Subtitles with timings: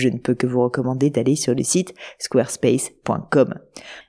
[0.00, 3.54] je ne peux que vous recommander d'aller sur le site squarespace.com.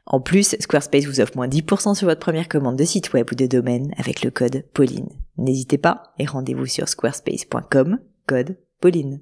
[0.06, 3.36] En plus, Squarespace vous offre moins 10% sur votre première commande de site web ou
[3.36, 5.10] de domaine avec le code Pauline.
[5.38, 9.22] N'hésitez pas et rendez-vous sur squarespace.com, code Pauline.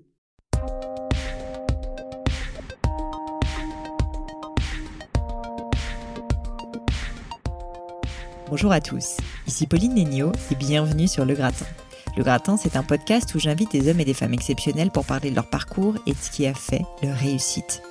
[8.49, 11.65] Bonjour à tous, ici Pauline Nénio et bienvenue sur Le Gratin.
[12.17, 15.29] Le Gratin, c'est un podcast où j'invite des hommes et des femmes exceptionnels pour parler
[15.29, 17.83] de leur parcours et de ce qui a fait leur réussite.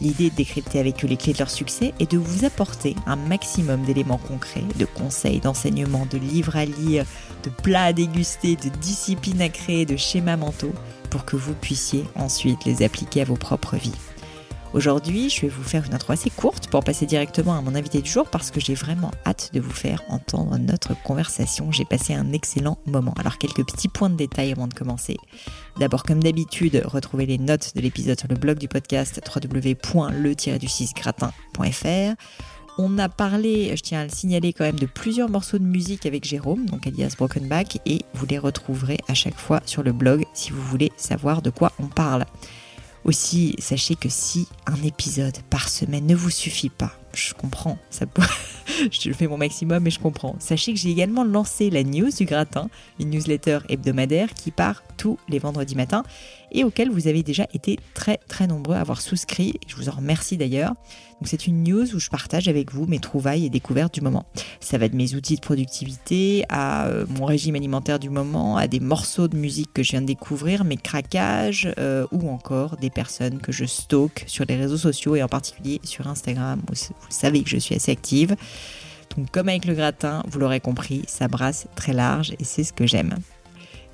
[0.00, 3.16] L'idée de décrypter avec eux les clés de leur succès est de vous apporter un
[3.16, 7.04] maximum d'éléments concrets, de conseils, d'enseignements, de livres à lire,
[7.42, 10.72] de plats à déguster, de disciplines à créer, de schémas mentaux,
[11.10, 13.92] pour que vous puissiez ensuite les appliquer à vos propres vies.
[14.74, 18.02] Aujourd'hui, je vais vous faire une intro assez courte pour passer directement à mon invité
[18.02, 21.70] du jour parce que j'ai vraiment hâte de vous faire entendre notre conversation.
[21.70, 23.14] J'ai passé un excellent moment.
[23.16, 25.16] Alors quelques petits points de détail avant de commencer.
[25.78, 32.16] D'abord, comme d'habitude, retrouvez les notes de l'épisode sur le blog du podcast www.le-du6gratin.fr.
[32.76, 36.04] On a parlé, je tiens à le signaler quand même, de plusieurs morceaux de musique
[36.04, 39.92] avec Jérôme, donc alias Broken Back, et vous les retrouverez à chaque fois sur le
[39.92, 42.24] blog si vous voulez savoir de quoi on parle.
[43.04, 47.76] Aussi, sachez que si un épisode par semaine ne vous suffit pas, je comprends,
[48.90, 50.36] je fais mon maximum mais je comprends.
[50.38, 55.18] Sachez que j'ai également lancé la news du gratin, une newsletter hebdomadaire qui part tous
[55.28, 56.02] les vendredis matins
[56.54, 59.54] et auquel vous avez déjà été très très nombreux à avoir souscrit.
[59.66, 60.70] Je vous en remercie d'ailleurs.
[61.20, 64.24] Donc c'est une news où je partage avec vous mes trouvailles et découvertes du moment.
[64.60, 68.68] Ça va de mes outils de productivité à euh, mon régime alimentaire du moment, à
[68.68, 72.90] des morceaux de musique que je viens de découvrir, mes craquages euh, ou encore des
[72.90, 76.94] personnes que je stocke sur les réseaux sociaux et en particulier sur Instagram où vous
[77.08, 78.36] savez que je suis assez active.
[79.16, 82.72] Donc comme avec le gratin, vous l'aurez compris, ça brasse très large et c'est ce
[82.72, 83.14] que j'aime.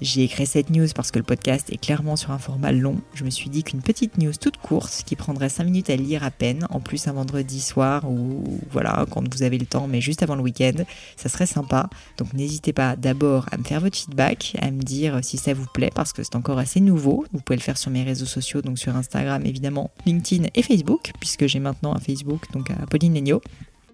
[0.01, 2.97] J'ai écrit cette news parce que le podcast est clairement sur un format long.
[3.13, 6.25] Je me suis dit qu'une petite news toute courte qui prendrait 5 minutes à lire
[6.25, 10.01] à peine, en plus un vendredi soir ou voilà, quand vous avez le temps, mais
[10.01, 10.85] juste avant le week-end,
[11.17, 11.91] ça serait sympa.
[12.17, 15.67] Donc n'hésitez pas d'abord à me faire votre feedback, à me dire si ça vous
[15.67, 17.27] plaît parce que c'est encore assez nouveau.
[17.33, 21.13] Vous pouvez le faire sur mes réseaux sociaux, donc sur Instagram évidemment, LinkedIn et Facebook,
[21.21, 23.43] puisque j'ai maintenant un Facebook, donc à Pauline Legno.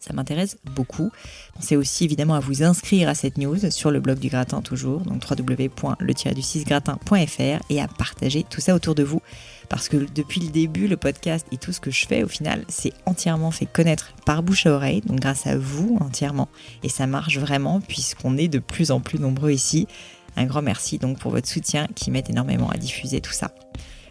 [0.07, 1.11] Ça m'intéresse beaucoup.
[1.55, 5.01] Pensez aussi évidemment à vous inscrire à cette news sur le blog du gratin toujours,
[5.01, 9.21] donc www.le-du6gratin.fr et à partager tout ça autour de vous.
[9.69, 12.65] Parce que depuis le début, le podcast et tout ce que je fais au final,
[12.69, 16.49] c'est entièrement fait connaître par bouche à oreille, donc grâce à vous entièrement.
[16.85, 19.89] Et ça marche vraiment puisqu'on est de plus en plus nombreux ici.
[20.37, 23.51] Un grand merci donc pour votre soutien qui m'aide énormément à diffuser tout ça.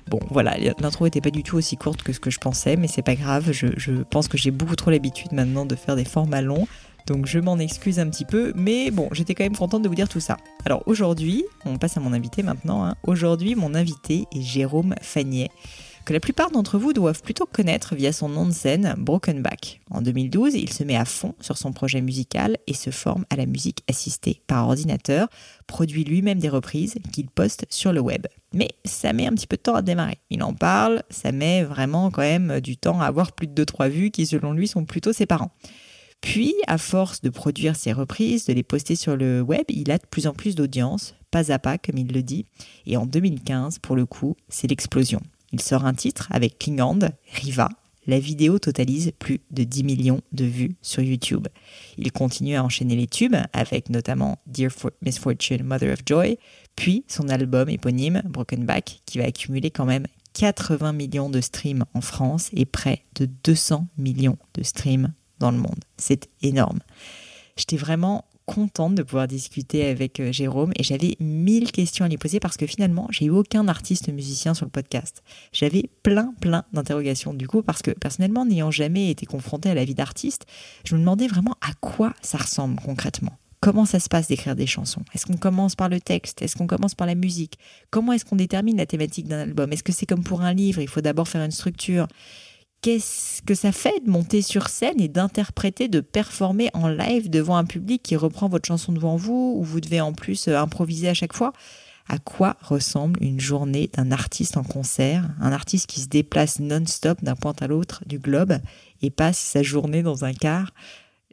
[0.08, 2.88] Bon, voilà, l'intro n'était pas du tout aussi courte que ce que je pensais, mais
[2.88, 3.52] c'est pas grave.
[3.52, 6.68] Je, pense que j'ai beaucoup trop l'habitude maintenant de faire des formats longs.
[7.08, 9.96] Donc je m'en excuse un petit peu, mais bon, j'étais quand même contente de vous
[9.96, 10.38] dire tout ça.
[10.66, 12.84] Alors aujourd'hui, on passe à mon invité maintenant.
[12.84, 12.96] Hein.
[13.04, 15.50] Aujourd'hui, mon invité est Jérôme Fagnet
[16.06, 19.82] que la plupart d'entre vous doivent plutôt connaître via son nom de scène Broken Back.
[19.90, 23.36] En 2012, il se met à fond sur son projet musical et se forme à
[23.36, 25.28] la musique assistée par ordinateur,
[25.66, 28.28] produit lui-même des reprises qu'il poste sur le web.
[28.54, 30.20] Mais ça met un petit peu de temps à démarrer.
[30.30, 33.90] Il en parle, ça met vraiment quand même du temps à avoir plus de 2-3
[33.90, 35.52] vues qui selon lui sont plutôt ses parents.
[36.22, 39.98] Puis, à force de produire ses reprises, de les poster sur le web, il a
[39.98, 42.46] de plus en plus d'audience, pas à pas comme il le dit.
[42.86, 45.22] Et en 2015, pour le coup, c'est l'explosion.
[45.56, 47.00] Il sort un titre avec Klingand,
[47.32, 47.70] Riva.
[48.08, 51.48] La vidéo totalise plus de 10 millions de vues sur YouTube.
[51.98, 54.70] Il continue à enchaîner les tubes avec notamment Dear
[55.02, 56.38] Misfortune, Mother of Joy,
[56.76, 61.86] puis son album éponyme Broken Back qui va accumuler quand même 80 millions de streams
[61.94, 65.86] en France et près de 200 millions de streams dans le monde.
[65.96, 66.80] C'est énorme.
[67.56, 72.18] J'étais vraiment contente de pouvoir discuter avec euh, Jérôme et j'avais mille questions à lui
[72.18, 75.24] poser parce que finalement, j'ai eu aucun artiste musicien sur le podcast.
[75.52, 77.34] J'avais plein, plein d'interrogations.
[77.34, 80.46] Du coup parce que personnellement, n'ayant jamais été confrontée à la vie d'artiste,
[80.86, 83.38] je me demandais vraiment à quoi ça ressemble concrètement.
[83.66, 85.02] Comment ça se passe d'écrire des chansons?
[85.16, 86.44] Est-ce qu'on commence par le texte?
[86.44, 87.58] Est-ce qu'on commence par la musique?
[87.90, 89.74] Comment est-ce qu'on détermine la thématique d'un album?
[89.74, 90.82] Est-ce que c'est comme pour un livre?
[90.82, 92.08] Il faut d'abord faire une structure
[92.86, 97.58] qu'est-ce que ça fait de monter sur scène et d'interpréter, de performer en live devant
[97.58, 101.10] un public qui reprend votre chanson devant vous, où vous devez en plus euh, improviser
[101.10, 101.52] à chaque fois?
[102.08, 107.24] À quoi ressemble une journée d'un artiste en concert, un artiste qui se déplace non-stop
[107.24, 108.60] d'un point à l'autre du globe
[109.02, 110.72] et passe sa journée dans un car?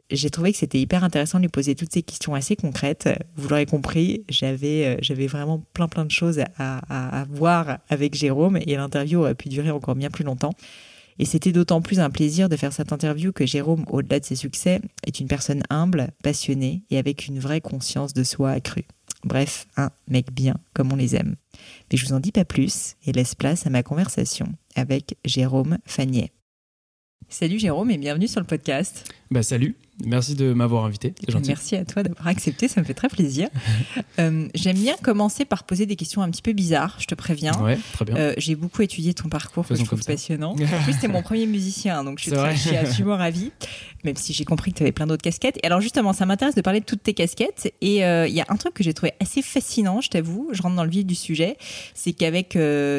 [0.09, 3.07] J'ai trouvé que c'était hyper intéressant de lui poser toutes ces questions assez concrètes.
[3.35, 8.15] Vous l'aurez compris, j'avais euh, vraiment plein plein de choses à, à, à voir avec
[8.15, 10.55] Jérôme et l'interview aurait pu durer encore bien plus longtemps.
[11.19, 14.35] Et c'était d'autant plus un plaisir de faire cette interview que Jérôme, au-delà de ses
[14.35, 18.85] succès, est une personne humble, passionnée et avec une vraie conscience de soi accrue.
[19.23, 21.35] Bref, un mec bien comme on les aime.
[21.91, 25.77] Mais je vous en dis pas plus et laisse place à ma conversation avec Jérôme
[25.85, 26.31] Fagnet.
[27.29, 29.11] Salut Jérôme et bienvenue sur le podcast.
[29.33, 29.75] Bah salut,
[30.05, 31.15] merci de m'avoir invité.
[31.47, 33.49] Merci à toi d'avoir accepté, ça me fait très plaisir.
[34.19, 37.59] euh, J'aime bien commencer par poser des questions un petit peu bizarres, je te préviens.
[37.59, 38.15] Ouais, très bien.
[38.15, 40.55] Euh, J'ai beaucoup étudié ton parcours, que je trouve passionnant.
[40.73, 43.51] En plus, t'es mon premier musicien, donc je suis, très, je suis absolument ravie,
[44.03, 45.57] même si j'ai compris que tu avais plein d'autres casquettes.
[45.63, 47.73] Et alors justement, ça m'intéresse de parler de toutes tes casquettes.
[47.81, 50.61] Et il euh, y a un truc que j'ai trouvé assez fascinant, je t'avoue, je
[50.61, 51.57] rentre dans le vif du sujet,
[51.95, 52.55] c'est qu'avec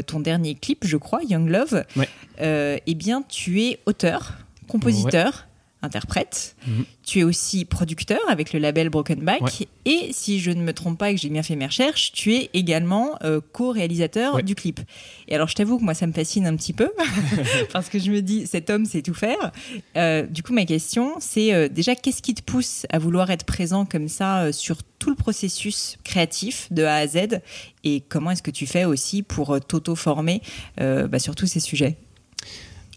[0.07, 2.83] ton dernier clip, je crois, Young Love, ouais.
[2.85, 4.33] eh bien, tu es auteur,
[4.67, 5.27] compositeur.
[5.27, 5.54] Ouais
[5.85, 6.57] interprète.
[6.67, 6.85] -hmm.
[7.07, 9.43] Tu es aussi producteur avec le label Broken Back.
[9.43, 9.69] Ouais.
[9.85, 12.35] Et si je ne me trompe pas et que j'ai bien fait mes recherches, tu
[12.35, 14.43] es également euh, co-réalisateur Ouais.
[14.43, 14.81] du clip.
[15.29, 16.91] Et alors, je t'avoue que moi, ça me fascine un petit peu
[17.73, 19.53] parce que je me dis, cet homme sait tout faire.
[19.97, 23.45] Euh, du coup, ma question, c'est euh, déjà, qu'est-ce qui te pousse à vouloir être
[23.45, 27.41] présent comme ça sur tout le processus créatif de A à Z?
[27.85, 30.41] Et comment est-ce que tu fais aussi pour t'auto-former
[30.79, 31.97] bah, sur tous ces sujets?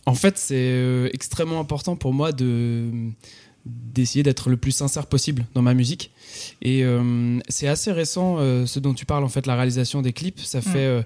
[0.08, 2.90] En fait, c'est euh, extrêmement important pour moi de
[3.66, 6.12] d'essayer d'être le plus sincère possible dans ma musique.
[6.62, 10.14] Et euh, c'est assez récent euh, ce dont tu parles, en fait, la réalisation des
[10.14, 10.40] clips.
[10.40, 11.04] Ça fait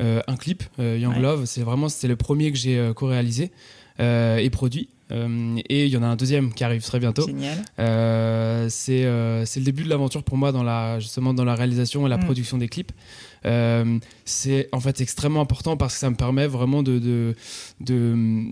[0.00, 1.20] euh, un clip, Young Ouais.
[1.20, 1.44] Love.
[1.44, 3.50] C'est vraiment c'était le premier que j'ai co-réalisé
[3.98, 4.88] et produit.
[5.10, 7.26] Et il y en a un deuxième qui arrive très bientôt.
[7.26, 12.16] C'est le début de l'aventure pour moi dans la justement dans la réalisation et la
[12.18, 12.24] Mm.
[12.24, 12.92] production des clips.
[13.46, 17.34] Euh, c'est en fait extrêmement important parce que ça me permet vraiment de de,
[17.80, 18.46] de,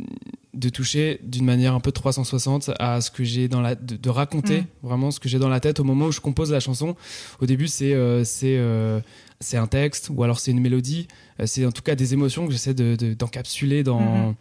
[0.55, 4.11] de toucher d'une manière un peu 360 à ce que j'ai dans la de, de
[4.11, 4.67] raconter Mm.
[4.83, 6.94] vraiment ce que j'ai dans la tête au moment où je compose la chanson.
[7.41, 9.00] Au début c'est euh, c'est euh,
[9.41, 11.09] c'est un texte ou alors c'est une mélodie.
[11.44, 14.35] C'est en tout cas des émotions que j'essaie de- de- d'encapsuler dans Mhm.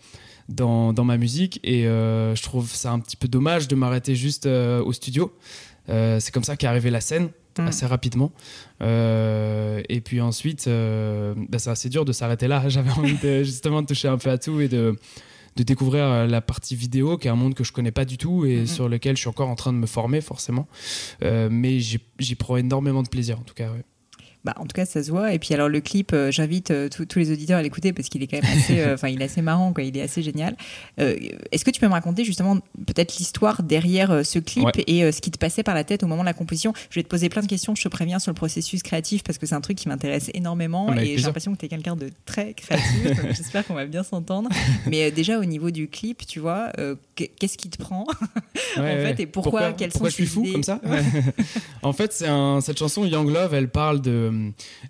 [0.50, 4.14] dans, dans ma musique et euh, je trouve ça un petit peu dommage de m'arrêter
[4.16, 5.34] juste euh, au studio.
[5.90, 7.68] Euh, c'est comme ça qu'est arrivée la scène Mm.
[7.68, 8.32] assez rapidement.
[8.82, 12.64] Euh, et puis ensuite, euh, bah, c'est assez dur de s'arrêter là.
[12.70, 14.96] J'avais envie de, justement de toucher un peu à tout et de,
[15.56, 18.18] de découvrir euh, la partie vidéo, qui est un monde que je connais pas du
[18.18, 18.68] tout et Mhm.
[18.68, 20.68] sur lequel je suis encore en train de me former forcément.
[21.24, 23.70] Euh, mais j'y j'y prends énormément de plaisir en tout cas.
[23.72, 23.84] ouais.
[24.46, 25.34] Bah, en tout cas, ça se voit.
[25.34, 28.22] Et puis alors le clip, euh, j'invite euh, tous- les auditeurs à l'écouter parce qu'il
[28.22, 29.84] est quand même assez, euh, enfin, il est assez marrant, quoi.
[29.84, 30.56] Il est assez génial.
[30.98, 34.84] Est-ce que tu peux me raconter justement peut-être l'histoire derrière ce clip Ouais.
[34.88, 36.74] et ce qui te passait par la tête au moment de la composition?
[36.90, 37.74] Je vais te poser plein de questions.
[37.76, 40.88] Je te préviens sur le processus créatif parce que c'est un truc qui m'intéresse énormément
[40.92, 42.86] Ah, et j'ai l'impression que tu es quelqu'un de très créatif.
[43.36, 44.50] J'espère qu'on va bien s'entendre.
[44.88, 46.72] Mais déjà au niveau du clip, tu vois,
[47.16, 48.06] qu'est-ce qui te prend?
[48.78, 49.16] Ouais, en ouais.
[49.16, 50.82] fait et pourquoi, quelles pourquoi sont je suis fou comme ça?
[51.82, 54.30] En fait, c'est un, cette chanson Young Love, elle parle de,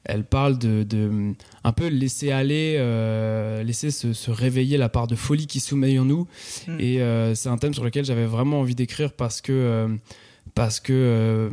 [0.04, 1.34] elle parle de, de
[1.64, 6.00] un peu laisser aller, euh, laisser se, se réveiller la part de folie qui sommeille
[6.00, 6.28] en nous.
[6.68, 6.78] Mm.
[6.80, 9.88] Et euh, c'est un thème sur lequel j'avais vraiment envie d'écrire parce que euh,
[10.54, 11.50] parce que euh,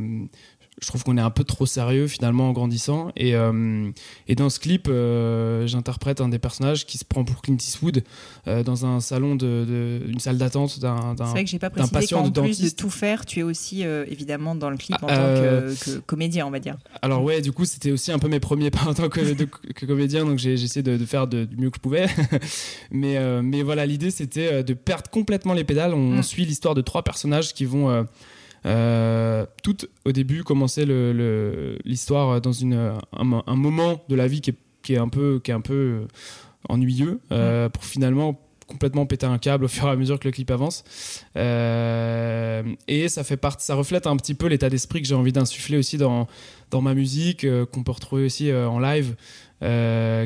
[0.83, 3.13] je trouve qu'on est un peu trop sérieux finalement en grandissant.
[3.17, 3.91] Et, euh,
[4.29, 8.03] et dans ce clip, euh, j'interprète un des personnages qui se prend pour Clint Eastwood
[8.49, 11.59] euh, dans un salon de, de une salle d'attente d'un d'un- C'est vrai que j'ai
[11.59, 14.77] pas précisé patient qu'en de plus de tout faire, tu es aussi évidemment dans le
[14.77, 16.77] clip en Ah, tant que, que comédien, on va dire.
[17.01, 19.45] Alors ouais, du coup, c'était aussi un peu mes premiers pas en tant que, de-
[19.45, 22.07] que comédien, donc j'ai essayé de, faire de- du mieux que je pouvais.
[22.91, 25.95] mais, mais voilà, l'idée, c'était de perdre complètement les pédales.
[25.95, 26.23] On Mm.
[26.23, 28.07] suit l'histoire de trois personnages qui vont
[28.67, 30.43] euh, toutes, au début,
[31.13, 35.09] le- l'histoire dans une, un, un moment de la vie qui est, qui est un
[35.09, 36.07] peu, qui est un peu euh,
[36.69, 38.39] ennuyeux, euh, pour finalement
[38.69, 40.83] complètement péter un câble au fur et à mesure que le clip avance.
[41.37, 45.33] Euh, et ça fait partie, ça reflète un petit peu l'état d'esprit que j'ai envie
[45.33, 46.27] d'insuffler aussi dans,
[46.71, 49.15] dans ma musique, euh, qu'on peut retrouver aussi euh, en live,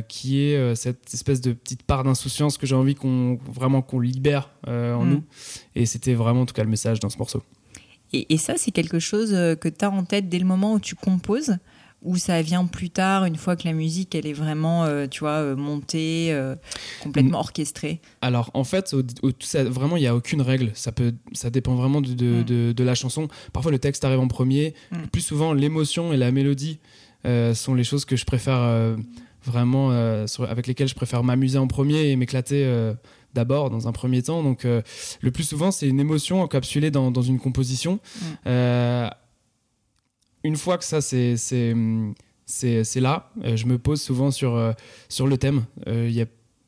[0.08, 4.48] qui est cette espèce de petite part d'insouciance que j'ai envie qu'on vraiment qu'on libère
[4.66, 5.10] en Mm.
[5.10, 5.24] nous.
[5.74, 7.42] Et c'était vraiment en tout cas le message dans ce morceau.
[8.12, 10.74] Et, et ça, c'est quelque chose euh, que tu as en tête dès le moment
[10.74, 11.56] où tu composes
[12.02, 15.20] ou ça vient plus tard, une fois que la musique, elle est vraiment, euh, tu
[15.20, 16.54] vois, euh, montée, euh,
[17.02, 18.00] complètement orchestrée?
[18.20, 20.70] Alors en fait, au, au- ça- vraiment, il n'y a aucune règle.
[20.74, 22.44] Ça, peut, ça dépend vraiment de, de, Mm.
[22.44, 23.26] de- de la chanson.
[23.52, 24.74] Parfois, le texte arrive en premier.
[24.92, 24.96] Mm.
[25.10, 26.78] Plus souvent, l'émotion et la mélodie
[27.24, 28.94] euh, sont les choses que je préfère
[29.44, 29.90] vraiment,
[30.28, 32.92] sur- avec lesquelles je préfère m'amuser en premier et m'éclater
[33.36, 34.42] d'abord, dans un premier temps.
[34.42, 38.00] Donc, le plus souvent, c'est une émotion encapsulée dans, dans une composition.
[38.44, 39.08] Mm.
[40.44, 43.30] une fois que ça, c'est c'est là.
[43.42, 44.74] je me pose souvent sur,
[45.08, 45.64] sur le thème.
[45.86, 46.26] Il y a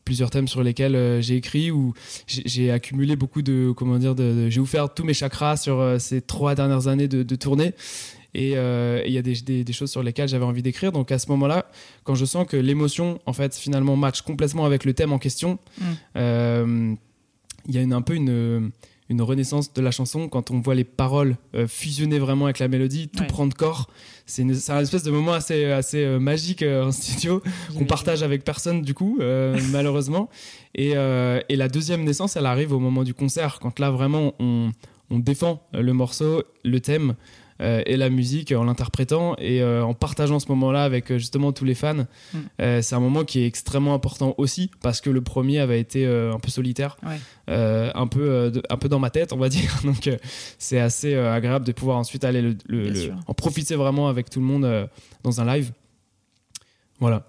[0.09, 1.93] plusieurs thèmes sur lesquels euh, j'ai écrit ou
[2.27, 6.23] j'ai accumulé beaucoup de comment dire de, j'ai ouvert tous mes chakras sur euh, ces
[6.23, 10.29] trois dernières années de, tournée euh, et il y a des, des, choses sur lesquelles
[10.29, 11.67] j'avais envie d'écrire donc à ce moment-là
[12.05, 15.59] quand je sens que l'émotion en fait finalement match complètement avec le thème en question
[15.81, 15.83] mm.
[16.15, 18.71] il y a une, un peu une
[19.09, 22.69] une renaissance de la chanson quand on voit les paroles euh, fusionner vraiment avec la
[22.69, 23.89] mélodie, tout prendre corps.
[24.27, 27.43] C'est un espèce de moment assez, assez euh, magique euh, en studio
[27.77, 29.19] qu'on partage avec personne du coup,
[29.73, 30.29] malheureusement.
[30.75, 34.71] Et, et, la deuxième naissance, elle arrive au moment du concert, quand là vraiment on,
[35.11, 37.15] on défend le morceau, le thème.
[37.61, 41.53] Euh, et la musique en l'interprétant et euh, en partageant ce moment-là avec euh, justement
[41.53, 42.07] tous les fans.
[42.33, 42.39] Mm.
[42.83, 46.39] c'est un moment qui est extrêmement important aussi parce que le premier avait été un
[46.39, 46.97] peu solitaire,
[47.47, 49.81] un, peu, un peu dans ma tête, on va dire.
[49.85, 50.09] Donc
[50.59, 54.89] c'est assez agréable de pouvoir ensuite aller le, en profiter vraiment avec tout le monde
[55.23, 55.73] dans un live.
[57.01, 57.25] Voilà.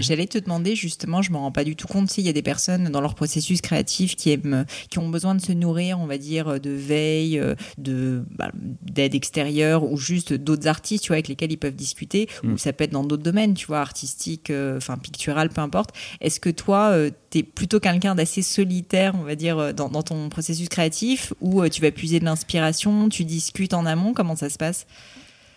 [0.00, 2.42] J'allais te demander justement, je me rends pas du tout compte s'il y a des
[2.42, 6.18] personnes dans leur processus créatif qui aiment, qui ont besoin de se nourrir, on va
[6.18, 7.42] dire, de veille,
[7.78, 8.50] de bah,
[8.82, 12.28] d'aide extérieure ou juste d'autres artistes, tu vois, avec lesquels ils peuvent discuter.
[12.44, 12.58] Ou mm.
[12.58, 15.90] ça peut être dans d'autres domaines, tu vois, artistique, euh, pictural, peu importe.
[16.20, 19.88] Est-ce que toi, euh, tu es plutôt quelqu'un d'assez solitaire, on va dire, euh, dans,
[19.88, 24.36] dans ton processus créatif, ou tu vas puiser de l'inspiration, tu discutes en amont Comment
[24.36, 24.86] ça se passe?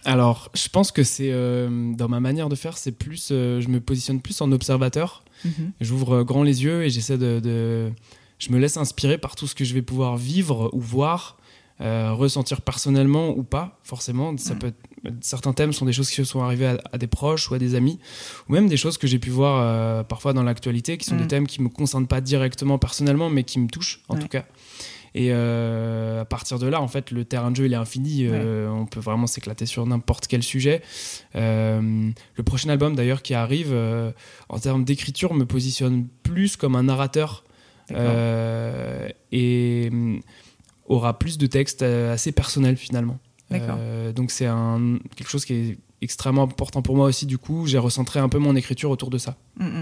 [0.07, 3.67] Alors, je pense que c'est euh, dans ma manière de faire, c'est plus, euh, je
[3.67, 5.25] me positionne plus en observateur.
[5.43, 5.73] Mhm.
[5.81, 7.91] J'ouvre euh, grand les yeux et j'essaie de,
[8.39, 11.37] je me laisse inspirer par tout ce que je vais pouvoir vivre ou voir,
[11.79, 14.35] ressentir personnellement ou pas, forcément.
[14.37, 14.71] Ça peut
[15.21, 17.75] certains thèmes sont des choses qui se sont arrivées à, des proches ou à des
[17.75, 17.99] amis,
[18.49, 21.27] ou même des choses que j'ai pu voir parfois dans l'actualité, qui sont des mm.
[21.27, 24.45] thèmes qui me concernent pas directement personnellement, mais qui me touchent en tout cas.
[25.17, 28.27] Et euh, à partir de là, en fait, le terrain de jeu il est infini.
[28.27, 30.83] Euh, on peut vraiment s'éclater sur n'importe quel sujet.
[31.35, 33.75] Euh, le prochain album, d'ailleurs, qui arrive,
[34.47, 37.43] en termes d'écriture, me positionne plus comme un narrateur
[39.31, 39.89] et
[40.85, 43.17] aura plus de textes assez personnels finalement.
[44.15, 44.47] donc c'est
[45.15, 47.25] quelque chose qui est extrêmement important pour moi aussi.
[47.25, 49.35] Du coup, j'ai recentré un peu mon écriture autour de ça.
[49.59, 49.81] Mm,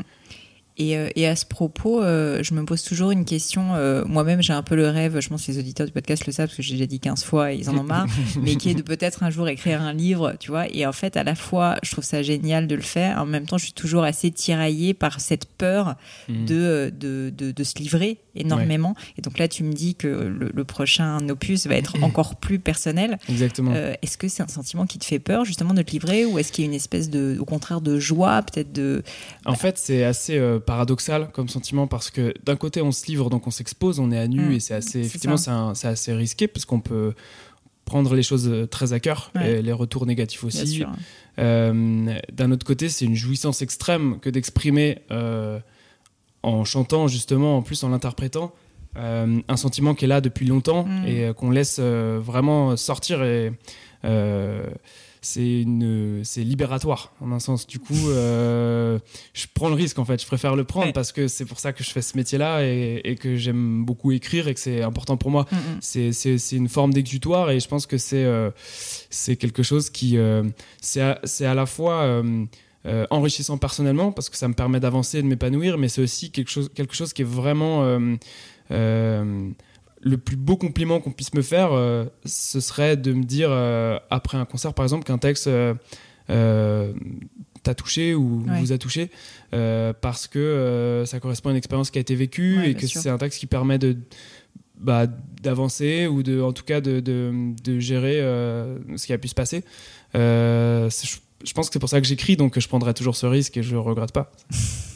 [0.77, 0.86] mm.
[0.94, 3.75] Euh, et, à ce propos, euh, je me pose toujours une question.
[3.75, 6.34] Euh, moi-même, j'ai un peu le rêve, je pense que les auditeurs du podcast le
[6.34, 8.08] savent parce que j'ai déjà dit 15 fois et ils en ont marre,
[8.41, 10.67] mais qui est de peut-être un jour écrire un livre, tu vois.
[10.74, 13.22] Et en fait, à la fois, je trouve ça génial de le faire.
[13.22, 15.96] En même temps, je suis toujours assez tiraillée par cette peur
[16.27, 16.46] mmh.
[16.46, 18.96] de, de, de, se livrer énormément.
[19.18, 23.20] Et donc là, tu me dis que le, prochain opus va être encore plus personnel.
[23.30, 23.74] Exactement.
[24.01, 26.51] est-ce que c'est un sentiment qui te fait peur, justement, de te livrer ou est-ce
[26.51, 29.04] qu'il y a une espèce de, au contraire, de joie, peut-être de.
[29.46, 33.48] En fait, c'est assez paradoxal comme sentiment parce que d'un côté on se livre donc
[33.48, 34.51] on s'expose, on est à nu mm.
[34.51, 37.13] et c'est assez effectivement c'est assez risqué parce qu'on peut
[37.86, 40.84] prendre les choses très à cœur et les retours négatifs aussi.
[41.38, 45.60] Euh, d'un autre côté c'est une jouissance extrême que d'exprimer euh,
[46.46, 48.52] en chantant justement en plus en l'interprétant.
[48.98, 51.06] Euh, un sentiment qui est là depuis longtemps mm.
[51.06, 53.52] et qu'on laisse vraiment sortir et
[55.25, 59.00] c'est une c'est libératoire en un sens du coup euh,
[59.34, 61.74] je prends le risque en fait je préfère le prendre parce que c'est pour ça
[61.74, 65.18] que je fais ce métier là et, que j'aime beaucoup écrire et que c'est important
[65.18, 65.56] pour moi mm,
[66.00, 66.12] mm.
[66.12, 68.52] c'est une forme d'exutoire et je pense que c'est euh,
[69.10, 70.44] c'est quelque chose qui euh,
[70.82, 72.22] c'est à, la fois
[73.10, 76.51] enrichissant personnellement parce que ça me permet d'avancer et de m'épanouir mais c'est aussi quelque
[76.51, 77.84] chose quelque chose qui est vraiment
[80.06, 83.98] le plus beau compliment qu'on puisse me faire, euh, ce serait de me dire, euh,
[84.12, 86.94] après un concert par exemple, qu'un texte euh,
[87.63, 89.10] t'a touché ou vous a touché,
[89.51, 93.18] parce que ça correspond à une expérience qui a été vécue et que c'est un
[93.18, 93.98] texte qui permet de
[94.77, 95.08] bah,
[95.42, 98.18] d'avancer ou de, en tout cas de, de, gérer
[98.96, 99.63] ce qui a pu se passer.
[100.13, 101.18] je
[101.54, 103.75] pense que c'est pour ça que j'écris, donc je prendrai toujours ce risque et je
[103.75, 104.32] regrette pas.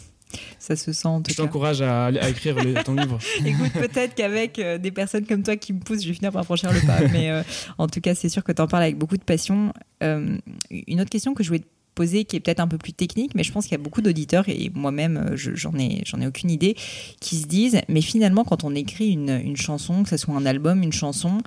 [0.59, 1.07] ça se sent.
[1.07, 3.17] En je t'encourage à, écrire ton livre.
[3.45, 6.45] Écoute, peut-être qu'avec euh, des personnes comme toi qui me poussent, je vais finir par
[6.45, 6.99] franchir le pas.
[7.11, 7.41] Mais euh,
[7.77, 9.73] en tout cas, c'est sûr que tu en parles avec beaucoup de passion.
[10.03, 10.37] Euh,
[10.69, 11.65] une autre question que je voulais te
[11.95, 14.01] poser, qui est peut-être un peu plus technique, mais je pense qu'il y a beaucoup
[14.01, 16.75] d'auditeurs, et moi-même, j'en ai, j'en ai aucune idée,
[17.19, 20.45] qui se disent, mais finalement, quand on écrit une, une chanson, que ce soit un
[20.45, 21.39] album, une chanson,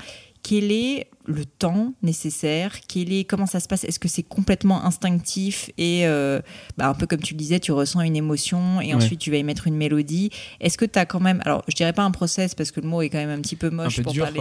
[0.43, 4.85] quelle est le temps nécessaire Quel est, Comment ça se passe Est-ce que c'est complètement
[4.85, 6.41] instinctif et euh,
[6.77, 9.37] bah, un peu comme tu le disais, tu ressens une émotion et ensuite tu vas
[9.37, 10.31] y mettre une mélodie.
[10.61, 12.89] Est-ce que tu as quand même, alors je dirais pas un process parce que le
[12.89, 14.41] mot est quand même un petit peu moche pour parler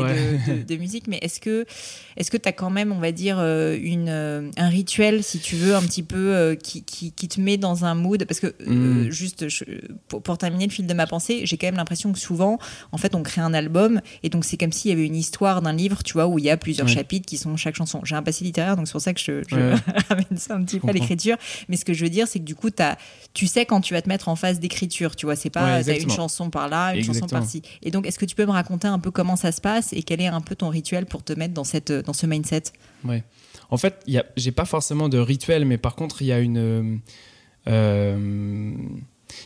[0.67, 1.65] de, musique, mais est-ce que
[2.17, 5.39] est-ce que tu as quand même, on va dire, euh, une, euh, un rituel, si
[5.39, 8.25] tu veux, un petit peu qui, qui, qui, te met dans un mood?
[8.25, 9.09] Parce que mm.
[9.11, 9.45] juste
[10.07, 12.57] pour, pour, terminer le fil de ma pensée, j'ai quand même l'impression que souvent,
[12.91, 15.61] en fait, on crée un album et donc c'est comme s'il y avait une histoire
[15.61, 18.01] d'un livre, tu vois, où il y a plusieurs chapitres qui sont chaque chanson.
[18.03, 19.41] J'ai un passé littéraire, donc c'est pour ça que je,
[20.09, 21.37] ramène ça un petit peu à l'écriture.
[21.69, 22.97] Mais ce que je veux dire, c'est que du coup, as,
[23.33, 25.99] tu sais quand tu vas te mettre en phase d'écriture, tu vois, c'est pas t'as
[25.99, 27.61] une chanson par là, une chanson par-ci.
[27.81, 30.03] Et donc, est-ce que tu peux me raconter un peu comment ça se passe et
[30.03, 32.63] quel est un peu ton rituel pour te mettre dans, cette, dans ce mindset?
[33.03, 33.23] Ouais.
[33.69, 37.01] En fait, j'ai pas forcément de rituel, mais par contre, il y a une.
[37.67, 38.73] Euh,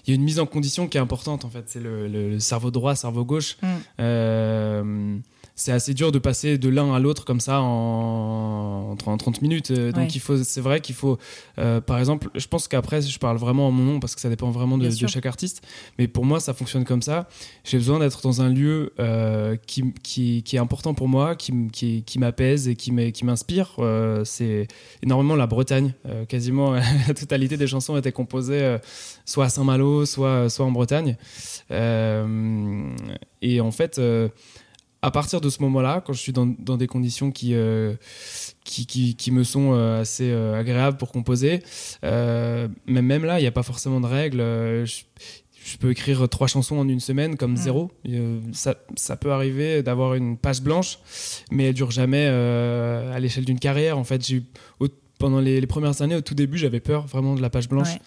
[0.05, 1.65] il y a une mise en condition qui est importante en fait.
[1.67, 3.57] C'est le, cerveau droit, cerveau gauche.
[3.61, 3.67] Mm.
[3.99, 5.17] Euh,
[5.57, 9.71] c'est assez dur de passer de l'un à l'autre comme ça en, en 30 minutes.
[9.71, 11.17] Euh, donc il faut, c'est vrai qu'il faut,
[11.59, 14.27] euh, par exemple, je pense qu'après, je parle vraiment en mon nom parce que ça
[14.27, 15.65] dépend vraiment de, chaque artiste.
[15.97, 17.29] Mais pour moi, ça fonctionne comme ça.
[17.63, 21.53] J'ai besoin d'être dans un lieu euh, qui, qui, qui, est important pour moi, qui,
[21.71, 23.77] qui, qui m'apaise et qui m'inspire.
[24.25, 24.67] c'est
[25.03, 25.93] énormément la Bretagne.
[26.27, 26.73] quasiment
[27.07, 28.77] la totalité des chansons étaient composées
[29.23, 31.15] soit à Saint-Malo, soit, soit en Bretagne.
[31.69, 34.01] et en fait,
[35.05, 37.93] à partir de ce moment-là, quand je suis dans, des conditions qui, euh,
[38.63, 41.61] qui, qui, me sont euh, assez euh, agréables pour composer,
[42.01, 44.39] mais même là, il n'y a pas forcément de règles.
[44.39, 47.91] Je, peux écrire trois chansons en une semaine comme zéro.
[48.51, 50.97] Ça, ça, peut arriver d'avoir une page blanche,
[51.51, 53.99] mais elle dure jamais à l'échelle d'une carrière.
[53.99, 54.41] En fait, j'ai
[55.19, 57.97] pendant les, les, premières années, au tout début, j'avais peur vraiment de la page blanche.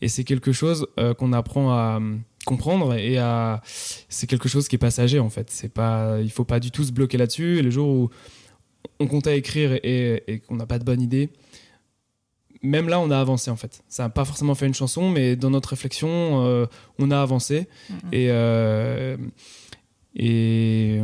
[0.00, 0.86] Et c'est quelque chose
[1.18, 2.00] qu'on apprend à
[2.48, 3.60] comprendre et à
[4.08, 5.50] c'est quelque chose qui est passager en fait.
[5.50, 7.58] C'est pas il faut pas du tout se bloquer là-dessus.
[7.58, 8.10] Et le jour où
[9.00, 11.30] on comptait écrire et, qu'on n'a pas de bonne idée
[12.60, 13.82] même là on a avancé en fait.
[13.88, 16.08] Ça n'a pas forcément fait une chanson mais dans notre réflexion
[16.44, 16.66] euh,
[16.98, 17.68] on a avancé.
[18.12, 19.16] Et euh,
[20.16, 21.00] et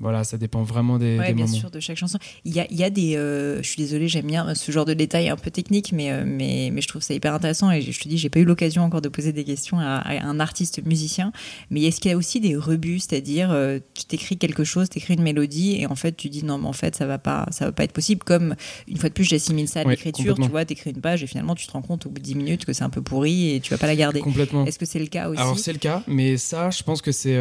[0.00, 2.18] voilà, ça dépend vraiment des, ouais, bien sûr, de chaque chanson.
[2.44, 3.16] Il y a, il y a des.
[3.16, 6.24] Euh, je suis désolée, j'aime bien ce genre de détails un peu techniques, mais, euh,
[6.26, 7.70] mais, mais je trouve ça hyper intéressant.
[7.70, 10.40] Et je te dis, j'ai pas eu l'occasion encore de poser des questions à, un
[10.40, 11.32] artiste musicien.
[11.70, 14.98] Mais est-ce qu'il y a aussi des rebuts C'est-à-dire, euh, tu t'écris quelque chose, tu
[14.98, 17.46] écris une mélodie, et en fait, tu dis non, mais en fait, ça va pas,
[17.52, 18.24] ça va pas être possible.
[18.24, 18.56] Comme
[18.88, 20.34] une fois de plus, j'assimile ça à l'écriture.
[20.34, 22.34] tu vois, t'écris une page, et finalement, tu te rends compte au bout de 10
[22.34, 24.20] minutes que c'est un peu pourri et tu vas pas la garder.
[24.20, 24.66] Complètement.
[24.66, 25.40] Est-ce que c'est le cas aussi?
[25.40, 27.38] Alors, c'est le cas, mais ça, je pense que c'est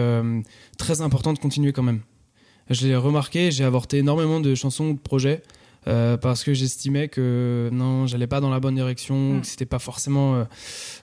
[0.78, 2.02] très important de continuer quand même.
[2.70, 5.42] Je l'ai remarqué, j'ai avorté énormément de chansons ou de projets
[5.88, 9.42] euh, parce que j'estimais que non, j'allais pas dans la bonne direction, mm.
[9.42, 10.44] que c'était pas forcément euh,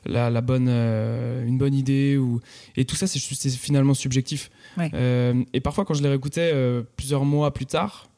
[0.06, 2.16] la, la, bonne, euh, une bonne idée.
[2.16, 2.40] Ou...
[2.76, 3.18] Et tout ça, c'est
[3.50, 4.50] finalement subjectif.
[4.78, 6.52] et parfois, quand je les réécoutais
[6.96, 8.08] plusieurs mois plus tard,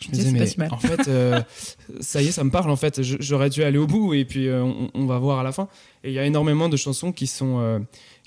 [0.00, 1.08] je me disais, mais en fait,
[2.00, 2.70] ça y est, ça me parle.
[2.70, 5.52] En fait, j'aurais dû aller au bout et puis on, on, va voir à la
[5.52, 5.68] fin.
[6.02, 7.84] Et il y a énormément de chansons qui sont,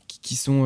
[0.07, 0.63] qui, qui, sont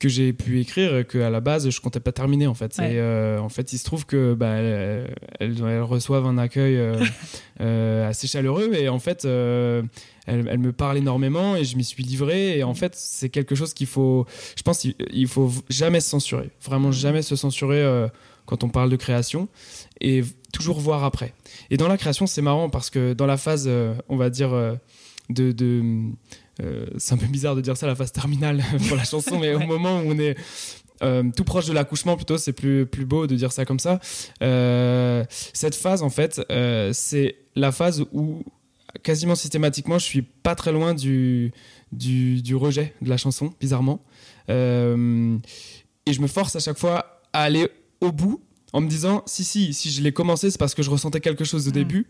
[0.00, 2.78] que j'ai pu écrire que à la base je comptais pas terminer en fait.
[2.78, 4.54] Et euh, en fait, il se trouve que bah,
[5.38, 7.04] elles, reçoivent un accueil euh,
[7.60, 12.58] euh, assez chaleureux et en fait, elles, me parlent énormément et je m'y suis livré.
[12.58, 16.50] Et en fait, c'est quelque chose qu'il faut, je pense, il, faut jamais se censurer,
[16.64, 18.08] vraiment jamais se censurer
[18.46, 19.48] quand on parle de création
[20.00, 21.34] et toujours voir après.
[21.70, 23.70] Et dans la création, c'est marrant parce que dans la phase,
[24.08, 24.50] on va dire
[25.28, 26.10] de, de
[26.60, 29.54] euh, c'est un peu bizarre de dire ça la phase terminale pour la chanson, mais
[29.54, 30.36] au moment où on est
[31.02, 34.00] euh, tout proche de l'accouchement plutôt, c'est plus, plus beau de dire ça comme ça.
[34.42, 36.40] Euh, cette phase, en fait,
[36.92, 38.44] c'est la phase où
[39.02, 41.52] quasiment systématiquement, je suis pas très loin du,
[41.92, 44.02] du, du rejet de la chanson, bizarrement.
[44.48, 47.68] et je me force à chaque fois à aller
[48.00, 48.42] au bout
[48.72, 51.44] en me disant si si si je l'ai commencé c'est parce que je ressentais quelque
[51.44, 51.74] chose au mm.
[51.74, 52.06] début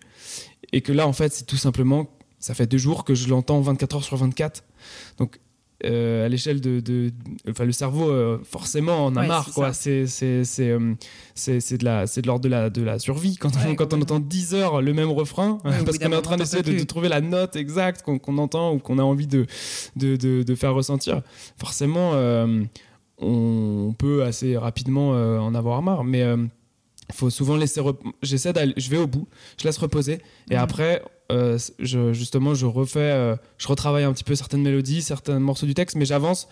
[0.72, 2.06] et que là en fait c'est tout simplement
[2.40, 4.64] ça fait deux jours que je l'entends 24 heures sur 24.
[5.18, 5.38] Donc,
[5.86, 7.10] euh, à l'échelle de,
[7.48, 9.72] enfin le cerveau euh, forcément en a marre quoi.
[9.72, 10.94] c'est c'est euh,
[11.34, 13.36] c'est c'est de la c'est de l'ordre de la de la survie.
[13.36, 16.36] Quand on, quand on entend 10 heures le même refrain parce qu'on est en train
[16.36, 19.46] d'essayer de, trouver la note exacte qu'on entend ou qu'on a envie de
[19.96, 21.22] de, de faire ressentir
[21.56, 22.12] forcément
[23.16, 26.04] on peut assez rapidement en avoir marre.
[26.04, 27.80] Mais il faut souvent laisser
[28.22, 32.66] j'essaie d'aller je vais au bout je laisse reposer et après euh, je, justement, je
[32.66, 36.48] refais, euh, je retravaille un petit peu certaines mélodies, certains morceaux du texte, mais j'avance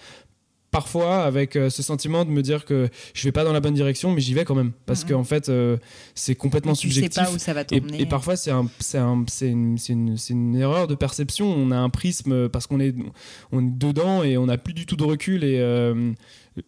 [0.70, 3.72] parfois avec euh, ce sentiment de me dire que je vais pas dans la bonne
[3.72, 5.10] direction, mais j'y vais quand même parce Mhm.
[5.10, 5.50] qu'en fait
[6.14, 7.14] c'est complètement tu subjectif.
[7.24, 11.46] sais pas où ça va Et, et parfois, c'est un, un- une, erreur de perception.
[11.50, 12.94] On a un prisme parce qu'on est,
[13.50, 15.42] on est dedans et on n'a plus du tout de recul.
[15.42, 15.58] Et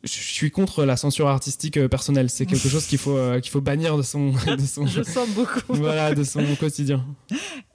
[0.03, 2.31] je suis contre la censure artistique euh, personnelle.
[2.31, 5.29] C'est quelque chose qu'il faut, euh, qu'il faut bannir de son, de son, Je sens
[5.31, 5.61] beaucoup.
[5.69, 7.05] voilà, de son quotidien.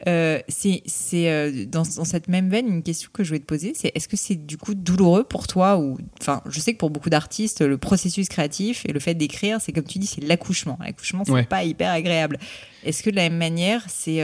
[0.07, 0.81] Euh, c'est
[1.29, 4.07] euh, dans, dans cette même veine une question que je voulais te poser, c'est est-ce
[4.07, 7.61] que c'est du coup douloureux pour toi ou enfin je sais que pour beaucoup d'artistes
[7.61, 10.77] le processus créatif et le fait d'écrire c'est comme tu dis c'est l'accouchement.
[10.81, 11.43] L'accouchement c'est Ouais.
[11.43, 12.37] pas hyper agréable.
[12.85, 14.21] Est-ce que de la même manière c'est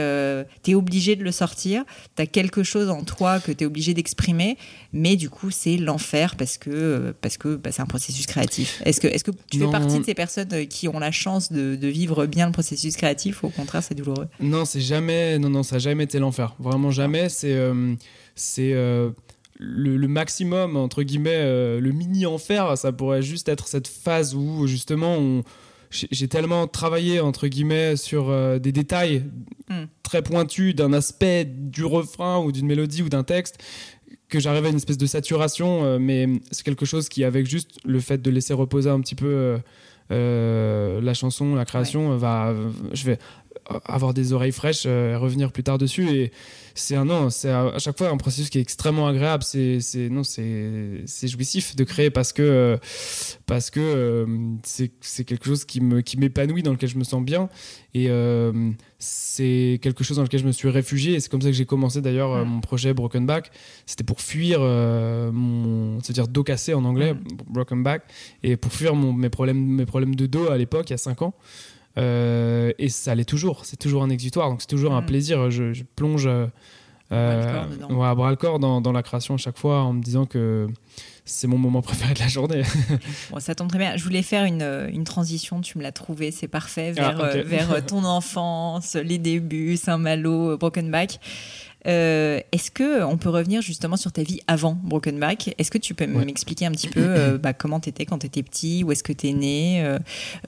[0.62, 4.56] t'es obligé de le sortir, t'as quelque chose en toi que t'es obligé d'exprimer,
[4.92, 8.80] mais du coup c'est l'enfer parce que parce que bah, c'est un processus créatif.
[8.84, 11.88] Est-ce que tu fais partie de ces personnes euh, qui ont la chance de, de
[11.88, 14.28] vivre bien le processus créatif ou au contraire c'est douloureux?
[14.40, 16.54] Non, c'est jamais, non, non, ça a jamais été l'enfer.
[16.58, 17.28] Vraiment jamais.
[17.28, 17.94] C'est, euh,
[18.34, 19.10] c'est euh,
[19.58, 22.76] le, le maximum entre guillemets, euh, le mini enfer.
[22.78, 25.42] Ça pourrait juste être cette phase où justement on,
[25.90, 29.24] j'ai j'ai tellement travaillé entre guillemets sur euh, des détails
[29.72, 29.84] Mm.
[30.02, 33.58] très pointus d'un aspect du refrain ou d'une mélodie ou d'un texte
[34.32, 35.84] que j'arrivais à une espèce de saturation.
[35.84, 39.14] euh, mais c'est quelque chose qui, avec juste le fait de laisser reposer un petit
[39.14, 39.26] peu.
[39.26, 39.58] euh,
[40.10, 42.54] euh, la chanson, la création va,
[42.92, 43.18] je vais
[43.86, 46.32] avoir des oreilles fraîches et revenir plus tard dessus et
[46.74, 49.80] c'est un non c'est à à chaque fois un processus qui est extrêmement agréable c'est
[49.80, 52.76] c'est non c'est c'est jouissif de créer parce que euh,
[53.46, 54.26] parce que euh,
[54.64, 57.48] c'est c'est quelque chose qui me qui m'épanouit dans lequel je me sens bien
[57.94, 61.48] et euh, c'est quelque chose dans lequel je me suis réfugié et c'est comme ça
[61.48, 62.48] que j'ai commencé d'ailleurs euh, Mm.
[62.48, 63.50] mon projet Broken Back
[63.86, 67.20] c'était pour fuir euh, mon c'est-à-dire dos cassé en anglais Mm.
[67.48, 68.02] Broken Back
[68.42, 70.98] et pour fuir mon, mes problèmes mes problèmes de dos à l'époque il y a
[70.98, 71.34] 5 ans
[71.98, 75.06] euh, et ça l'est toujours, c'est toujours un exutoire, donc c'est toujours un Mm.
[75.06, 75.50] plaisir.
[75.50, 76.46] Je, je plonge euh,
[77.10, 77.90] bras le corps dedans.
[78.00, 80.24] ouais, à bras le corps dans, dans la création à chaque fois en me disant
[80.24, 80.68] que
[81.24, 82.62] c'est mon moment préféré de la journée.
[83.30, 83.96] Bon, ça tombe très bien.
[83.96, 87.24] Je voulais faire une, euh, une transition, tu me l'as trouvé, c'est parfait, vers, Ah,
[87.24, 91.20] euh, vers euh, ton enfance, les débuts, Saint-Malo, euh, Broken Back.
[91.86, 95.54] Euh, Est-ce que on peut revenir justement sur ta vie avant Broken Back?
[95.58, 96.24] Est-ce que tu peux Ouais.
[96.24, 99.32] m'expliquer un petit peu euh, bah, comment t'étais quand t'étais petit, où est-ce que t'es
[99.32, 99.98] né, euh,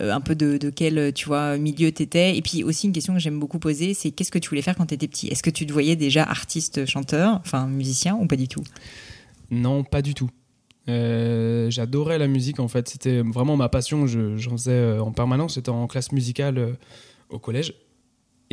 [0.00, 3.14] euh, un peu de, de quel tu vois milieu t'étais, et puis aussi une question
[3.14, 5.26] que j'aime beaucoup poser, c'est qu'est-ce que tu voulais faire quand t'étais petit?
[5.28, 8.62] Est-ce que tu te voyais déjà artiste, chanteur, enfin musicien ou pas du tout?
[9.50, 10.30] Non, pas du tout.
[10.88, 14.06] Euh, J'adorais la musique en fait, c'était vraiment ma passion.
[14.06, 15.54] Je- J'en faisais euh, en permanence.
[15.54, 16.72] J'étais en classe musicale euh,
[17.30, 17.74] au collège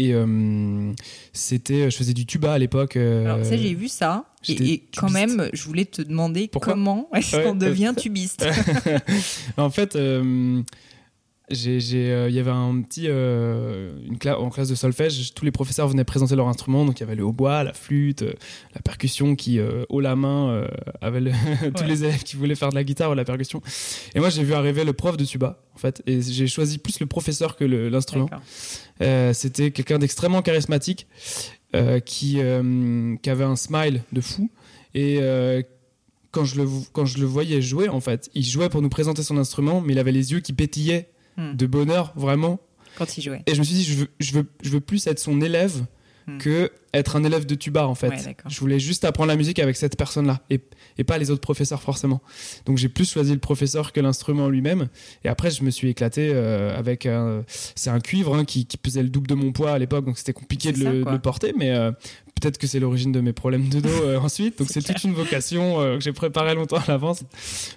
[0.07, 0.91] et euh,
[1.33, 2.95] c'était, je faisais du tuba à l'époque.
[2.97, 5.37] euh, Alors ça j'ai vu ça et, quand tubiste.
[5.37, 7.43] même je voulais te demander Pourquoi comment est-ce Ouais.
[7.43, 8.45] qu'on devient tubiste
[9.57, 9.95] en fait,
[11.53, 15.87] il y avait un petit, euh, une cla- en classe de solfège, tous les professeurs
[15.87, 18.33] venaient présenter leur instrument, donc il y avait le hautbois, la flûte, euh,
[18.75, 20.67] la percussion qui, euh, haut la main, euh,
[21.01, 21.31] avait le-
[21.75, 21.87] tous Ouais.
[21.87, 23.61] les élèves qui voulaient faire de la guitare ou de la percussion.
[24.15, 26.99] Et moi, j'ai vu arriver le prof de tuba, en fait, et j'ai choisi plus
[26.99, 28.29] le professeur que l'instrument.
[29.01, 31.07] Euh, C'était quelqu'un d'extrêmement charismatique
[31.75, 34.49] euh, qui, euh, qui avait un smile de fou.
[34.93, 35.61] Et euh,
[36.31, 39.23] quand, je le, quand je le voyais jouer, en fait, il jouait pour nous présenter
[39.23, 41.09] son instrument, mais il avait les yeux qui pétillaient
[41.41, 41.55] Hmm.
[41.55, 42.59] de bonheur, vraiment.
[42.97, 45.07] quand il jouait Et je me suis dit, je veux, je veux, je veux plus
[45.07, 45.85] être son élève
[46.27, 46.37] Hmm.
[46.37, 48.09] que être un élève de tuba, en fait.
[48.09, 50.61] Ouais, je voulais juste apprendre la musique avec cette personne-là et,
[50.99, 52.21] et pas les autres professeurs, forcément.
[52.67, 54.87] Donc j'ai plus choisi le professeur que l'instrument lui-même.
[55.23, 57.43] Et après, je me suis éclaté euh, avec un.
[57.47, 60.19] C'est un cuivre hein, qui, qui pesait le double de mon poids à l'époque, donc
[60.19, 61.11] c'était compliqué de ça, le, quoi.
[61.13, 61.71] de le porter, mais.
[61.71, 61.91] euh,
[62.39, 65.13] Peut-être que c'est l'origine de mes problèmes de dos euh, ensuite, donc C'est toute une
[65.13, 67.23] vocation que j'ai préparée longtemps à l'avance.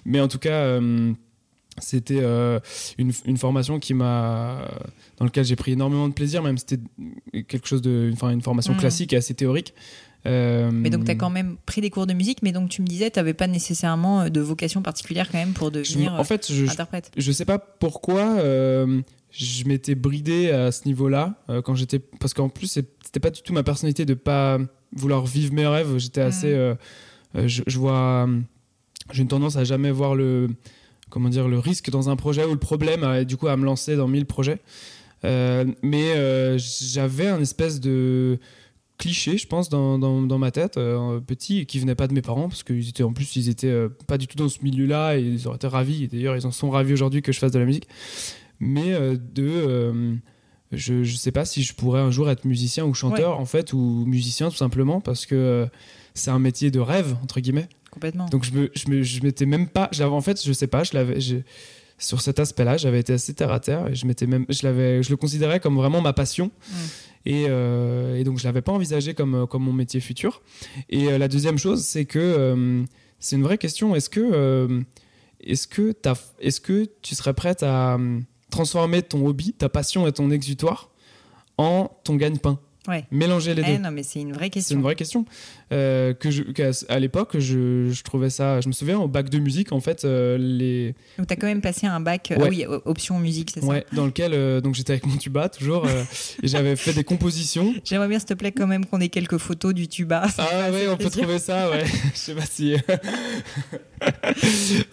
[0.05, 0.79] Mais en tout cas,
[1.79, 2.59] c'était euh,
[2.97, 4.69] une, une formation qui m'a
[5.17, 8.41] dans laquelle j'ai pris énormément de plaisir, même si c'était quelque chose de, enfin une
[8.41, 8.79] formation Mhm.
[8.79, 9.73] classique et assez théorique.
[10.27, 12.81] Euh, mais donc tu as quand même pris des cours de musique mais donc tu
[12.81, 16.15] me disais tu n'avais pas nécessairement euh, de vocation particulière quand même pour je devenir
[16.15, 20.71] en fait, je, euh, je, interprète je sais pas pourquoi euh, je m'étais bridé à
[20.71, 24.57] ce niveau-là quand j'étais parce qu'en plus c'était pas du tout ma personnalité de pas
[24.95, 25.97] vouloir vivre mes rêves.
[25.97, 26.73] J'étais assez, euh,
[27.35, 28.27] je, je vois,
[29.11, 30.49] j'ai une tendance à jamais voir le
[31.15, 33.63] comment dire le risque dans un projet ou le problème à- du coup à me
[33.63, 34.59] lancer dans mille projets.
[35.23, 38.37] Euh, mais euh, j'avais un espèce de
[38.97, 42.21] cliché, je pense, dans, dans, dans ma tête, euh, petit, qui venait pas de mes
[42.21, 45.21] parents, parce qu'ils étaient en plus, ils étaient pas du tout dans ce milieu-là, et
[45.21, 47.59] ils auraient été ravis, et d'ailleurs, ils en sont ravis aujourd'hui que je fasse de
[47.59, 47.87] la musique.
[48.59, 48.93] Mais
[49.33, 50.17] de.
[50.73, 53.71] je, je sais pas si je pourrais un jour être musicien ou chanteur, en fait,
[53.73, 55.65] ou musicien tout simplement, parce que
[56.13, 57.69] c'est un métier de rêve, entre guillemets.
[57.95, 60.53] Complètement Donc je me, je me, je m'étais même pas, je l'avais- en fait, je
[60.53, 61.37] sais pas, je l'avais, je-
[61.97, 65.01] sur cet aspect-là, j'avais été assez terre à terre et je m'étais même, je l'avais,
[65.01, 66.51] je le considérais comme vraiment ma passion.
[67.25, 70.41] Et, euh, et donc je l'avais pas envisagé comme, euh, comme mon métier futur.
[70.89, 72.83] Et euh, la deuxième chose, c'est que euh,
[73.19, 73.95] c'est une vraie question.
[73.95, 74.83] Est-ce que
[75.41, 75.93] est-ce que,
[76.39, 77.97] est que tu serais prête à
[78.51, 80.89] transformer ton hobby, ta passion et ton exutoire
[81.57, 82.59] en ton gagne-pain?
[82.87, 83.05] Ouais.
[83.11, 83.83] Mélanger les Eh deux.
[83.83, 84.75] non, mais c'est une vraie C'est question.
[84.77, 85.25] une vraie question.
[85.71, 86.43] Euh, que je,
[86.89, 88.61] à l'époque, je, je trouvais ça.
[88.61, 91.47] Je me souviens au bac de musique, en fait, euh, les, Donc, tu as quand
[91.47, 92.43] même passé un bac, euh, Ouais.
[92.45, 95.49] ah oui, option musique, c'est ça ouais, dans lequel euh, donc j'étais avec mon tuba
[95.49, 95.87] toujours
[96.43, 97.73] et j'avais fait des compositions.
[97.83, 100.27] J'aimerais bien, s'il te plaît, quand même qu'on ait quelques photos du tuba.
[100.35, 101.85] Ça Ah ouais, on peut trouver ça, ouais.
[102.13, 102.75] Je sais pas si.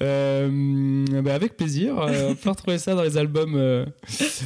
[0.00, 1.98] Euh, bah, avec plaisir.
[1.98, 3.86] Euh, on peut retrouver ça dans les albums euh,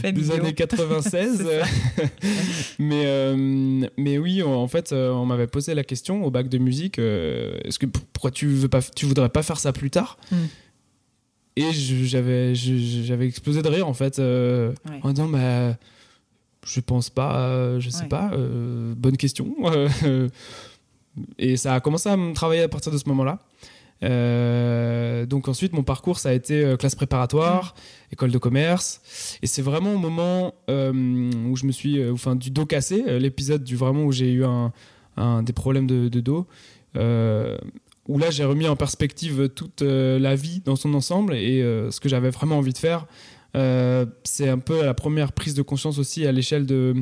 [0.02, 1.46] des années 96.
[2.78, 6.58] mais, euh, mais oui, en en fait, on m'avait posé la question au bac de
[6.58, 10.36] musique est-ce que pourquoi tu veux pas, tu voudrais pas faire ça plus tard Mm.
[11.58, 12.52] Et j'avais,
[13.26, 14.74] explosé de rire en fait Ouais.
[15.02, 15.76] en disant bah,
[16.66, 18.08] je pense pas, je sais Ouais.
[18.08, 18.32] pas,
[18.96, 19.54] bonne question.
[21.38, 23.38] Et ça a commencé à me travailler à partir de ce moment-là.
[24.02, 27.74] Euh, donc ensuite, mon parcours, ça a été euh, classe préparatoire,
[28.12, 29.00] école de commerce.
[29.42, 30.92] Et c'est vraiment au moment euh,
[31.48, 34.72] où je me suis, enfin, du dos cassé, l'épisode du vraiment où j'ai eu un,
[35.16, 36.46] un- des problèmes de, de dos,
[36.96, 37.56] euh,
[38.08, 41.90] où là j'ai remis en perspective toute euh, la vie dans son ensemble et euh,
[41.90, 43.06] ce que j'avais vraiment envie de faire.
[43.56, 46.94] Euh, c'est un peu la première prise de conscience aussi à l'échelle de,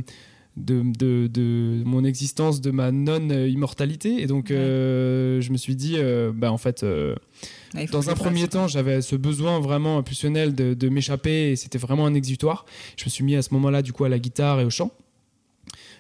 [0.57, 4.23] de, de, de mon existence, de ma non-immortalité.
[4.23, 4.57] Et donc, Ouais.
[4.57, 7.15] euh, je me suis dit, euh, bah, en fait, euh,
[7.75, 11.79] Ouais, dans un premier temps, j'avais ce besoin vraiment impulsionnel de, de m'échapper et c'était
[11.79, 12.67] vraiment un exutoire.
[12.97, 14.93] Je me suis mis à ce moment-là, du coup, à la guitare et au chant.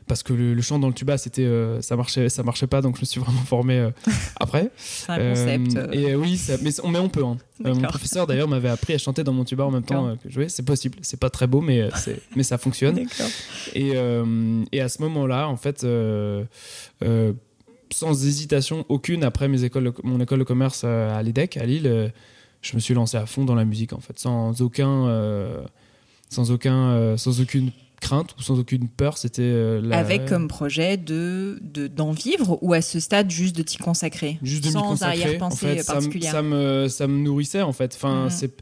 [0.07, 2.83] Parce que le, le chant dans le tuba, c'était, euh, ça marchait, ça marchait pas,
[2.83, 3.91] donc je me suis vraiment formé euh,
[4.41, 4.71] après.
[4.77, 5.77] C'est un concept.
[5.77, 7.25] Euh, euh, et oui, ça- mais, on, mais on peut.
[7.25, 7.39] hein.
[7.61, 10.49] Mon professeur d'ailleurs m'avait appris à chanter dans mon tuba en même temps que jouer.
[10.51, 10.99] C'est possible.
[11.01, 12.99] C'est pas très beau, mais, c'est- mais ça fonctionne.
[13.75, 13.93] Et,
[14.73, 15.87] et à ce moment-là, en fait,
[17.93, 22.13] sans hésitation aucune, après mes écoles, de- mon école de commerce à l'EDEC, à Lille,
[22.63, 25.63] je me suis lancé à fond dans la musique, en fait, sans aucun, euh,
[26.31, 29.17] sans aucun, euh, sans aucune crainte ou sans aucune peur.
[29.19, 33.57] C'était euh, la- Avec comme projet de de- d'en vivre ou à ce stade juste
[33.57, 34.39] de t'y consacrer?
[34.43, 35.19] Juste de sans consacrer.
[35.21, 36.33] En arrière-pensée fait, ça, me- particulière.
[36.33, 37.95] ça me, ça me nourrissait en fait.
[37.97, 38.31] Enfin, Mhm.
[38.31, 38.53] c'est,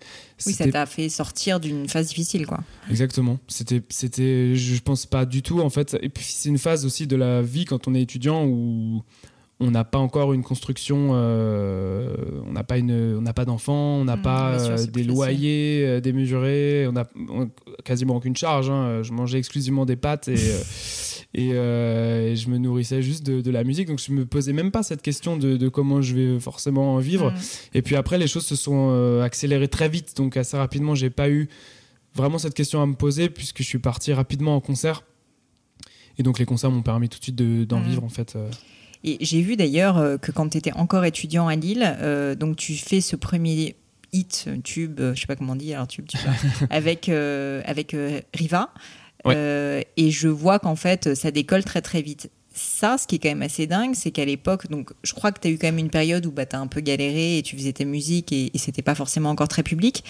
[0.46, 2.60] oui, ça t'a fait sortir d'une phase difficile, quoi.
[2.90, 3.38] Exactement.
[3.48, 5.96] C'était, c'était, je pense pas du tout en fait.
[6.02, 9.02] Et puis c'est une phase aussi de la vie quand on est étudiant où
[9.64, 12.14] on n'a pas encore une construction, euh,
[12.46, 15.04] on n'a pas une, on n'a pas d'enfants, on n'a Mm, pas sûr, euh, des
[15.04, 17.48] loyers euh, démesurés, on a on-
[17.84, 18.68] quasiment aucune charge.
[18.70, 19.02] hein.
[19.02, 20.34] Je mangeais exclusivement des pâtes et
[21.34, 23.88] et, et je me nourrissais juste de, de la musique.
[23.88, 27.30] Donc je me posais même pas cette question de, de comment je vais forcément vivre.
[27.30, 27.34] Mm.
[27.74, 30.16] Et puis après, les choses se sont accélérées très vite.
[30.16, 31.48] Donc assez rapidement, j'ai pas eu
[32.14, 35.04] vraiment cette question à me poser puisque je suis parti rapidement en concert.
[36.18, 37.88] Et donc les concerts m'ont permis tout de suite de- d'en Mhm.
[37.88, 38.36] vivre en fait.
[39.04, 42.56] Et j'ai vu d'ailleurs euh, que quand tu étais encore étudiant à Lille, euh, donc
[42.56, 43.76] tu fais ce premier
[44.12, 46.20] hit, euh, tube, je sais pas comment on dit, alors tube, tube,
[46.70, 47.96] avec, euh, avec
[48.34, 48.70] Riva.
[49.24, 49.34] Ouais.
[49.36, 52.30] Euh, et je vois qu'en fait, ça décolle très très vite.
[52.54, 55.40] Ça, ce qui est quand même assez dingue, c'est qu'à l'époque, donc je crois que
[55.40, 57.42] tu as eu quand même une période où bah, tu as un peu galéré et
[57.42, 60.04] tu faisais tes musiques et, et c'était pas forcément encore très public.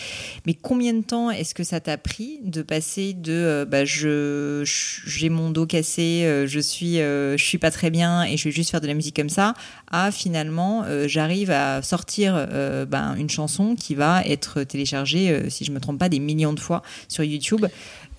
[0.47, 4.63] Mais combien de temps est-ce que ça t'a pris de passer de euh, bah, je
[4.65, 8.45] j'ai mon dos cassé, euh, je suis euh, je suis pas très bien et je
[8.45, 9.55] vais juste faire de la musique comme ça
[9.91, 12.47] à finalement j'arrive à sortir
[12.89, 16.61] ben, une chanson qui va être téléchargée si je me trompe pas des millions de
[16.61, 17.67] fois sur YouTube.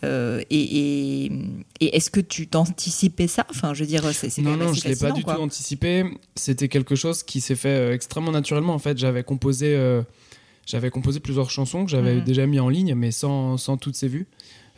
[0.03, 1.31] Euh, et et,
[1.79, 4.95] et est-ce que tu t'anticipais ça Enfin, je veux dire, c'est Non, non, je l'ai
[4.95, 5.35] pas du quoi.
[5.35, 6.05] tout anticipé.
[6.35, 8.73] C'était quelque chose qui s'est fait euh, extrêmement naturellement.
[8.73, 10.01] En fait, j'avais composé, euh,
[10.65, 12.23] j'avais composé plusieurs chansons que j'avais Mhm.
[12.23, 14.27] déjà mis en ligne, mais sans, sans toutes ces vues.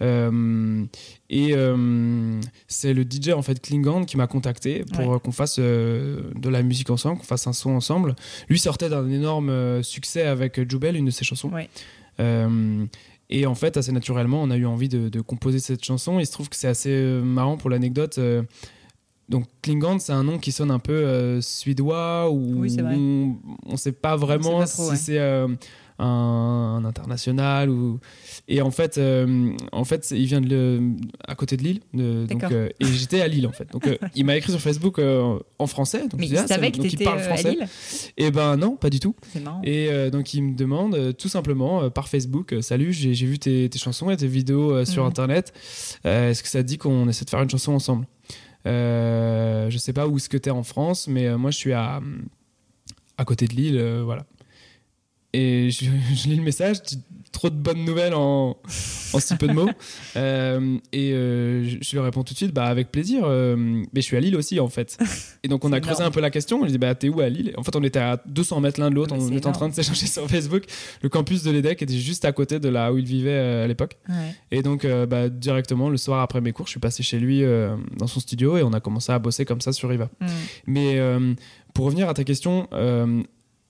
[0.01, 0.83] Euh,
[1.29, 5.19] et euh, c'est le DJ en fait Klingon qui m'a contacté pour Ouais.
[5.23, 8.15] qu'on fasse euh, de la musique ensemble, qu'on fasse un son ensemble.
[8.49, 11.49] Lui sortait d'un énorme succès avec Jubel, une de ses chansons.
[11.49, 11.69] Ouais.
[13.29, 16.19] Et en fait, assez naturellement, on a eu envie de, de composer cette chanson.
[16.19, 18.17] Il se trouve que c'est assez euh, marrant pour l'anecdote.
[18.19, 18.43] euh,
[19.27, 22.77] donc Klingon, c'est un nom qui sonne un peu euh, suédois ou Oui,
[23.65, 24.95] on ne sait pas vraiment pas trop, si ouais.
[24.97, 25.47] c'est euh,
[25.97, 27.99] un, un international ou
[28.47, 30.91] et en fait euh, en fait il vient de le-
[31.27, 32.51] à côté de Lille de- donc D'accord.
[32.57, 35.67] euh, et j'étais à Lille en fait donc euh, il m'a écrit sur Facebook en
[35.67, 37.67] français donc Mais il ah, savait que donc il parle à français Lille
[38.17, 39.15] et ben non pas du tout
[39.63, 44.09] et donc il me demande tout simplement par Facebook Salut, j'ai vu tes, tes chansons
[44.11, 45.09] et tes vidéos sur Mhm.
[45.09, 45.53] internet.
[46.03, 48.05] Est-ce que ça te dit qu'on essaie de faire une chanson ensemble?
[48.67, 51.57] Euh, Je sais pas où est-ce que tu es en France, mais euh, moi je
[51.57, 52.01] suis à,
[53.17, 53.77] à côté de Lille.
[53.77, 54.25] euh, voilà.
[55.33, 56.77] et je, je lis le message,
[57.35, 58.57] trop de bonnes nouvelles en,
[59.13, 59.69] en si peu de mots.
[60.17, 63.23] Euh, et euh, je, je lui réponds tout de suite, bah avec plaisir.
[63.25, 64.97] euh, mais je suis à Lille aussi en fait.
[65.43, 66.07] Et donc on a creusé énorme.
[66.07, 66.63] un peu la question.
[66.65, 67.53] Je dis bah t'es où à Lille?
[67.57, 69.13] En fait on était à 200 mètres l'un de l'autre.
[69.17, 70.63] On était en train de s'échanger sur Facebook.
[71.01, 73.97] Le campus de l'EDEC était juste à côté de là où il vivait à l'époque.
[74.07, 74.15] Ouais.
[74.51, 77.43] Et donc bah, directement le soir après mes cours, je suis passé chez lui
[77.97, 80.09] dans son studio et on a commencé à bosser comme ça sur Riva.
[80.21, 80.27] Mm.
[80.67, 80.99] Mais
[81.75, 83.21] pour revenir à ta question euh,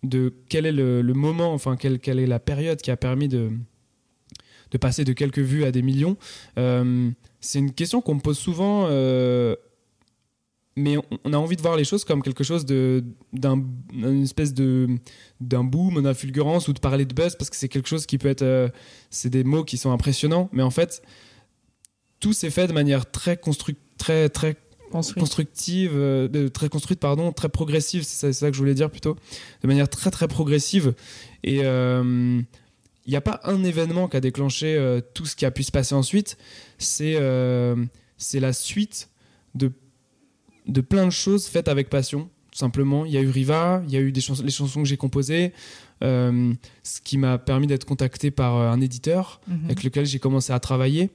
[0.05, 3.27] de quel est le, le moment, enfin quelle, quelle est la période qui a permis
[3.27, 3.51] de,
[4.71, 6.17] de passer de quelques vues à des millions,
[6.57, 9.55] euh, c'est une question qu'on me pose souvent, euh,
[10.75, 13.63] mais on, a envie de voir les choses comme quelque chose de d'un
[13.93, 14.87] une espèce de
[15.39, 18.17] d'un boom, d'un fulgurance ou de parler de buzz parce que c'est quelque chose qui
[18.17, 18.67] peut être, euh,
[19.09, 21.01] c'est des mots qui sont impressionnants, mais en fait
[22.19, 24.57] tout s'est fait de manière très construite, très très
[25.19, 29.15] Constructive, euh, très construite, pardon, très progressive, c'est ça, que je voulais dire plutôt,
[29.61, 30.93] de manière très très progressive.
[31.43, 32.41] Et euh,
[33.05, 35.63] il n'y a pas un événement qui a déclenché euh, tout ce qui a pu
[35.63, 36.37] se passer ensuite,
[36.77, 37.75] c'est euh,
[38.17, 39.09] c'est la suite
[39.53, 39.71] de,
[40.67, 43.05] de plein de choses faites avec passion, tout simplement.
[43.05, 44.97] Il y a eu Riva, il y a eu des chans- les chansons que j'ai
[44.97, 45.53] composées,
[46.03, 46.53] euh,
[46.83, 49.65] ce qui m'a permis d'être contacté par euh, un éditeur Mhm.
[49.65, 51.09] avec lequel j'ai commencé à travailler,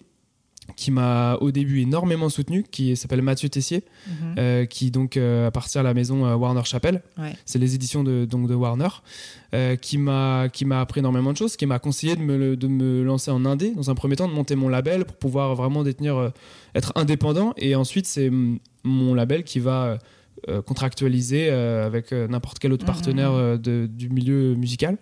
[0.76, 4.34] qui m'a au début énormément soutenu, qui s'appelle Mathieu Tessier, Mhm.
[4.38, 6.60] euh, qui donc euh, appartient à la maison euh, Warner.
[7.18, 7.34] Ouais.
[7.44, 8.88] C'est les éditions de, donc de Warner,
[9.54, 12.66] euh, qui m'a qui m'a appris énormément de choses, qui m'a conseillé de me, de
[12.68, 15.82] me lancer en indé dans un premier temps, de monter mon label pour pouvoir vraiment
[15.82, 16.32] détenir,
[16.74, 17.52] être indépendant.
[17.56, 18.30] Et ensuite, c'est
[18.84, 19.98] mon label qui va
[20.66, 22.92] contractualiser avec n'importe quel autre Mhm.
[22.92, 24.96] partenaire de- du milieu musical.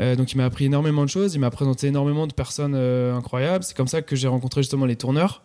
[0.00, 3.14] Euh, donc il m'a appris énormément de choses, il m'a présenté énormément de personnes euh,
[3.14, 3.64] incroyables.
[3.64, 5.42] C'est comme ça que j'ai rencontré justement les tourneurs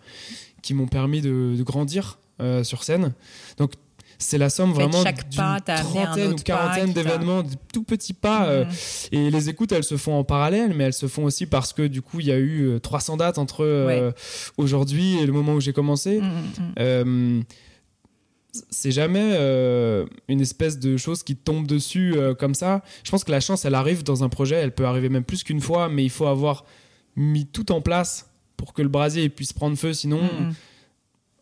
[0.62, 3.14] qui m'ont permis de, de grandir euh, sur scène.
[3.58, 3.74] Donc
[4.22, 8.66] c'est la somme vraiment d'une trentaine ou quarantaine d'événements, de tout petits pas.
[8.66, 8.68] Mhm.
[9.14, 11.84] et les écoutes, elles se font en parallèle, mais elles se font aussi parce que
[11.84, 14.14] du coup, il y a eu euh, 300 dates entre
[14.58, 16.20] aujourd'hui et le moment où j'ai commencé.
[16.20, 16.26] Mhm,
[16.78, 17.44] mhm.
[18.72, 22.82] C'est jamais euh, une espèce de chose qui tombe dessus euh, comme ça.
[23.04, 25.44] Je pense que la chance, elle arrive dans un projet, elle peut arriver même plus
[25.44, 26.66] qu'une fois, mais il faut avoir
[27.16, 29.94] mis tout en place pour que le brasier puisse prendre feu.
[29.94, 30.54] Sinon, Mhm.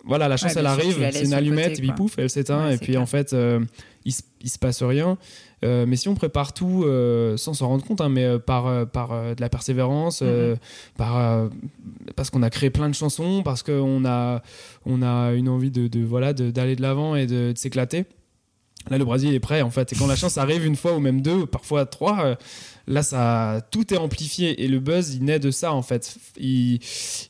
[0.03, 2.67] voilà, la chance, Ouais, elle arrive, c'est une allumette, côté, et puis pouf, elle s'éteint,
[2.67, 3.01] Ouais, et puis clair.
[3.01, 3.61] en fait, euh,
[4.05, 5.17] il, se- il se passe rien.
[5.65, 8.85] Euh, mais si on prépare tout euh, sans s'en rendre compte, hein, mais euh, par,
[8.87, 10.55] par de la persévérance, Mhm.
[10.97, 11.49] par,
[12.15, 14.41] parce qu'on a créé plein de chansons, parce qu'on a,
[14.85, 18.05] on a une envie de, de, voilà d'aller de l'avant et de, de s'éclater.
[18.89, 19.91] Là, le Brésil est prêt en fait.
[19.91, 22.37] Et quand la chance arrive une fois ou même deux, parfois trois,
[22.87, 26.15] là, ça, tout est amplifié et le buzz, il naît de ça en fait.
[26.39, 26.79] Il,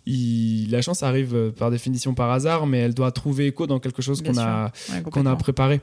[0.06, 4.02] il- la chance arrive par définition par hasard, mais elle doit trouver écho dans quelque
[4.04, 5.82] chose qu'on a, Ouais, qu'on a préparé.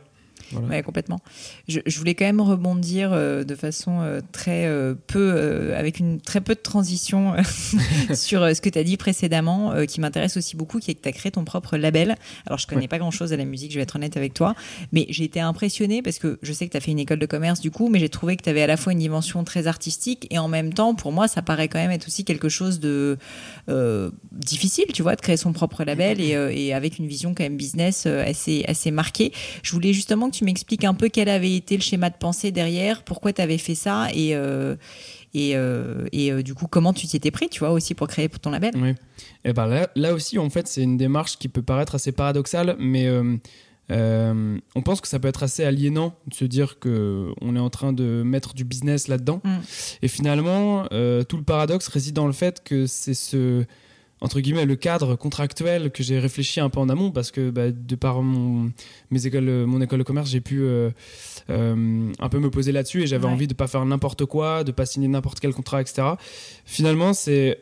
[0.52, 0.68] Voilà.
[0.68, 1.20] Ouais, complètement.
[1.68, 6.20] Je, je voulais quand même rebondir euh, de façon euh, très euh, peu, avec une
[6.20, 7.34] très peu de transition
[8.14, 11.08] sur ce que tu as dit précédemment, qui m'intéresse aussi beaucoup, qui est que tu
[11.08, 12.16] as créé ton propre label.
[12.46, 12.88] Alors, je connais Ouais.
[12.88, 14.54] pas grand-chose à la musique, je vais être honnête avec toi,
[14.92, 17.26] mais j'ai été impressionnée parce que je sais que tu as fait une école de
[17.26, 19.66] commerce du coup, mais j'ai trouvé que tu avais à la fois une dimension très
[19.66, 22.80] artistique et en même temps, pour moi, ça paraît quand même être aussi quelque chose
[22.80, 23.16] de
[24.32, 27.56] difficile, tu vois, de créer son propre label et, et avec une vision quand même
[27.56, 29.32] business assez, assez marquée.
[29.62, 32.50] Je voulais justement que tu m'expliques un peu quel avait été le schéma de pensée
[32.50, 34.76] derrière, pourquoi tu avais fait ça et, euh,
[35.32, 38.08] et, euh, et euh, du coup comment tu t'y étais pris, tu vois, aussi pour
[38.08, 38.72] créer ton label.
[38.76, 38.94] Oui.
[39.44, 42.76] Et ben là, là aussi, en fait, c'est une démarche qui peut paraître assez paradoxale,
[42.78, 43.08] mais
[43.90, 47.70] on pense que ça peut être assez aliénant de se dire que on est en
[47.70, 49.40] train de mettre du business là-dedans.
[49.44, 49.56] Mm.
[50.02, 53.64] Et finalement, tout le paradoxe réside dans le fait que c'est ce
[54.24, 57.70] entre guillemets le cadre contractuel que j'ai réfléchi un peu en amont parce que bah,
[57.70, 58.70] de par mon
[59.10, 60.90] mes écoles mon école de commerce j'ai pu euh,
[61.50, 63.32] euh, un peu me poser là-dessus et j'avais Ouais.
[63.32, 66.08] envie de pas faire n'importe quoi de pas signer n'importe quel contrat etc
[66.64, 67.58] finalement c'est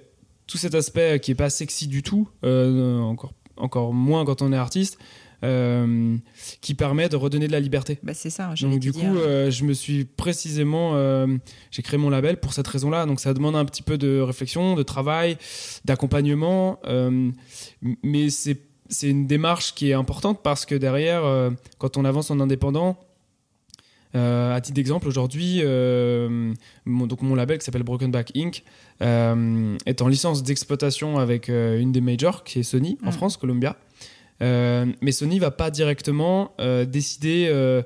[0.46, 4.53] tout cet aspect qui est pas sexy du tout euh, encore encore moins quand on
[4.53, 4.98] est artiste
[5.44, 6.16] euh,
[6.61, 8.55] qui permet de redonner de la liberté Bah, c'est ça.
[8.55, 9.00] j'allais donc du dire.
[9.02, 11.26] coup, euh, je me suis précisément, euh,
[11.70, 13.07] j'ai créé mon label pour cette raison-là.
[13.07, 15.37] Donc ça demande un petit peu de réflexion, de travail,
[15.85, 16.78] d'accompagnement,
[18.02, 18.59] mais c'est
[19.02, 21.22] une démarche qui est importante parce que derrière,
[21.78, 22.98] quand on avance en indépendant,
[24.14, 26.52] euh, à titre d'exemple, aujourd'hui, euh,
[26.85, 28.62] mon, donc mon label qui s'appelle Broken Back Inc.
[29.00, 33.12] euh, est en licence d'exploitation avec une des majors qui est Sony en Mm.
[33.12, 33.74] France, Columbia.
[34.42, 37.83] Euh, mais Sony va pas directement euh, décider euh,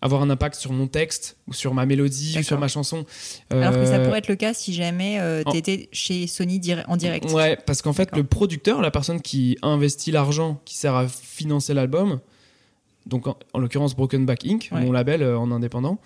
[0.00, 3.04] avoir un impact sur mon texte ou sur ma mélodie ou sur ma chanson.
[3.50, 6.84] Alors que ça pourrait être le cas si jamais euh, tu étais chez Sony dire-
[6.88, 7.30] en direct.
[7.32, 11.74] Ouais, parce qu'en fait, le producteur, la personne qui investit l'argent qui sert à financer
[11.74, 12.20] l'album,
[13.06, 14.80] donc en, en l'occurrence Broken Back Inc., Ouais.
[14.80, 15.98] mon label euh, en indépendant.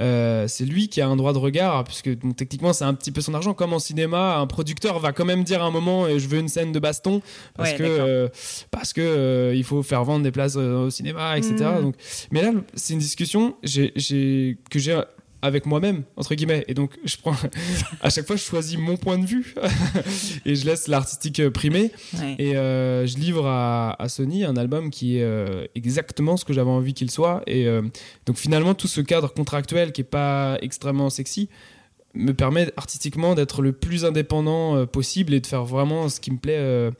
[0.00, 3.10] Euh, c'est lui qui a un droit de regard, puisque donc, techniquement c'est un petit
[3.10, 3.52] peu son argent.
[3.52, 6.38] Comme en cinéma, un producteur va quand même dire à un moment euh, je veux
[6.38, 7.20] une scène de baston
[7.56, 8.28] parce Ouais, que euh,
[8.70, 11.54] parce que il faut faire vendre des places au cinéma, etc.
[11.76, 11.82] Mhm.
[11.82, 11.94] Donc,
[12.30, 13.66] mais là c'est une discussion que
[14.78, 15.04] j'ai
[15.40, 17.34] avec moi-même entre guillemets et donc je prends
[18.02, 19.54] à chaque fois je choisis mon point de vue
[20.44, 22.34] et je laisse l'artistique euh, primer Ouais.
[22.38, 26.52] et euh, je livre à, à Sony un album qui est euh, exactement ce que
[26.52, 27.42] j'avais envie qu'il soit.
[27.46, 27.82] Et euh,
[28.26, 31.48] donc finalement, tout ce cadre contractuel qui est pas extrêmement sexy
[32.14, 36.38] me permet artistiquement d'être le plus indépendant possible et de faire vraiment ce qui me
[36.38, 36.90] plaît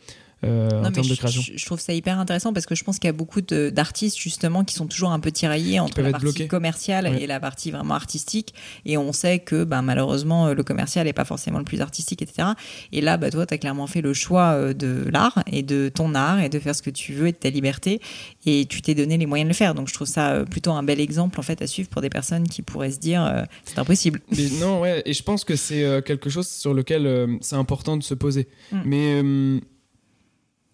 [0.45, 1.43] euh, en termes de je- création.
[1.43, 3.71] Je, je trouve ça hyper intéressant parce que je pense qu'il y a beaucoup de-
[3.71, 7.23] d'artistes justement qui sont toujours un peu tiraillés entre la partie commerciale Ouais.
[7.23, 8.55] et la partie vraiment artistique.
[8.85, 12.23] Et on sait que bah, malheureusement euh, le commercial n'est pas forcément le plus artistique,
[12.23, 12.49] etc.
[12.93, 15.91] Et là, bah, toi, tu as clairement fait le choix euh, de l'art et de
[15.93, 18.01] ton art et de faire ce que tu veux et de ta liberté.
[18.47, 19.75] Et tu t'es donné les moyens de le faire.
[19.75, 22.47] Donc je trouve ça plutôt un bel exemple en fait à suivre pour des personnes
[22.49, 24.21] qui pourraient se dire euh, c'est impossible.
[24.37, 27.97] Mais non, ouais, et je pense que c'est quelque chose sur lequel euh, c'est important
[27.97, 28.49] de se poser.
[28.73, 28.81] Mm.
[28.85, 29.61] Mais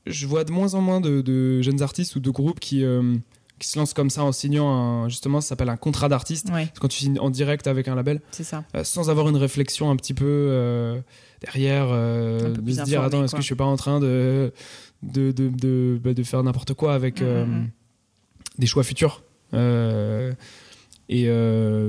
[0.07, 3.15] je vois de moins en moins de, de jeunes artistes ou de groupes qui, euh,
[3.59, 6.51] qui se lancent comme ça en signant un, justement, ça s'appelle un contrat d'artiste.
[6.53, 8.65] Ouais, quand tu signes en direct avec un label, c'est ça.
[8.75, 11.01] euh, sans avoir une réflexion un petit peu euh,
[11.41, 14.53] derrière, peu de se dire attends, est-ce que je suis pas en train de,
[15.03, 17.71] de, de, de, bah, de faire n'importe quoi avec Mm, mm, mm.
[18.59, 19.23] des choix futurs
[21.09, 21.25] Et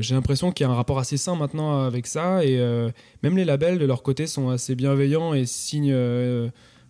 [0.01, 2.45] j'ai l'impression qu'il y a un rapport assez sain maintenant avec ça.
[2.45, 2.57] Et
[3.23, 5.95] même les labels, de leur côté, sont assez bienveillants et signent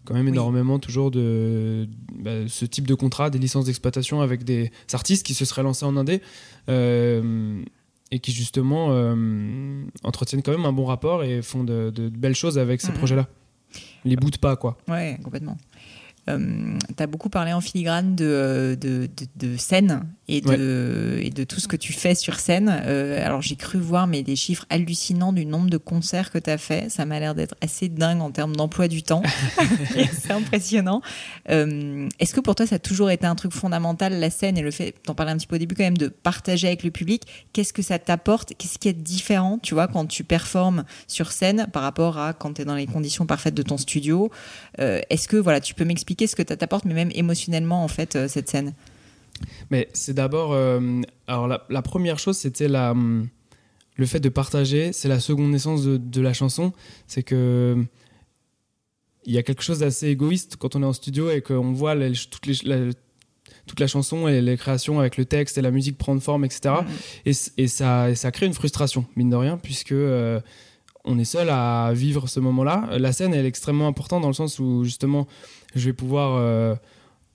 [0.05, 0.31] quand même Oui.
[0.31, 1.87] énormément toujours de
[2.17, 5.85] bah, ce type de contrat, des licences d'exploitation avec des artistes qui se seraient lancés
[5.85, 6.21] en indé.
[6.69, 7.61] euh,
[8.11, 12.17] et qui justement euh, entretiennent quand même un bon rapport et font de, de- de
[12.17, 12.97] belles choses avec ces Mhm.
[12.99, 13.27] projets-là.
[14.05, 14.77] Les boutent pas, quoi.
[14.87, 15.57] Ouais, complètement.
[16.29, 21.19] Euh, tu as beaucoup parlé en filigrane de, euh, de, de, de scène et de,
[21.21, 22.81] et de tout ce que tu fais sur scène.
[22.85, 26.49] Euh, alors j'ai cru voir mais des chiffres hallucinants du nombre de concerts que tu
[26.49, 26.89] as fait.
[26.89, 29.21] Ça m'a l'air d'être assez dingue en termes d'emploi du temps.
[30.19, 31.01] c'est impressionnant.
[31.49, 34.61] Euh, Est-ce que pour toi ça a toujours été un truc fondamental, la scène et
[34.61, 36.89] le fait, t'en parlais un petit peu au début quand même, de partager avec le
[36.89, 37.23] public?
[37.53, 38.53] Qu'est-ce que ça t'apporte?
[38.57, 42.53] Qu'est-ce qui est différent, tu vois, quand tu performes sur scène par rapport à quand
[42.53, 44.31] tu es dans les conditions parfaites de ton studio?
[44.77, 48.15] Est-ce que voilà, tu peux m'expliquer ce que ça t'apporte, mais même émotionnellement en fait
[48.15, 48.73] euh, cette scène
[49.69, 50.53] Mais c'est d'abord.
[50.53, 53.27] euh, alors, la, la première chose, c'était la, hum,
[53.97, 54.93] le fait de partager.
[54.93, 56.71] C'est la seconde naissance de, de la chanson.
[57.07, 57.77] C'est que.
[59.27, 61.95] Il y a quelque chose d'assez égoïste quand on est en studio et qu'on voit
[61.95, 62.91] les- toutes les, la-
[63.65, 66.75] toute la chanson et les créations avec le texte et la musique prendre forme, etc.
[67.25, 70.39] Et, c- et ça, et ça crée une frustration, mine de rien, puisque euh,
[71.05, 72.87] on est seul à vivre ce moment-là.
[72.99, 75.27] La scène, elle est extrêmement importante dans le sens où, justement,
[75.75, 76.75] je vais pouvoir euh,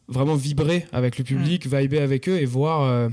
[0.09, 3.09] vraiment vibrer avec le public, vibrer avec eux et voir euh,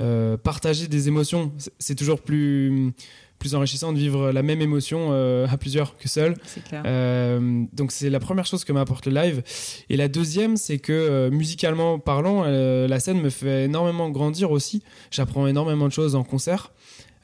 [0.00, 1.52] euh, partager des émotions.
[1.78, 2.92] C'est- toujours plus,
[3.40, 6.36] plus enrichissant de vivre la même émotion euh, à plusieurs que seul.
[6.46, 6.82] C'est clair.
[6.86, 9.42] Euh, donc c'est la première chose que m'apporte le live.
[9.90, 14.82] Et la deuxième, c'est que euh, musicalement parlant, la scène me fait énormément grandir aussi.
[15.10, 16.72] J'apprends énormément de choses en concert.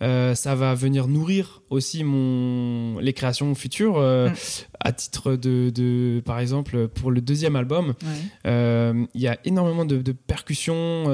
[0.05, 4.35] Euh, ça va venir nourrir aussi mon les créations futures euh, Mm.
[4.81, 8.09] à titre de, de par exemple pour le deuxième album Ouais.
[8.47, 11.05] euh, il y a énormément de, de percussions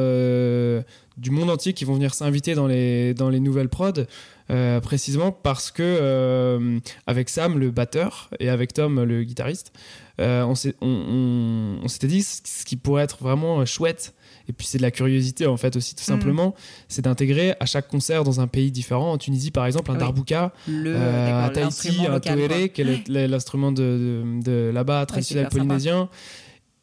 [1.16, 4.04] du monde entier qui vont venir s'inviter dans les, dans les nouvelles prods,
[4.82, 9.72] précisément parce que avec Sam, le batteur, et avec Tom, le guitariste,
[10.18, 14.14] on s'est- on- on- on s'était dit ce qui pourrait être vraiment chouette.
[14.50, 16.18] Et puis c'est de la curiosité en fait aussi tout Mhm.
[16.18, 16.54] simplement,
[16.88, 19.12] c'est d'intégrer à chaque concert dans un pays différent.
[19.12, 20.00] En Tunisie par exemple, un oui.
[20.00, 25.44] darbouka, Le, euh, à Tahiti, un toéré, qui est l'instrument de, de, de là-bas traditionnel
[25.44, 25.56] sympa.
[25.56, 26.08] polynésien.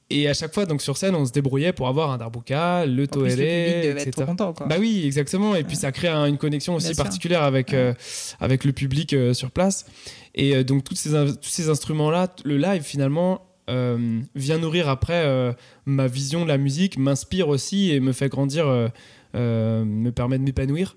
[0.09, 3.05] Et à chaque fois, donc sur scène, on se débrouillait pour avoir un darbouka, le
[3.07, 4.11] toéré, être etc.
[4.11, 4.53] trop content.
[4.53, 4.65] Quoi.
[4.67, 5.53] Bah oui, exactement.
[5.53, 7.03] Et puis ça crée un- une connexion aussi Bien sûr.
[7.03, 7.75] particulière avec, Ouais.
[7.77, 7.93] euh,
[8.39, 9.85] avec le public euh, sur place.
[10.33, 15.53] Et donc tous ces, tous ces instruments-là, t- le live finalement vient nourrir après euh,
[15.85, 18.87] ma vision de la musique, m'inspire aussi et me fait grandir, euh,
[19.35, 20.95] euh, me permet de m'épanouir.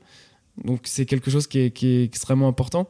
[0.65, 2.89] Donc c'est quelque chose qui est, qui est extrêmement important.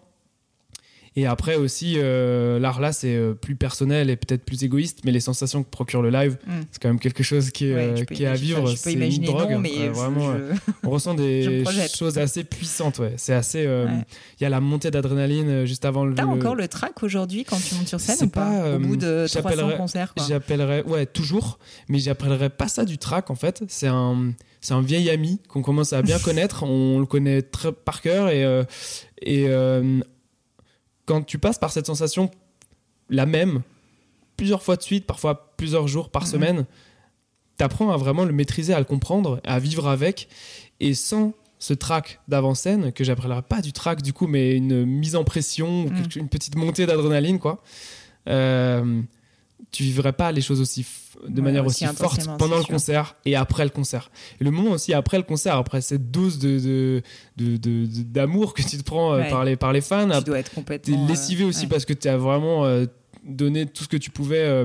[1.16, 5.10] Et après aussi, euh, l'art là, c'est euh, plus personnel et peut-être plus égoïste, mais
[5.10, 6.50] les sensations que procure le live, Mm.
[6.70, 8.62] c'est quand même quelque chose qui est, Ouais, euh, qui est à vivre.
[8.62, 10.32] enfin, c'est une drogue, non, mais euh, vraiment.
[10.32, 10.54] je-
[10.84, 13.14] on ressent des choses assez puissantes, ouais.
[13.16, 13.66] C'est assez.
[13.66, 14.04] euh, Il Ouais.
[14.42, 16.14] y a la montée d'adrénaline juste avant le.
[16.14, 19.26] T'as encore le track aujourd'hui quand tu montes sur scène ou pas, Au bout de
[19.26, 20.14] 300 j'appellerais- concerts.
[20.28, 21.58] J'appellerais, ouais, toujours,
[21.88, 23.62] mais j'appellerais pas ça du track en fait.
[23.66, 26.62] C'est un, c'est un vieil ami qu'on commence à bien connaître.
[26.62, 28.62] On le connaît très par cœur et euh,
[29.22, 30.00] et euh,
[31.10, 32.30] quand tu passes par cette sensation,
[33.08, 33.62] la même,
[34.36, 36.28] plusieurs fois de suite, parfois plusieurs jours par Mhm.
[36.28, 36.66] semaine,
[37.58, 40.28] apprends à vraiment le maîtriser, à le comprendre, à vivre avec,
[40.78, 45.16] et sans ce track d'avant-scène, que j'appellerais pas du track du coup, mais une mise
[45.16, 46.04] en pression, Mm.
[46.16, 47.60] une petite montée d'adrénaline, quoi.
[48.28, 49.02] Euh,
[49.72, 50.84] tu vivrais pas les choses aussi
[51.28, 52.70] de Ouais, manière aussi aussi, forte pendant le sûr.
[52.72, 54.10] concert et après le concert.
[54.40, 57.02] Et le moment aussi après le concert, après cette dose de,
[57.36, 59.28] d'amour que tu te prends euh, Ouais.
[59.30, 61.04] par, les, par les fans, Tu dois être complètement.
[61.04, 61.66] euh, lessivé aussi ouais.
[61.68, 62.86] parce que tu as vraiment euh,
[63.24, 64.64] donné tout ce que tu pouvais euh,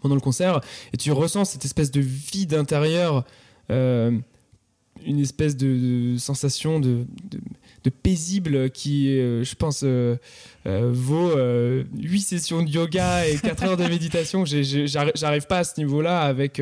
[0.00, 0.60] pendant le concert
[0.92, 3.24] et tu ressens cette espèce de vide intérieur,
[3.70, 4.18] euh,
[5.04, 7.38] une espèce de, de sensation de, de,
[7.88, 10.16] de paisible qui, euh, je pense, euh,
[10.66, 11.32] euh, vaut
[11.96, 14.44] 8 sessions de yoga et 4 heures de méditation.
[14.44, 16.60] J'arrive pas à ce niveau-là avec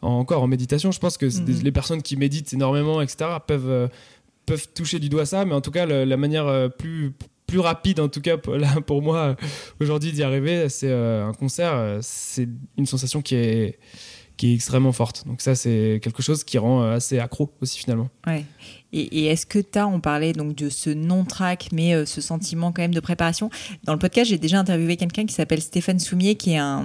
[0.00, 0.90] encore en méditation.
[0.92, 1.62] Je pense que des- Mhm.
[1.62, 3.88] les personnes qui méditent énormément, etc., peuvent,
[4.46, 7.12] peuvent toucher du doigt ça, mais en tout cas, le- la manière plus
[7.46, 9.36] plus rapide en tout cas pour, là, pour moi
[9.78, 13.78] aujourd'hui d'y arriver c'est un concert c'est une sensation qui est
[14.42, 17.78] qui est extrêmement forte donc ça c'est quelque chose qui rend euh, assez accro aussi
[17.78, 18.44] finalement Ouais.
[18.92, 22.20] Et, et est-ce que tu as, on parlait donc de ce non-track, mais euh, ce
[22.20, 23.50] sentiment quand même de préparation.
[23.84, 26.84] Dans le podcast, j'ai déjà interviewé quelqu'un qui s'appelle Stéphane Soumier, qui est, un,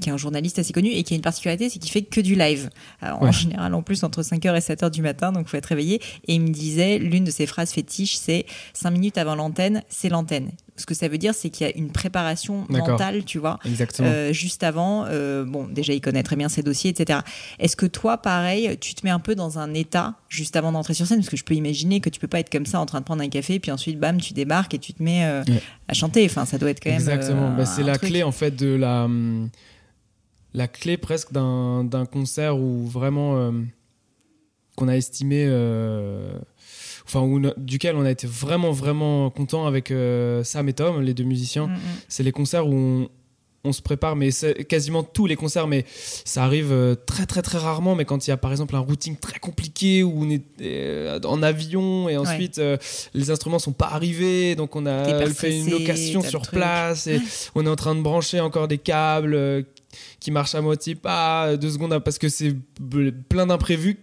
[0.00, 2.20] qui est un journaliste assez connu et qui a une particularité, c'est qu'il fait que
[2.20, 2.70] du live.
[3.00, 5.66] Alors, En général, en plus, entre 5h et 7h du matin, donc il faut être
[5.66, 6.00] réveillé.
[6.28, 10.08] Et il me disait, l'une de ses phrases fétiches, c'est 5 minutes avant l'antenne, c'est
[10.08, 10.52] l'antenne.
[10.80, 13.58] Ce que ça veut dire, c'est qu'il y a une préparation mentale, tu vois.
[13.64, 17.20] exactement Euh, juste avant, euh, bon, déjà il connaît très bien ses dossiers, etc.
[17.58, 20.94] Est-ce que toi, pareil, tu te mets un peu dans un état juste avant d'entrer
[20.94, 21.18] sur scène?
[21.18, 23.04] Parce que je peux imaginer que tu peux pas être comme ça en train de
[23.04, 25.62] prendre un café, puis ensuite, bam, tu débarques et tu te mets euh, Ouais.
[25.88, 26.24] à chanter.
[26.24, 26.98] Enfin, ça doit être quand même.
[26.98, 27.48] Exactement.
[27.52, 28.10] euh, Bah, c'est la truc.
[28.10, 29.50] clé en fait de la hum,
[30.54, 33.52] la clé presque d'un concert où vraiment
[34.76, 35.44] qu'on a estimé
[37.10, 41.14] enfin où duquel on a été vraiment vraiment content avec euh, Sam et Tom les
[41.14, 41.78] deux musiciens Mm, mm.
[42.08, 43.08] c'est les concerts où on,
[43.64, 47.42] on se prépare, mais c'est quasiment tous les concerts, mais ça arrive euh, très très
[47.42, 47.94] très rarement.
[47.94, 51.20] Mais quand il y a par exemple un routing très compliqué où on est euh,
[51.24, 52.76] en avion et ensuite euh,
[53.12, 57.20] les instruments sont pas arrivés, donc on a fait une location sur place et
[57.54, 59.66] on est en train de brancher encore des câbles
[60.20, 62.54] qui marchent à moitié pas deux secondes parce que c'est
[63.28, 63.98] plein d'imprévus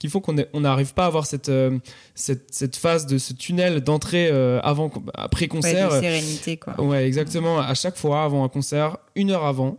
[0.00, 1.78] qui font qu'on n'arrive pas à avoir cette, euh,
[2.16, 6.80] cette, cette phase de ce tunnel d'entrée euh, avant après Ouais, concert de sérénité, quoi.
[6.80, 7.60] Ouais, exactement.
[7.60, 9.78] À chaque fois, avant un concert, une heure avant,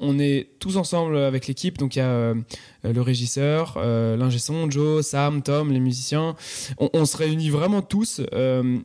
[0.00, 1.78] on est tous ensemble avec l'équipe.
[1.78, 2.34] Donc, il y a euh,
[2.82, 6.34] le régisseur, euh, l'ingé son, Joe, Sam, Tom, les musiciens.
[6.78, 8.20] On, on se réunit vraiment tous.
[8.32, 8.78] euh,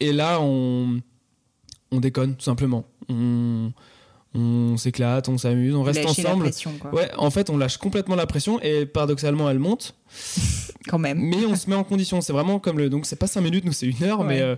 [0.00, 1.00] et là, on,
[1.92, 2.84] on déconne, tout simplement.
[3.08, 3.72] On,
[4.34, 6.44] on s'éclate, on s'amuse, on reste Lâcher la ensemble.
[6.44, 6.92] pression, quoi.
[6.94, 9.94] Ouais, en fait, on lâche complètement la pression et paradoxalement, elle monte.
[10.88, 11.18] Quand même.
[11.20, 12.20] Mais on se met en condition.
[12.20, 12.90] C'est vraiment comme le.
[12.90, 14.26] Donc, c'est pas 5 minutes, nous, c'est une heure, Ouais.
[14.26, 14.40] mais.
[14.40, 14.56] euh,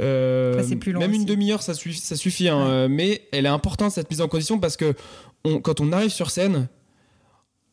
[0.00, 1.98] euh, Après, plus long même une demi-heure, ça suffit.
[2.00, 2.70] Ça suffit hein, Ouais.
[2.70, 4.94] euh, mais elle est importante, cette mise en condition, parce que
[5.44, 6.68] on- quand on arrive sur scène,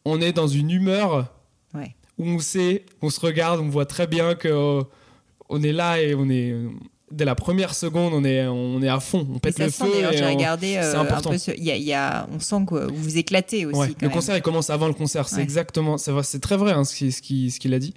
[0.06, 1.34] on est dans une humeur
[1.74, 1.96] Ouais.
[2.18, 4.82] où on sait, on se regarde, on voit très bien que euh,
[5.50, 6.56] on est là et on est.
[7.12, 9.72] Dès la première seconde, on est, on est à fond, on Et pète ça le
[9.72, 9.92] se feu.
[10.16, 11.32] j'ai regardé euh, c'est un important.
[11.32, 13.80] peu ce- il y a, il y a- on sent que vous vous éclatez aussi.
[13.80, 14.16] Ouais, quand le même.
[14.16, 15.42] concert il commence avant le concert, c'est Ouais.
[15.42, 17.20] exactement, c'est vrai, c'est très vrai hein, ce
[17.60, 17.94] qu'il a dit.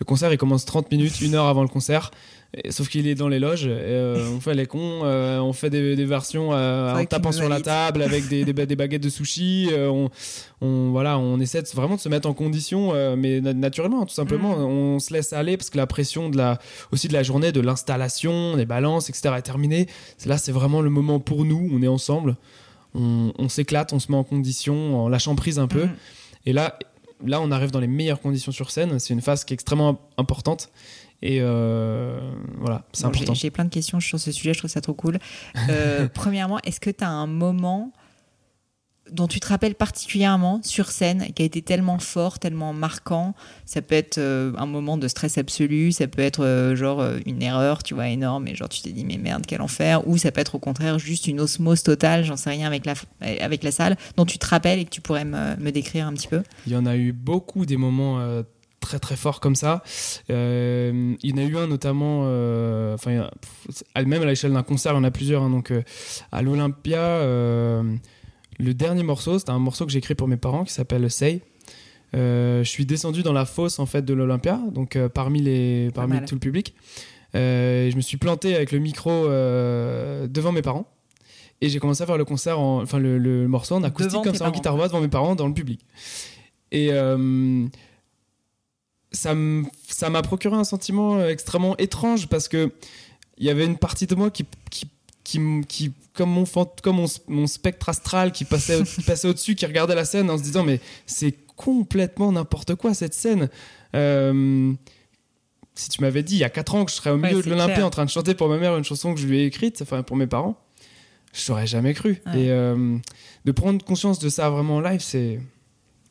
[0.00, 2.10] Le concert il commence 30 minutes, une heure avant le concert,
[2.54, 5.52] et- sauf qu'il est dans les loges, et, euh, on fait les cons, euh, on
[5.52, 8.76] fait des, des versions euh, en tapant sur la table avec des, des, ba- des
[8.76, 10.08] baguettes de sushi, on,
[10.60, 14.14] on, voilà, on essaie de- vraiment de se mettre en condition, mais na- naturellement, tout
[14.14, 14.62] simplement, Mm.
[14.64, 16.58] on se laisse aller parce que la pression de la,
[16.92, 19.34] aussi de la journée, de l'installation, des balances, etc.
[19.36, 19.86] est terminée.
[20.26, 22.36] Là, c'est vraiment le moment pour nous, on est ensemble.
[22.94, 25.84] On, on s'éclate, on se met en condition, en lâchant prise un peu.
[25.84, 25.90] Mhm.
[26.46, 26.78] Et là,
[27.26, 28.98] là, on arrive dans les meilleures conditions sur scène.
[28.98, 30.70] C'est une phase qui est extrêmement importante.
[31.22, 32.20] Et euh,
[32.58, 33.34] voilà, c'est Bon, important.
[33.34, 35.18] J'ai plein de questions sur ce sujet, je trouve ça trop cool.
[35.68, 37.92] Euh, premièrement, est-ce que tu as un moment
[39.10, 43.34] dont tu te rappelles particulièrement sur scène qui a été tellement fort, tellement marquant?
[43.64, 47.18] Ça peut être euh, un moment de stress absolu, ça peut être euh, genre euh,
[47.26, 50.18] une erreur, tu vois, énorme, et genre tu t'es dit mais merde, quel enfer, ou
[50.18, 52.94] ça peut être au contraire juste une osmose totale, j'en sais rien, avec la,
[53.40, 56.12] avec la salle, dont tu te rappelles et que tu pourrais me, me décrire un
[56.12, 56.44] petit peu?
[56.66, 58.20] Il y en a eu beaucoup des moments
[58.80, 59.82] très très forts comme ça.
[60.30, 63.28] Euh, il y en a eu un notamment, euh, enfin,
[64.04, 65.42] même à l'échelle d'un concert, il y en a plusieurs.
[65.42, 65.50] hein.
[65.50, 65.82] donc euh,
[66.32, 67.82] à l'Olympia, euh,
[68.58, 71.42] le dernier morceau, c'était un morceau que j'ai écrit pour mes parents qui s'appelle Say.
[72.14, 76.34] Je suis descendu dans la fosse en fait de l'Olympia, donc parmi les parmi tout
[76.34, 76.74] le public.
[77.34, 80.90] Je me suis planté avec le micro devant mes parents.
[81.60, 84.22] Et j'ai commencé à faire le concert, en- enfin le, le morceau en acoustique Devant
[84.22, 84.54] comme ça, en parents.
[84.56, 85.80] guitare voix devant mes parents dans le public.
[86.70, 86.90] Et
[89.18, 92.72] ça m'a procuré un sentiment euh, extrêmement étrange parce que
[93.36, 94.88] il y avait une partie de moi qui, qui,
[95.24, 96.44] qui, qui comme mon
[96.82, 100.38] comme mon, mon spectre astral qui passait, qui passait au-dessus, qui regardait la scène en
[100.38, 103.48] se disant mais c'est complètement n'importe quoi cette scène.
[103.94, 104.72] Euh,
[105.74, 107.48] si tu m'avais dit il y a 4 ans que je serais au milieu de
[107.48, 109.80] l'Olympia en train de chanter pour ma mère une chanson que je lui ai écrite,
[109.82, 110.58] enfin pour mes parents,
[111.32, 112.20] je t'aurais jamais cru.
[112.34, 112.96] Et euh,
[113.44, 115.40] de prendre conscience de ça vraiment en live, c'est.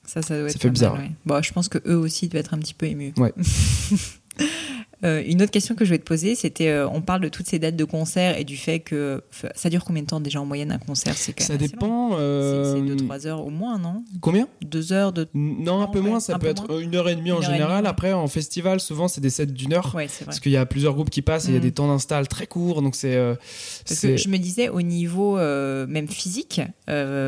[0.08, 0.98] Ça, ça doit être fait bizarre.
[1.26, 3.14] bon, je pense que eux aussi doivent être un petit peu émus.
[3.18, 3.34] Ouais.
[5.04, 7.48] Euh, une autre question que je voulais te poser, c'était, euh, on parle de toutes
[7.48, 9.22] ces dates de concert et du fait que
[9.54, 11.16] ça dure combien de temps déjà en moyenne un concert?
[11.16, 12.12] C'est Ça dépend.
[12.18, 14.04] C'est 2-3 heures au moins, non?
[14.22, 14.48] Combien?
[14.64, 15.28] 2 heures de.
[15.34, 16.20] Non, un peu moins.
[16.20, 17.86] Ça peut être une heure et demie en général.
[17.86, 19.96] Après, en festival, souvent c'est des sets d'une heure.
[20.26, 21.64] parce qu'il y a plusieurs groupes qui passent et il y a mm.
[21.64, 23.16] des temps d'install très courts, donc c'est.
[23.16, 23.36] Euh,
[23.88, 26.62] je me disais au niveau même physique,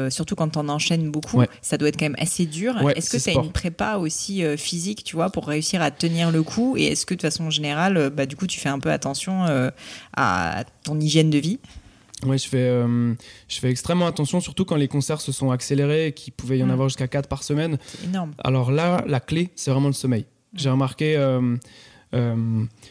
[0.09, 2.76] surtout quand on enchaîne beaucoup, ça doit être quand même assez dur.
[2.95, 6.41] est-ce que tu as une prépa aussi physique, tu vois, pour réussir à tenir le
[6.41, 6.76] coup?
[6.76, 8.91] Et est-ce que de toute façon général, euh, bah, du coup, tu fais un peu
[8.91, 9.70] attention euh,
[10.16, 11.60] à ton hygiène de vie.
[12.26, 13.14] Oui, je fais, euh,
[13.47, 16.64] je fais extrêmement attention, surtout quand les concerts se sont accélérés et qu'il pouvait y
[16.64, 16.72] en mm.
[16.72, 17.78] avoir jusqu'à 4 par semaine.
[18.03, 18.34] Énorme.
[18.43, 20.26] Alors là, la clé, c'est vraiment le sommeil.
[20.53, 20.57] Mm.
[20.57, 21.39] J'ai remarqué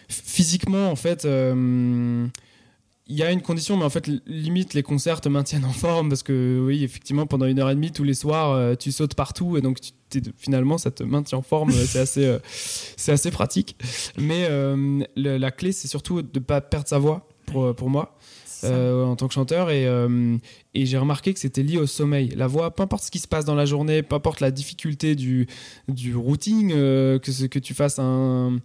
[0.09, 1.27] physiquement, en fait,
[3.09, 6.11] il y a une condition, mais en fait, limite, les concerts te maintiennent en forme
[6.11, 9.15] parce que, oui, effectivement, pendant une heure et demie, tous les soirs, euh, tu sautes
[9.15, 9.79] partout et donc
[10.37, 11.73] finalement, ça te maintient en forme.
[11.73, 13.77] c'est assez, euh, c'est assez pratique.
[14.19, 18.15] Mais euh, la clé, c'est surtout de ne pas perdre sa voix pour, pour moi.
[18.63, 19.87] en tant que chanteur et,
[20.75, 22.29] et j'ai remarqué que c'était lié au sommeil.
[22.37, 25.15] La voix, peu importe ce qui se passe dans la journée, peu importe la difficulté
[25.15, 25.47] du,
[25.89, 28.59] du routing, que, que tu fasses un,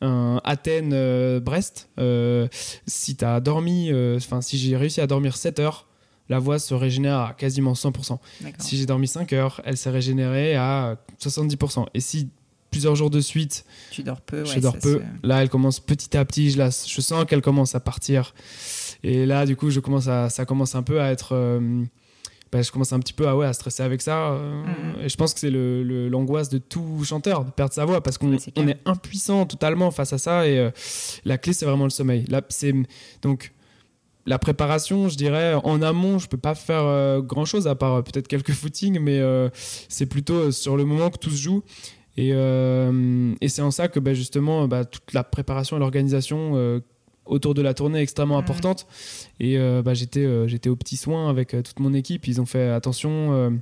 [0.00, 2.48] un Athènes-Brest, euh, euh,
[2.86, 5.86] si dormi, euh, enfin, si j'ai réussi à dormir 7 heures,
[6.28, 8.18] la voix se régénère à quasiment 100%.
[8.58, 11.86] Si j'ai dormi 5 heures, elle s'est régénérée à 70%.
[11.94, 12.28] Et si
[12.70, 16.24] plusieurs jours de suite, tu dors peu, je dors peu, là elle commence petit à
[16.26, 18.34] petit, je, la, je sens qu'elle commence à partir.
[19.02, 21.34] Et là, du coup, je commence à, ça commence un peu à être
[22.50, 24.32] bah, je commence un petit peu à, ouais, à stresser avec ça.
[24.32, 25.00] Euh, mm.
[25.04, 28.32] Et je pense que c'est l'angoisse de tout chanteur de perdre sa voix parce qu'on
[28.32, 30.46] est, est, impuissant totalement face à ça.
[30.46, 30.70] Et euh,
[31.24, 32.24] la clé, c'est vraiment le sommeil.
[32.28, 32.42] Là,
[33.22, 33.52] donc,
[34.26, 38.02] la préparation, je dirais, en amont, je peux pas faire euh, grand chose à part
[38.04, 39.20] peut-être quelques footings, mais
[39.88, 41.62] c'est plutôt sur le moment que tout se joue.
[42.16, 46.80] Et, et c'est en ça que bah, justement, bah, toute la préparation et l'organisation
[47.28, 48.40] autour de la tournée extrêmement mm.
[48.40, 48.86] importante.
[49.38, 52.26] Et euh, bah, j'étais, euh, j'étais au petit soin avec euh, toute mon équipe.
[52.26, 53.60] Ils ont fait attention.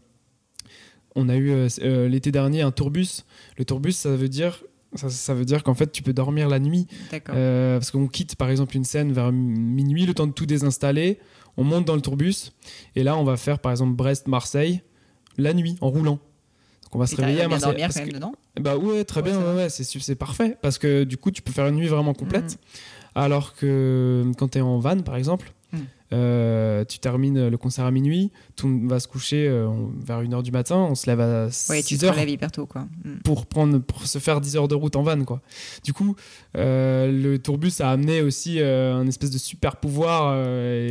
[1.14, 1.68] on a eu
[2.08, 3.24] l'été dernier un tourbus.
[3.58, 4.62] Le tourbus, ça veut dire
[4.94, 6.86] ça, veut dire qu'en fait, tu peux dormir la nuit.
[7.10, 11.18] parce qu'on quitte par exemple une scène vers minuit, le temps de tout désinstaller.
[11.58, 12.52] On monte dans le tourbus.
[12.94, 14.82] Et là, on va faire par exemple Brest-Marseille
[15.38, 16.18] la nuit, en roulant.
[16.82, 17.70] Donc on va se réveiller à Marseille.
[17.70, 18.32] dormir quand même dedans?
[18.60, 20.56] Bah ouais, très bien, ouais, c'est, c'est parfait.
[20.62, 22.52] Parce que du coup, tu peux faire une nuit vraiment complète.
[22.52, 22.56] Mm.
[23.16, 25.78] Alors que quand tu es en van, par exemple, hmm.
[26.12, 29.70] euh, tu termines le concert à minuit, tout va se coucher euh,
[30.06, 32.28] vers 1h du matin, on se lève à 6h.
[32.28, 32.82] hyper tôt, quoi.
[33.04, 33.16] Hmm.
[33.24, 35.40] Pour, prendre, pour se faire 10 heures de route en van, quoi.
[35.82, 36.14] Du coup,
[36.58, 40.34] euh, le tourbus a amené aussi un espèce de super pouvoir.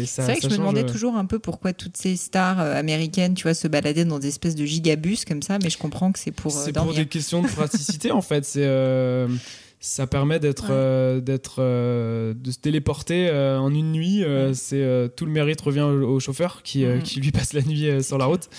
[0.07, 3.43] c'est vrai que je me demandais toujours un peu pourquoi toutes ces stars américaines, tu
[3.43, 6.31] vois, se baladaient dans des espèces de gigabus comme ça, mais je comprends que c'est
[6.31, 6.51] pour.
[6.51, 8.45] c'est pour des questions de praticité, en fait.
[8.45, 8.65] C'est
[9.85, 14.23] ça permet d'être euh, d'être euh, de se téléporter euh, en une nuit
[14.53, 14.83] c'est
[15.15, 17.03] tout le mérite revient au, chauffeur qui, mm.
[17.03, 18.49] qui, lui passe la nuit sur la route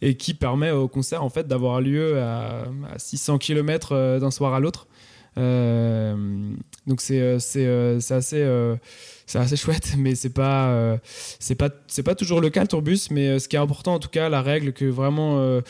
[0.00, 2.64] et qui permet au concert en fait d'avoir lieu à,
[2.96, 4.86] 600 km d'un soir à l'autre.
[5.36, 7.66] Donc c'est c'est
[8.10, 8.76] assez
[9.26, 10.98] c'est assez chouette mais c'est pas
[11.38, 13.98] c'est pas c'est pas toujours le cas le tourbus mais ce qui est important en
[13.98, 15.60] tout cas la règle que vraiment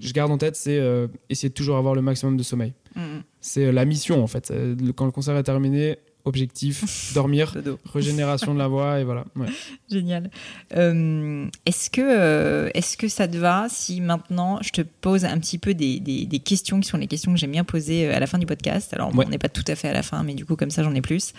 [0.00, 0.80] je garde en tête c'est
[1.28, 2.72] essayer de toujours avoir le maximum de sommeil.
[2.96, 3.20] Mm.
[3.40, 4.52] C'est euh, la mission en fait.
[4.96, 5.98] Quand le concert est terminé,
[6.28, 7.56] objectif, dormir,
[7.92, 9.24] régénération de la voix et voilà.
[9.90, 10.30] Génial.
[10.76, 15.38] Euh, est-ce que, euh, est-ce que ça te va si maintenant je te pose un
[15.38, 18.20] petit peu des, des, questions qui sont les questions que j'aime bien poser euh, à
[18.20, 18.92] la fin du podcast?
[18.94, 20.82] Alors on n'est pas tout à fait à la fin, mais du coup comme ça
[20.82, 21.32] j'en ai plus.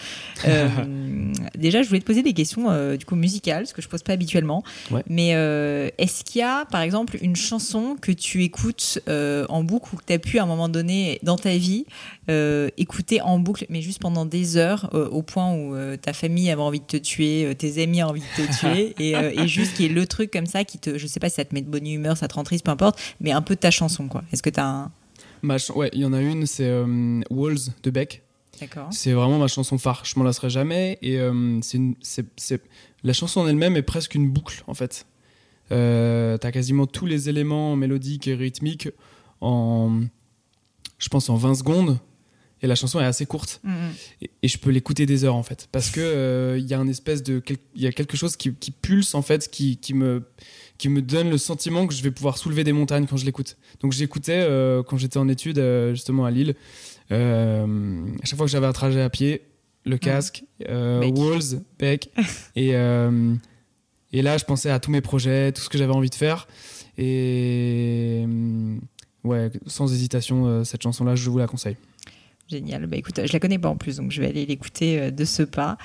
[1.58, 4.14] déjà je voulais te poser des questions du coup musicales, ce que je pose pas
[4.14, 4.64] habituellement.
[5.08, 5.30] Mais
[5.98, 10.06] est-ce qu'il y a par exemple une chanson que tu écoutes en boucle ou que
[10.06, 11.86] tu as pu à un moment donné dans ta vie
[12.78, 16.50] écouter en boucle, mais juste pendant des heures euh, au point où euh, ta famille
[16.50, 19.76] avait envie de te tuer, euh, tes amis ont envie de te tuer, et, juste
[19.76, 21.62] qui est le truc comme ça qui te, je sais pas si ça te met
[21.62, 24.24] de bonne humeur, ça te rend triste, peu importe, mais un peu ta chanson quoi.
[24.32, 24.92] Est-ce que tu as un.
[25.42, 26.70] Ma ouais, il y en a une, c'est
[27.30, 28.24] Walls de Beck.
[28.60, 28.90] D'accord.
[28.92, 31.20] C'est vraiment ma chanson phare, je m'en lasserai jamais, et
[31.62, 32.62] c'est
[33.04, 35.06] la chanson en elle-même est presque une boucle en fait.
[35.72, 38.90] Euh, t'as quasiment tous les éléments mélodiques et rythmiques
[39.42, 40.02] en,
[40.98, 42.00] je pense, en 20 secondes.
[42.62, 43.60] Et la chanson est assez courte.
[43.64, 43.91] Mm, mm.
[44.22, 45.68] et, et je peux l'écouter des heures en fait.
[45.72, 47.41] Parce que euh, il y a un espèce de
[47.76, 50.24] il y a quelque chose qui, qui pulse en fait qui, qui me
[50.78, 53.57] qui me donne le sentiment que je vais pouvoir soulever des montagnes quand je l'écoute.
[53.82, 56.55] Donc j'écoutais euh, quand j'étais en études euh, justement à Lille
[57.12, 59.41] euh, à chaque fois que j'avais un trajet à pied
[59.86, 61.18] le casque euh, Bec.
[61.18, 62.10] Walls Beck
[62.55, 63.36] et euh,
[64.14, 66.47] et là je pensais à tous mes projets tout ce que j'avais envie de faire.
[66.97, 68.78] Et euh,
[69.24, 71.76] ouais sans hésitation euh, cette chanson là je vous la conseille
[72.50, 72.88] Génial.
[72.88, 75.24] Bah écoute, je la connais pas en plus, donc je vais aller l'écouter euh, de
[75.24, 75.78] ce pas.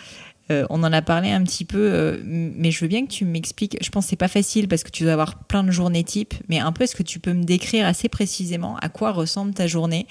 [0.50, 3.24] Euh, on en a parlé un petit peu, euh, mais je veux bien que tu
[3.24, 3.78] m'expliques.
[3.82, 6.34] Je pense que c'est pas facile parce que tu dois avoir plein de journées types,
[6.48, 9.66] mais un peu est-ce que tu peux me décrire assez précisément à quoi ressemble ta
[9.66, 10.06] journée?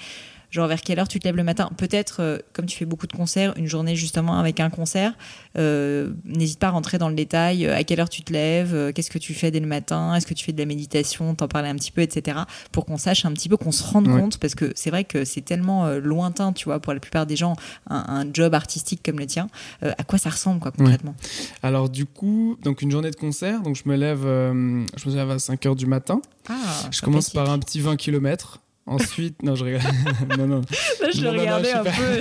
[0.54, 1.68] Genre vers quelle heure tu te lèves le matin?
[1.76, 5.12] Peut-être, euh, comme tu fais beaucoup de concerts, une journée justement avec un concert.
[5.58, 7.66] Euh, N'hésite pas à rentrer dans le détail.
[7.66, 10.28] euh, À quelle heure tu te lèves Qu'est-ce que tu fais dès le matin Est-ce
[10.28, 12.38] que tu fais de la méditation T'en parlais un petit peu, etc.
[12.70, 14.20] Pour qu'on sache un petit peu, qu'on se rende Ouais.
[14.20, 17.34] compte, parce que c'est vrai que c'est tellement lointain, tu vois, pour la plupart des
[17.34, 17.56] gens,
[17.90, 19.48] un, un job artistique comme le tien.
[19.82, 21.16] À quoi ça ressemble, quoi, concrètement?
[21.64, 25.30] Alors du coup, donc une journée de concert, donc je me lève, je me lève
[25.32, 26.20] à 5 heures du matin.
[26.48, 26.54] Ah,
[26.92, 28.60] je commence par un petit 20 km.
[28.86, 29.80] Ensuite, non, je rigole.
[30.38, 30.60] non, non.
[31.00, 32.20] Là, je Non, le non, non, regardais un peu.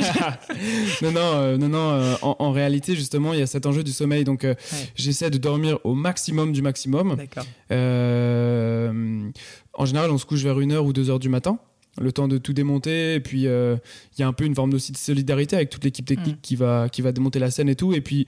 [1.05, 1.91] non, non, euh, non, non.
[1.91, 4.23] euh, en, en réalité, justement, il y a cet enjeu du sommeil.
[4.23, 4.77] Donc, euh, Ouais.
[4.95, 7.15] j'essaie de dormir au maximum du maximum.
[7.17, 7.45] D'accord.
[7.71, 9.29] Euh,
[9.73, 11.59] en général, on se couche vers 1h ou 2h du matin.
[12.01, 13.15] Le temps de tout démonter.
[13.15, 13.75] Et puis, euh,
[14.17, 16.41] il y a un peu une forme aussi de solidarité avec toute l'équipe technique Mm.
[16.41, 17.93] qui, va, qui va démonter la scène et tout.
[17.93, 18.25] Et puis,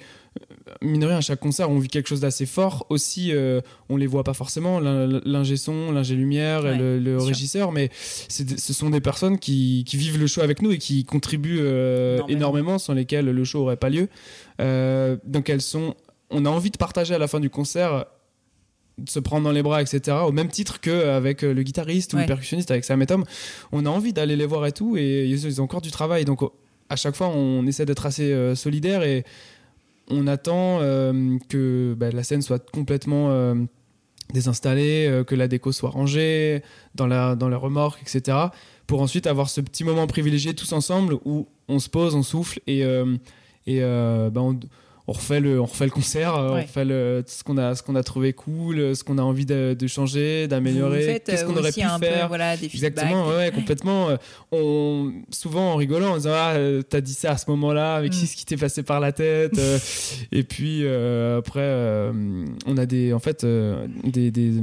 [0.82, 2.86] mine de rien, à chaque concert, on vit quelque chose d'assez fort.
[2.90, 7.12] Aussi, euh, on les voit pas forcément, l'in- l'ingé son, l'ingé lumière et le, le
[7.12, 7.28] bien sûr.
[7.28, 7.72] régisseur.
[7.72, 11.60] Mais ce sont des personnes qui, qui vivent le show avec nous et qui contribuent
[11.62, 12.78] euh, Énormément.
[12.80, 14.08] sans lesquelles le show aurait pas lieu.
[14.62, 15.96] Euh, donc, elles sont.
[16.32, 18.06] On a envie de partager à la fin du concert
[18.98, 20.18] de se prendre dans les bras, etc.
[20.26, 22.24] Au même titre qu'avec le guitariste ou Ouais.
[22.24, 23.26] le percussionniste, avec Sam et Tom,
[23.74, 26.24] on a envie d'aller les voir et tout, et ils ils ont encore du travail.
[26.26, 26.40] Donc
[26.90, 29.26] à chaque fois, on essaie d'être assez euh, solidaire et
[30.10, 33.56] on attend euh, que bah, la scène soit complètement euh,
[34.34, 36.62] désinstallée, euh, que la déco soit rangée
[36.94, 38.38] dans la, dans la remorque, etc.
[38.88, 42.60] Pour ensuite avoir ce petit moment privilégié tous ensemble où on se pose, on souffle
[42.68, 42.82] et,
[43.66, 44.60] et bah, on,
[45.08, 46.60] on refait le, on refait le concert, euh, Ouais.
[46.62, 49.46] on refait le, ce qu'on a, ce qu'on a trouvé cool, ce qu'on a envie
[49.46, 52.22] de, de changer, d'améliorer, qu'est-ce euh, qu'on aurait pu un faire.
[52.24, 54.10] peu voilà, des Exactement, ouais, ouais, complètement.
[54.10, 54.18] Euh,
[54.52, 56.56] On, souvent en rigolant, en disant Ah,
[56.90, 58.12] t'as dit ça à ce moment-là, mais Mm.
[58.12, 59.60] qu'est-ce qui t'est passé par la tête
[60.32, 64.54] Et puis euh, après, euh, on a des, en fait, euh, des, des,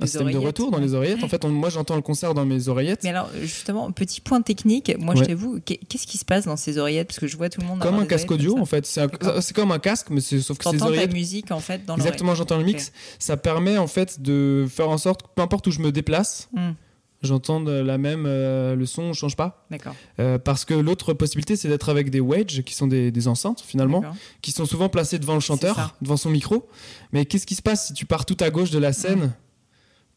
[0.00, 1.22] un système de retour dans les oreillettes.
[1.24, 3.00] En fait, on- moi, j'entends le concert dans mes oreillettes.
[3.04, 6.56] Mais alors, justement, petit point technique, moi je t'avoue, qu'est- qu'est-ce qui se passe dans
[6.56, 7.08] ces oreillettes?
[7.08, 7.78] Parce que je vois tout le monde.
[7.80, 8.84] Comme un casque audio, en fait.
[8.86, 10.70] C'est comme un casque, mais c'est- sauf que ça.
[10.70, 11.12] ces T'entends ta oreillettes.
[11.14, 11.96] musique en fait dans.
[11.96, 12.92] Exactement, j'entends le mix.
[13.18, 16.48] Ça permet en fait de faire en sorte, que peu importe où je me déplace,
[16.54, 16.70] Hmm.
[17.22, 19.66] j'entends la même, euh, le son ne change pas.
[19.70, 19.94] D'accord.
[20.20, 23.60] Euh, parce que l'autre possibilité, c'est d'être avec des wedges, qui sont des, des enceintes
[23.60, 24.02] finalement,
[24.42, 26.68] qui sont souvent placées devant le chanteur, devant son micro.
[27.12, 29.32] Mais qu'est-ce qui se passe si tu pars tout à gauche de la scène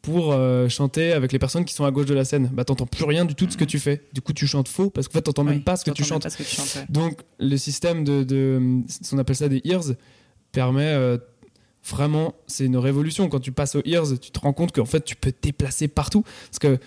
[0.02, 2.88] pour euh, chanter avec les personnes qui sont à gauche de la scène Bah t'entends
[2.88, 4.02] plus rien du tout de ce que tu fais.
[4.14, 6.04] Du coup, tu chantes faux parce qu'en fait, t'entends Ouais, même pas ce que tu
[6.04, 6.24] chantes.
[6.24, 6.86] pas ce que tu chantes, ouais.
[6.90, 8.60] Donc, le système de, de
[9.12, 9.84] on appelle ça des ears,
[10.52, 11.18] permet euh,
[11.88, 13.30] vraiment, c'est une révolution.
[13.30, 15.88] Quand tu passes aux ears, tu te rends compte qu'en fait, tu peux te déplacer
[15.88, 16.24] partout.
[16.50, 16.78] Parce que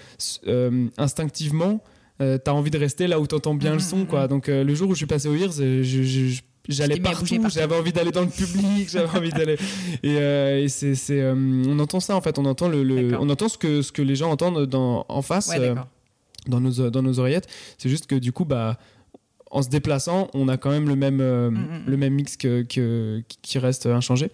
[0.48, 1.82] euh, instinctivement,
[2.20, 3.98] euh, t'as envie de rester là où t'entends bien le son.
[3.98, 4.06] mhm.
[4.06, 4.28] Quoi.
[4.28, 7.26] Donc, euh, le jour où je suis passé aux ears, je- je- je- J'allais partout,
[7.40, 7.50] partout.
[7.54, 9.56] j'avais envie d'aller dans le public, j'avais envie d'aller.
[10.02, 13.18] Et, euh, et c'est, c'est, euh, on entend ça en fait, on entend le, le-
[13.20, 15.74] on entend ce que ce que les gens entendent dans, en face Ouais, euh,
[16.46, 17.48] dans nos dans nos oreillettes.
[17.78, 18.78] C'est juste que du coup, bah,
[19.54, 22.36] en se déplaçant, on a quand même le même euh, Mm, mm, le même mix
[22.36, 24.30] que, que- qui reste inchangé.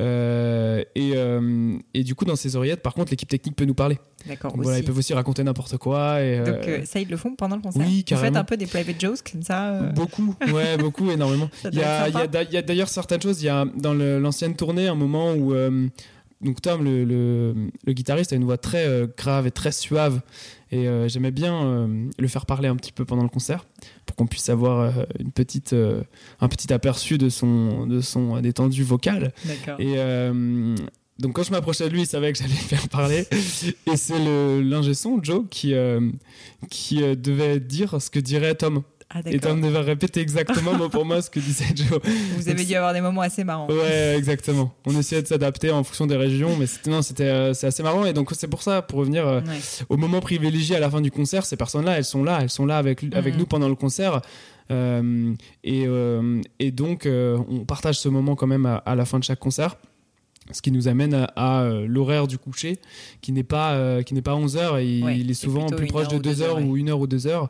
[0.00, 3.74] Euh, et, euh, et du coup, dans ces oreillettes, par contre, l'équipe technique peut nous
[3.74, 3.98] parler.
[4.26, 4.52] D'accord.
[4.56, 6.20] Voilà, ils peuvent aussi raconter n'importe quoi.
[6.22, 7.80] Et, Donc ça, ils le font pendant le concert.
[7.82, 8.38] oui, Vous faites carrément.
[8.38, 9.80] un peu des private jokes comme ça.
[9.94, 11.48] Beaucoup, ouais, beaucoup, énormément.
[11.72, 12.26] Il y a,
[12.62, 13.42] d'ailleurs certaines choses.
[13.42, 15.54] Il y a dans l'ancienne tournée un moment où
[16.40, 17.54] donc Tom, le, le-
[17.84, 20.20] le guitariste, a une voix très grave et très suave.
[20.70, 23.66] Et euh, j'aimais bien euh, le faire parler un petit peu pendant le concert
[24.06, 25.74] pour qu'on puisse avoir euh, une petite,
[26.40, 29.32] un petit aperçu de son, de son détendu vocal.
[29.78, 29.96] Et
[31.18, 33.26] donc quand je m'approchais de lui, il savait que j'allais le faire parler.
[33.86, 34.18] Et c'est
[34.62, 35.74] l'ingé son, Joe, qui,
[36.70, 38.82] qui devait dire ce que dirait Tom.
[39.10, 39.38] Ah, Et.
[39.40, 41.98] Tom devait répéter exactement mot pour mot ce que disait Joe.
[42.36, 43.66] Vous avez dû avoir des moments assez marrants.
[43.68, 44.74] Ouais, exactement.
[44.84, 47.82] On essayait de s'adapter en fonction des régions, mais c'était non, c'était euh, c'est assez
[47.82, 48.04] marrant.
[48.04, 49.58] Et donc c'est pour ça, pour revenir euh, Ouais.
[49.88, 52.66] au moment privilégié à la fin du concert, ces personnes-là, elles sont là, elles sont
[52.66, 53.40] là avec avec Mhm.
[53.40, 54.20] nous pendant le concert.
[54.70, 55.32] Euh,
[55.64, 55.86] et,
[56.58, 59.76] et donc on partage ce moment quand même à, à la fin de chaque concert.
[60.52, 62.78] Ce qui nous amène à, euh, l'horaire du coucher
[63.20, 64.78] qui n'est pas euh, qui n'est pas 11 heures.
[64.78, 67.48] Et il est souvent plus proche de 2 heures, ou 1 heure ou 2 heures.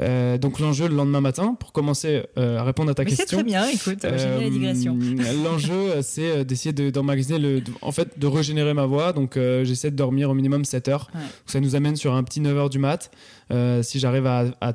[0.00, 3.44] Euh, donc l'enjeu le lendemain matin pour commencer à répondre à ta question c'est très
[3.44, 4.98] bien écoute j'ai bien la digression.
[5.44, 9.12] l'enjeu c'est d'essayer d'emmagasiner le en fait de régénérer ma voix.
[9.12, 11.10] Donc j'essaie de dormir au minimum 7 heures.
[11.46, 13.10] Ça nous amène sur un petit 9 heures du mat.
[13.82, 14.72] Si j'arrive à, à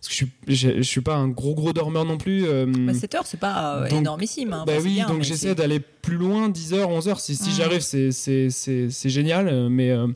[0.00, 2.46] parce que je suis, je, suis pas un gros gros dormeur non plus.
[2.46, 4.54] Euh, bah 7 heures, c'est pas euh, énormissime.
[4.54, 7.20] Hein, bah oui, donc j'essaie d'aller plus loin, 10 heures, 11 heures.
[7.20, 10.06] Si, si j'arrive, c'est génial, euh, mais euh,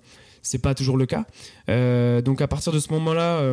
[0.40, 1.26] c'est pas toujours le cas.
[2.22, 3.52] donc à partir de ce moment-là,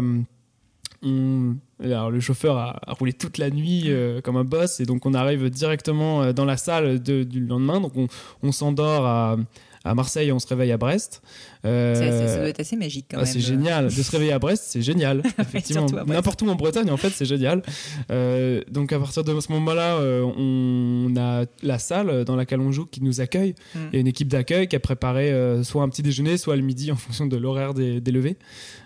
[1.84, 3.89] alors, le chauffeur a, roulé toute la nuit
[4.23, 7.82] comme un boss, et donc on arrive directement dans la salle de, du lendemain.
[7.82, 8.07] Donc on,
[8.41, 9.36] on s'endort à
[9.84, 11.21] à Marseille, on se réveille à Brest.
[11.65, 13.86] Euh, ça, doit être assez magique quand ah, C'est génial.
[13.86, 15.23] De se réveiller à Brest, c'est génial.
[15.39, 15.88] Effectivement.
[16.05, 17.63] N'importe où en Bretagne, en fait, c'est génial.
[18.11, 22.71] Euh, donc à partir de ce moment-là, euh, on a la salle dans laquelle on
[22.71, 23.55] joue qui nous accueille.
[23.73, 23.79] Mm.
[23.91, 26.61] Il y a une équipe d'accueil qui a préparé soit un petit déjeuner, soit le
[26.61, 28.38] midi en fonction de l'horaire des, des, levées.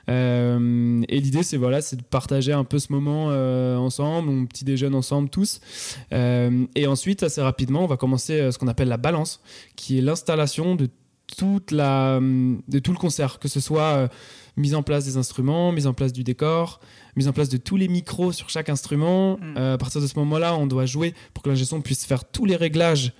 [0.07, 3.27] Et l'idée, c'est voilà, c'est de partager un peu ce moment
[3.77, 5.59] ensemble, un petit déjeuner ensemble tous.
[6.11, 9.41] et ensuite, assez rapidement, on va commencer ce qu'on appelle la balance,
[9.75, 10.89] qui est l'installation de
[11.25, 14.07] toute la, de tout le concert, que ce soit euh,
[14.57, 16.79] mise en place des instruments, mise en place du décor,
[17.15, 19.37] mise en place de tous les micros sur chaque instrument.
[19.37, 19.57] Mm.
[19.57, 22.25] Euh, à partir de ce moment-là, on doit jouer pour que l'ingé son puisse faire
[22.25, 23.11] tous les réglages, euh,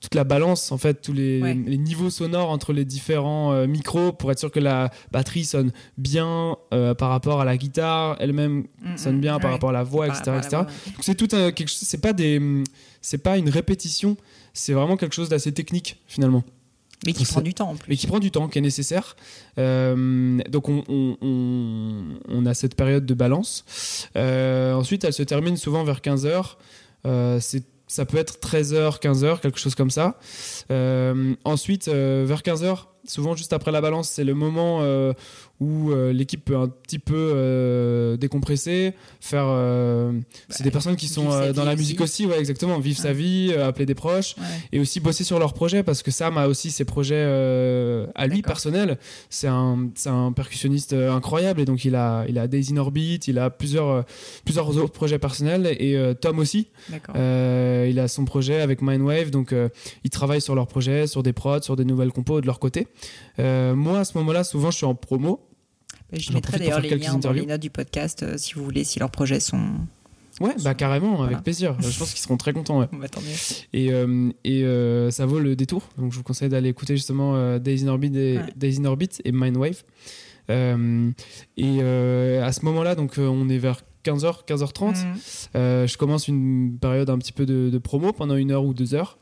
[0.00, 4.38] toute la balance, en fait, tous les, niveaux sonores entre les différents micros pour être
[4.38, 8.96] sûr que la batterie sonne bien par rapport à la guitare, elle-même mm, mm.
[8.96, 10.38] sonne bien par rapport à la voix, etc.
[10.38, 10.62] etc.
[11.00, 12.40] c'est tout quelque chose, c'est pas des,
[13.00, 14.16] c'est pas une répétition,
[14.52, 16.44] c'est vraiment quelque chose d'assez technique finalement.
[17.04, 17.90] Mais qui prend du temps en plus.
[17.90, 19.16] Mais qui prend du temps, qui est nécessaire.
[19.58, 24.08] Euh, donc on, on, on, a cette période de balance.
[24.16, 26.56] Euh, ensuite, elle se termine souvent vers 15h.
[27.06, 27.38] Euh,
[27.86, 30.18] ça peut être 13h, 15h, quelque chose comme ça.
[30.70, 34.82] Euh, ensuite, vers 15h, souvent juste après la balance, c'est le moment
[35.60, 39.46] où euh, l'équipe peut un petit peu euh, décompresser, faire.
[39.48, 40.12] Euh,
[40.48, 42.26] c'est des bah, personnes qui sont dans la musique aussi.
[42.26, 44.34] ouais, exactement, vivre sa vie, appeler des proches,
[44.72, 47.24] et aussi bosser sur leurs projets parce que Sam a aussi ses projets
[48.14, 48.98] à lui personnels.
[49.30, 49.86] C'est un,
[50.34, 54.04] percussionniste incroyable et donc il a, il a Daisy in Orbit, il a plusieurs,
[54.44, 56.68] plusieurs autres projets personnels et Tom aussi.
[57.14, 59.54] il a son projet avec Mindwave, donc
[60.04, 62.88] ils travaillent sur leurs projets, sur des prods, sur des nouvelles compos de leur côté.
[63.38, 65.46] Moi, à ce moment-là, souvent, je suis en promo
[66.12, 68.98] je mettrai d'ailleurs les liens dans les notes du podcast euh, si vous voulez, si
[68.98, 69.62] leurs projets sont.
[70.38, 71.76] Ouais, bah carrément, avec plaisir.
[71.80, 72.80] je pense qu'ils seront très contents.
[72.80, 72.88] Ouais.
[72.92, 73.06] Bah,
[73.72, 75.88] et, euh, et euh, ça vaut le détour.
[75.96, 79.32] Donc je vous conseille d'aller écouter justement Days in Orbit et, Days in Orbit et
[79.32, 79.82] Mindwave.
[80.48, 80.52] et
[81.80, 84.96] à ce moment-là, donc on est vers 15h, 15h30.
[85.54, 88.94] je commence une période un petit peu de, de promo pendant une heure ou deux
[88.94, 89.18] heures.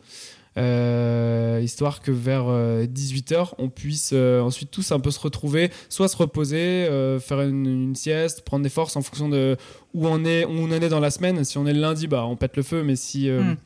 [0.57, 5.71] Euh, histoire que vers 18h, euh, on puisse euh, ensuite tous un peu se retrouver,
[5.89, 6.89] soit se reposer,
[7.21, 9.57] faire une, sieste, prendre des forces en fonction de
[9.95, 11.45] où on, est, où on en est dans la semaine.
[11.45, 13.31] Si on est le lundi, bah, on pète le feu, mais si...
[13.31, 13.57] Hmm.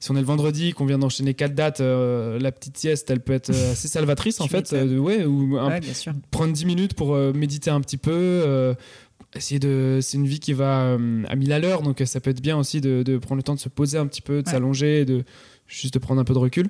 [0.00, 3.32] Si on est le vendredi, qu'on vient d'enchaîner quatre dates, la petite sieste, elle peut
[3.32, 4.70] être assez salvatrice en fait.
[4.72, 5.58] ouais, ou
[6.30, 8.74] prendre 10 minutes pour méditer un petit peu,
[9.34, 12.40] essayer de c'est une vie qui va à mille à l'heure donc ça peut être
[12.40, 15.04] bien aussi de, de, prendre le temps de se poser un petit peu de s'allonger
[15.04, 15.24] de
[15.66, 16.68] juste de prendre un peu de recul.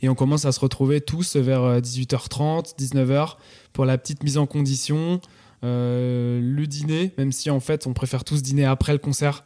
[0.00, 3.36] Et on commence à se retrouver tous vers 18h30, euh, 19h
[3.72, 5.20] pour la petite mise en condition,
[5.64, 9.44] euh, le dîner, même si en fait on préfère tous dîner après le concert.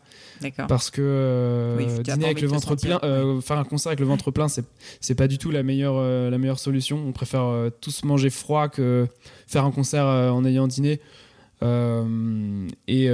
[0.68, 2.98] Parce que euh, dîner avec le ventre plein,
[3.40, 4.64] faire un concert avec le ventre plein, c'est
[5.00, 7.00] c'est pas du tout la meilleure la meilleure solution.
[7.06, 9.06] On préfère tous manger froid que
[9.46, 11.00] faire un concert en ayant dîné.
[12.88, 13.04] Et,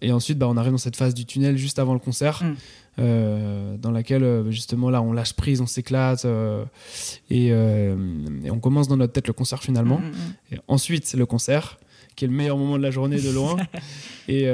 [0.00, 2.42] et, ensuite, bah, on arrive dans cette phase du tunnel juste avant le concert.
[2.42, 2.54] Mm.
[3.00, 6.64] Euh, dans laquelle euh, justement là on lâche prise, on s'éclate euh,
[7.28, 7.52] et,
[8.48, 9.98] on commence dans notre tête le concert finalement.
[9.98, 10.54] Mm, mm.
[10.54, 11.78] Et ensuite le concert
[12.14, 13.56] qui est le meilleur moment de la journée de loin.
[14.28, 14.44] et,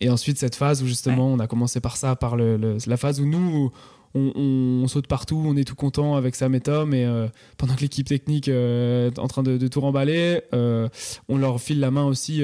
[0.00, 3.20] et ensuite cette phase où justement on a commencé par ça, par le, la phase
[3.20, 3.72] où nous
[4.14, 7.06] on, saute partout, on est tout content avec Sam et Tom, et
[7.56, 11.90] pendant que l'équipe technique est en train de, de tout remballer, on leur file la
[11.90, 12.42] main aussi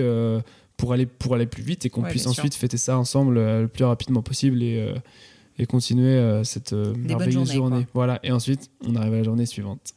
[0.77, 3.69] pour aller, pour aller plus vite et qu'on puisse ensuite fêter ça ensemble euh, le
[3.69, 4.95] plus rapidement possible et, euh,
[5.59, 7.87] et continuer euh, cette merveilleuse journée.
[7.95, 8.19] Voilà.
[8.23, 9.95] Et ensuite, on arrive à la journée suivante.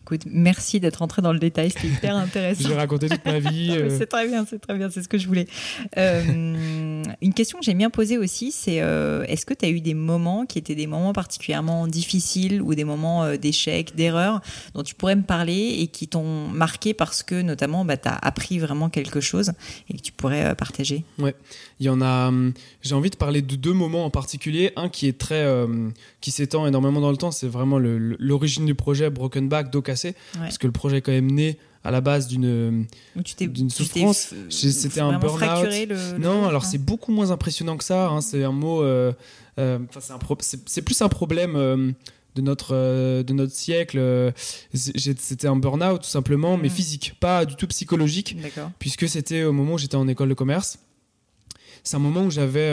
[0.00, 2.68] Écoute, merci d'être entré dans le détail, c'était hyper intéressant.
[2.68, 3.72] J'ai raconté toute ma vie.
[3.88, 5.46] c'est très bien, c'est très bien, c'est ce que je voulais.
[7.22, 9.94] Une question que j'aime bien poser aussi, c'est euh, est-ce que tu as eu des
[9.94, 14.40] moments qui étaient des moments particulièrement difficiles ou des moments euh, d'échec, d'erreur,
[14.74, 18.16] dont tu pourrais me parler et qui t'ont marqué parce que notamment bah, tu as
[18.16, 19.52] appris vraiment quelque chose
[19.88, 21.04] et que tu pourrais euh, partager?
[21.20, 21.36] Ouais,
[21.78, 22.26] il y en a.
[22.26, 24.72] Hum, j'ai envie de parler de deux moments en particulier.
[24.74, 25.46] Un qui est très.
[26.20, 30.16] qui s'étend énormément dans le temps, c'est vraiment l'origine du projet Broken Back, dos cassé.
[30.34, 34.34] Parce que le projet est quand même né à la base d'une d'une souffrance.
[34.48, 35.68] C'était un burn-out.
[36.18, 38.08] Non, alors c'est beaucoup moins impressionnant que ça.
[38.08, 38.20] Hein.
[38.20, 38.82] C'est un mot.
[38.82, 39.12] Euh,
[39.58, 39.78] euh,
[40.66, 41.56] c'est plus un problème.
[41.56, 41.92] Euh,
[42.34, 42.72] de notre,
[43.22, 44.32] de notre siècle,
[44.72, 46.70] c'était un burn-out tout simplement, mais mm.
[46.70, 48.38] physique, pas du tout psychologique,
[48.78, 50.78] puisque c'était au moment où j'étais en école de commerce.
[51.84, 52.72] C'est un moment où j'avais,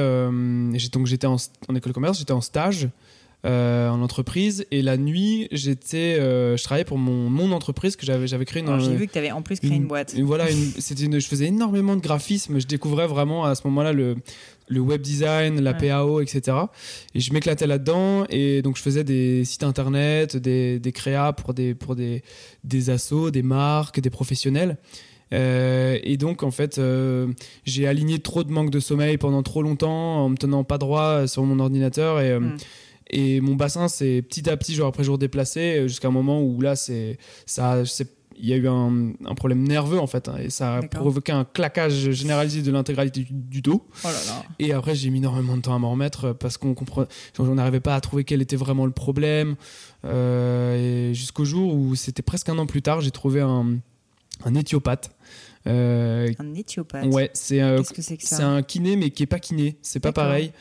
[0.94, 1.36] donc j'étais en,
[1.68, 2.88] en, école de commerce, j'étais en stage,
[3.46, 8.06] euh, en entreprise et la nuit j'étais euh, je travaillais pour mon, mon entreprise que
[8.06, 10.46] j'avais j'avais créé une j'ai vu que tu avais en plus créé une, boîte voilà
[10.78, 14.18] c'était je faisais énormément de graphisme je découvrais vraiment à ce moment-là le
[14.72, 16.56] le web design, la PAO, etc.
[17.16, 18.26] Et je m'éclatais là-dedans.
[18.30, 22.22] Et donc, je faisais des sites internet, des, des créas pour des, pour des,
[22.64, 24.78] des assos, des marques, des professionnels.
[25.34, 26.80] Euh, et donc, en fait,
[27.66, 31.26] j'ai aligné trop de manque de sommeil pendant trop longtemps en me tenant pas droit
[31.26, 32.22] sur mon ordinateur.
[32.22, 32.56] Et, hmm.
[33.10, 36.62] Et mon bassin s'est petit à petit, jour après jour, déplacé jusqu'à un moment où
[36.62, 37.84] là, c'est ça,
[38.40, 41.32] il y a eu un, un, problème nerveux en fait, hein, et ça a provoqué
[41.32, 43.86] un claquage généralisé de l'intégralité du, dos.
[44.04, 44.44] Oh là là.
[44.60, 47.06] Et après, j'ai mis énormément de temps à m'en remettre parce qu'on comprend,
[47.38, 49.56] on n'arrivait pas à trouver quel était vraiment le problème.
[50.06, 53.78] Euh, jusqu'au jour où c'était presque un an plus tard, j'ai trouvé un,
[54.46, 55.12] un éthiopathe.
[55.68, 57.08] Euh, un éthiopathe.
[57.08, 60.54] Ouais, c'est euh, c'est un kiné mais qui est pas kiné, c'est pas pareil.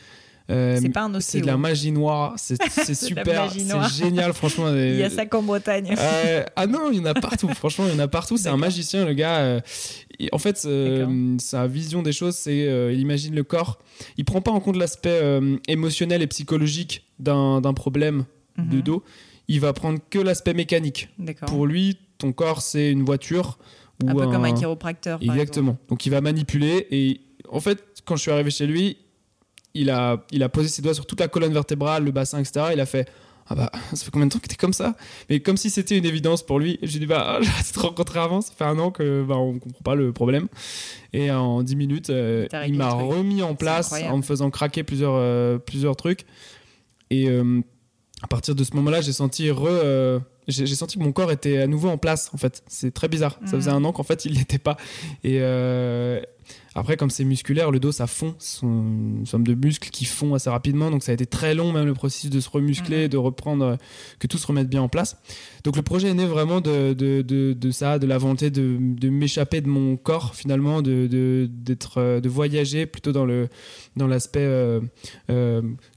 [0.49, 2.33] Euh, c'est pas un C'est de la magie noire.
[2.37, 2.55] C'est
[2.95, 3.51] super.
[3.51, 4.69] C'est génial, franchement.
[4.75, 5.95] Il y a ça qu'en Bretagne.
[5.97, 7.47] Euh, ah non, il y en a partout.
[7.55, 8.37] franchement, il y en a partout.
[8.37, 9.37] C'est un magicien, le gars.
[9.37, 9.61] Euh,
[10.31, 10.67] en fait,
[11.39, 13.79] sa vision des choses, c'est il imagine le corps.
[14.17, 15.21] Il prend pas en compte l'aspect
[15.67, 18.25] émotionnel et psychologique d'un problème
[18.57, 18.81] de mhm.
[18.81, 19.03] dos.
[19.47, 21.09] Il va prendre que l'aspect mécanique.
[21.47, 23.57] Pour lui, ton corps, c'est une voiture.
[24.05, 25.19] Un peu comme un chiropracteur.
[25.21, 25.77] Exactement.
[25.89, 26.87] Donc, il va manipuler.
[26.91, 28.97] Et en fait, quand je suis arrivé chez lui,
[29.73, 32.67] il a, il a posé ses doigts sur toute la colonne vertébrale, le bassin, etc.
[32.73, 33.07] Il a fait
[33.47, 34.95] Ah bah, ça fait combien de temps que t'es comme ça?
[35.29, 36.79] Mais comme si c'était une évidence pour lui.
[36.81, 39.81] J'ai dit Bah, j'ai te rencontré avant, ça fait un an que bah, on comprend
[39.83, 40.47] pas le problème.
[41.13, 45.15] Et en 10 minutes, euh, il m'a remis en place en me faisant craquer plusieurs,
[45.15, 46.25] euh, plusieurs trucs.
[47.09, 47.61] Et euh,
[48.21, 49.49] à partir de ce moment-là, j'ai senti
[50.47, 53.37] j'ai senti que mon corps était à nouveau en place en fait c'est très bizarre
[53.45, 53.75] ça faisait mm.
[53.75, 54.77] un an qu'en fait il l'était pas
[55.23, 55.39] et,
[56.75, 58.35] après, comme c'est musculaire, le dos, ça fond.
[58.37, 60.91] C'est une somme de muscles qui font assez rapidement.
[60.91, 63.09] Donc, ça a été très long, même le processus de se remuscler, mhm.
[63.09, 63.75] de reprendre, euh,
[64.19, 65.17] que tout se remette bien en place.
[65.63, 67.21] Donc, le projet est né vraiment de, de,
[67.53, 72.21] de, ça, de la volonté de, de m'échapper de mon corps, finalement, de, d'être, euh,
[72.21, 73.49] de voyager plutôt dans, le,
[73.95, 74.81] dans l'aspect euh,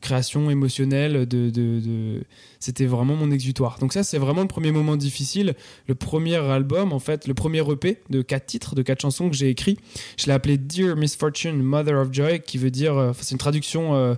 [0.01, 1.27] création émotionnelle.
[1.27, 2.25] De,
[2.61, 3.79] C'était vraiment mon exutoire.
[3.79, 5.55] Donc, ça, c'est vraiment le premier moment difficile.
[5.87, 9.37] Le premier album, en fait, le premier EP de quatre titres, de quatre chansons que
[9.37, 9.79] j'ai écrit,
[10.17, 13.95] je l'ai appelé Dear Misfortune, Mother of Joy, qui veut dire, euh, c'est une traduction
[13.95, 14.15] euh,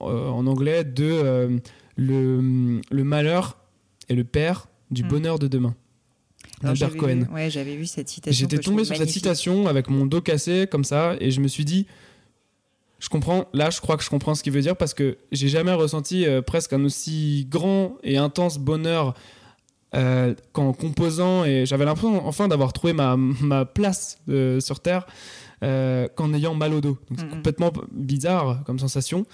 [0.00, 1.60] euh, en anglais de
[1.96, 3.56] le, le, malheur
[4.08, 5.08] et le père du hmm.
[5.08, 5.76] bonheur de demain.
[6.64, 7.26] Albert Cohen.
[7.32, 8.36] ouais, j'avais vu cette citation.
[8.36, 11.64] J'étais tombé sur cette citation avec mon dos cassé comme ça et je me suis
[11.64, 11.86] dit,
[12.98, 13.46] je comprends.
[13.52, 16.26] Là, je crois que je comprends ce qu'il veut dire parce que j'ai jamais ressenti
[16.44, 19.14] presque un aussi grand et intense bonheur
[19.94, 24.18] euh, qu'en composant et j'avais l'impression enfin d'avoir trouvé ma, ma place
[24.60, 25.06] sur Terre
[25.62, 26.98] euh, qu'en ayant mal au dos.
[27.16, 29.26] C'est complètement bizarre comme sensation.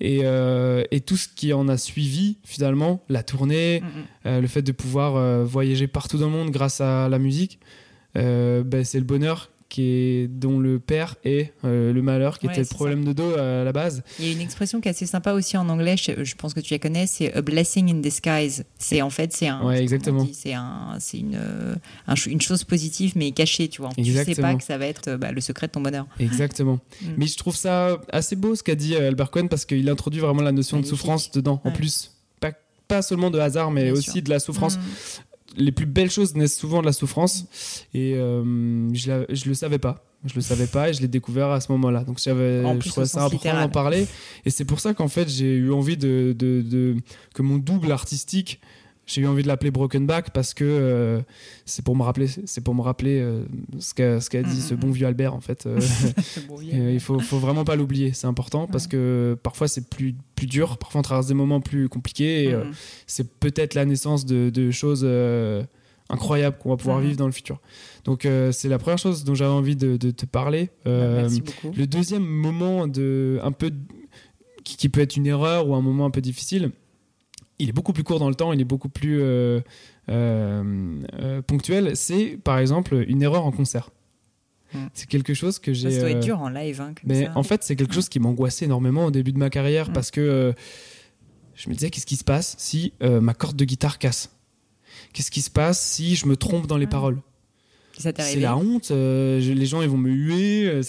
[0.00, 3.82] Et, euh, et, tout ce qui en a suivi finalement, la tournée,
[4.24, 7.58] le fait de pouvoir voyager partout dans le monde grâce à la musique,
[8.14, 12.60] ben, c'est le bonheur qui est, dont le père est euh, le malheur, qui était
[12.60, 14.02] le problème de dos à la base.
[14.18, 16.60] Il y a une expression qui est assez sympa aussi en anglais, je, pense que
[16.60, 18.64] tu la connais, c'est a blessing in disguise.
[18.78, 19.62] C'est en fait, c'est un.
[19.64, 20.26] Ouais, exactement.
[20.32, 21.74] C'est un, c'est une, euh,
[22.26, 23.90] une chose positive mais cachée, tu vois.
[23.94, 26.06] Tu sais pas que ça va être bah, le secret de ton bonheur.
[26.18, 26.78] Exactement.
[27.00, 27.12] Mm.
[27.16, 30.20] Mais je trouve ça assez beau ce qu'a dit euh, Albert Cohen parce qu'il introduit
[30.20, 32.12] vraiment la notion de souffrance dedans, en plus.
[32.40, 32.52] Pas,
[32.88, 34.78] pas seulement de hasard, mais aussi de la souffrance.
[34.78, 34.80] Mm
[35.58, 37.46] les plus belles choses naissent souvent de la souffrance.
[37.94, 40.04] Et euh, je, je le savais pas.
[40.24, 42.02] Je le savais pas et je l'ai découvert à ce moment-là.
[42.02, 44.06] Donc j'avais je trouvais ça important d'en parler.
[44.44, 46.96] Et c'est pour ça qu'en fait j'ai eu envie de, de, de,
[47.34, 48.60] que mon double artistique
[49.08, 51.20] j'ai eu envie de l'appeler Broken Back parce que euh,
[51.64, 53.42] c'est pour me rappeler, c'est pour me rappeler euh,
[53.80, 55.66] ce qu'a ce qu'a dit ce bon vieux Albert en fait.
[55.66, 55.80] Euh,
[56.62, 60.78] il faut, faut vraiment pas l'oublier, c'est important parce que parfois c'est plus plus dur,
[60.78, 62.56] parfois on traverse des moments plus compliqués
[63.08, 65.04] c'est peut-être la naissance de, de choses
[66.08, 67.60] incroyables qu'on va pouvoir vivre dans le futur.
[68.04, 70.70] Donc euh, c'est la première chose dont j'avais envie de, de te parler.
[70.86, 71.72] Euh, Merci beaucoup.
[71.76, 73.70] le deuxième moment de un peu
[74.64, 76.70] qui, qui peut être une erreur ou un moment un peu difficile,
[77.58, 79.60] il est beaucoup plus court dans le temps, il est beaucoup plus euh,
[80.08, 81.96] euh, euh, ponctuel.
[81.96, 83.90] C'est par exemple une erreur en concert.
[84.92, 85.90] C'est quelque chose que j'ai.
[85.90, 87.32] Ça, doit être dur en live, hein, comme mais ça.
[87.36, 89.92] en fait, c'est quelque chose qui m'angoissait énormément au début de ma carrière Mm.
[89.94, 90.52] parce que
[91.54, 94.30] je me disais qu'est-ce qui se passe si ma corde de guitare casse?
[95.14, 97.18] Qu'est-ce qui se passe si je me trompe dans les paroles?
[97.96, 100.68] C'est la honte, euh, je- les gens ils vont me huer.
[100.68, 100.82] euh,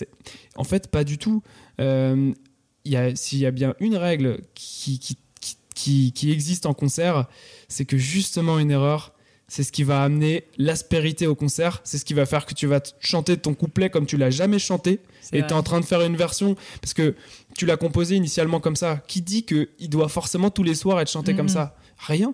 [0.58, 1.42] en fait, pas du tout.
[1.80, 2.32] Euh,
[2.86, 5.18] il y a- S'il y a bien une règle qui, qui,
[5.80, 7.28] qui, existe en concert,
[7.68, 9.14] c'est que justement une erreur,
[9.48, 12.68] c'est ce qui va amener l'aspérité au concert, c'est ce qui va faire que tu
[12.68, 15.00] vas chanter ton couplet comme tu l'as jamais chanté
[15.32, 17.16] et tu es en train de faire une version parce que
[17.58, 19.02] tu l'as composé initialement comme ça.
[19.08, 21.38] Qui dit qu'il doit forcément tous les soirs être chanté Mhm.
[21.38, 21.76] comme ça?
[21.98, 22.34] Rien.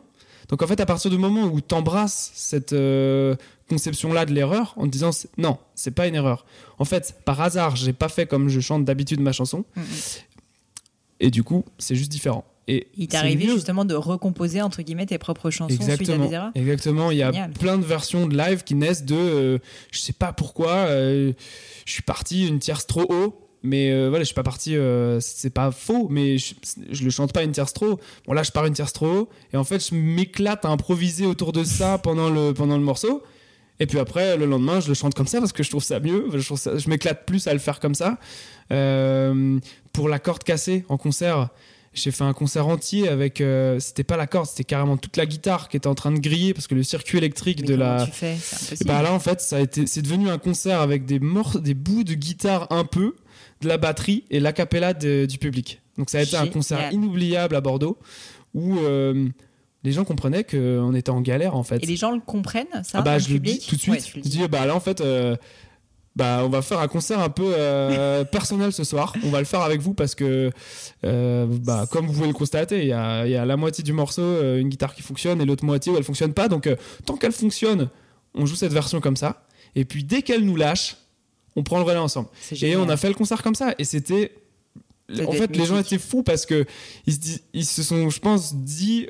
[0.50, 3.36] Donc en fait, à partir du moment où tu embrasses cette euh,
[3.70, 6.46] conception-là de l'erreur en te disant non, c'est pas une erreur.
[6.80, 9.82] En fait, par hasard, j'ai pas fait comme je chante d'habitude ma chanson mm.
[11.22, 12.44] et du coup, c'est juste différent.
[12.68, 13.54] Et Il t'est arrivé mieux.
[13.54, 16.26] justement de recomposer entre guillemets tes propres chansons suite à Exactement.
[16.28, 17.12] des erreurs Exactement.
[17.12, 17.52] Il y a Génial.
[17.52, 19.58] plein de versions de live qui naissent de, euh,
[19.92, 21.32] je sais pas pourquoi, euh,
[21.86, 23.42] je suis parti une tierce trop haut.
[23.68, 24.76] Mais euh, voilà, je suis pas parti,
[25.22, 26.54] c'est pas faux, mais je,
[26.92, 28.00] je le chante pas une tierce trop.
[28.28, 31.26] Bon là, je pars une tierce trop haut, et en fait, je m'éclate à improviser
[31.26, 33.24] autour de ça pendant le, pendant le morceau.
[33.80, 36.00] Et puis après, le lendemain, je le chante comme ça parce que je trouve ça
[36.00, 36.28] mieux.
[36.36, 38.20] Je, trouve ça- je m'éclate plus à le faire comme ça.
[39.94, 41.50] Pour la corde cassée en concert,
[41.96, 43.42] j'ai fait un concert entier avec.
[43.42, 46.20] euh, c'était pas la corde, c'était carrément toute la guitare qui était en train de
[46.20, 48.06] griller parce que le circuit électrique Mais de la.
[48.06, 48.36] tu fais?
[48.40, 51.60] C'est bah là, en fait, ça a été, c'est devenu un concert avec des morceaux,
[51.60, 53.16] des bouts de guitare un peu,
[53.62, 55.82] de la batterie et l'acapella du public.
[55.98, 57.98] Donc ça a été un concert inoubliable à Bordeaux
[58.54, 59.28] où euh,
[59.84, 61.84] les gens comprenaient qu'on était en galère en fait.
[61.84, 64.12] Et les gens le comprennent, ça Ah bah je le dis tout de suite.
[64.16, 64.30] je dis.
[64.30, 65.36] dis bah là en fait euh,
[66.16, 69.14] bah on va faire un concert un peu euh, personnel ce soir.
[69.24, 70.50] On va le faire avec vous parce que
[71.04, 73.84] euh, bah comme vous pouvez le constater, il y a, il y a la moitié
[73.84, 76.48] du morceau euh, une guitare qui fonctionne et l'autre moitié où elle fonctionne pas.
[76.48, 77.90] Donc euh, tant qu'elle fonctionne,
[78.34, 79.44] on joue cette version comme ça.
[79.76, 80.96] Et puis dès qu'elle nous lâche,
[81.58, 82.30] on prend le relais ensemble.
[82.68, 83.76] Et on a fait le concert comme ça.
[83.78, 84.32] Et c'était.
[85.28, 86.66] En fait, les gens étaient fous parce que
[87.06, 89.08] ils se, dis- ils se sont, je pense, dit.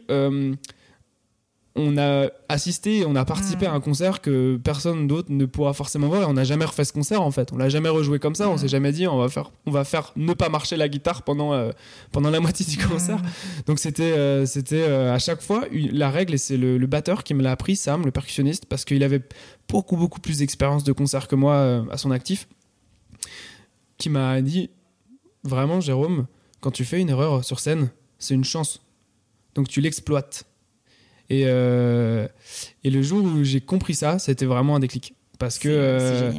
[1.78, 3.70] On a assisté, on a participé Mm.
[3.70, 6.86] à un concert que personne d'autre ne pourra forcément voir et on n'a jamais refait
[6.86, 7.52] ce concert en fait.
[7.52, 8.50] On l'a jamais rejoué comme ça.
[8.50, 8.58] On Mm.
[8.60, 11.52] s'est jamais dit on va faire, on va faire ne pas marcher la guitare pendant
[11.54, 11.72] euh,
[12.14, 13.20] pendant la moitié du concert.
[13.66, 16.88] Donc c'était euh, c'était euh, à chaque fois une- la règle et c'est le, le
[16.88, 19.22] batteur qui me l'a appris, Sam, le percussionniste, parce qu'il avait
[19.68, 22.48] beaucoup beaucoup plus d'expérience de concert que moi à son actif,
[23.98, 24.70] qui m'a dit
[25.44, 26.26] vraiment Jérôme,
[26.62, 28.82] quand tu fais une erreur sur scène, c'est une chance,
[29.56, 30.46] donc tu l'exploites.
[31.30, 32.28] Et euh,
[32.84, 36.32] et le jour où j'ai compris ça, c'était vraiment un déclic parce que euh,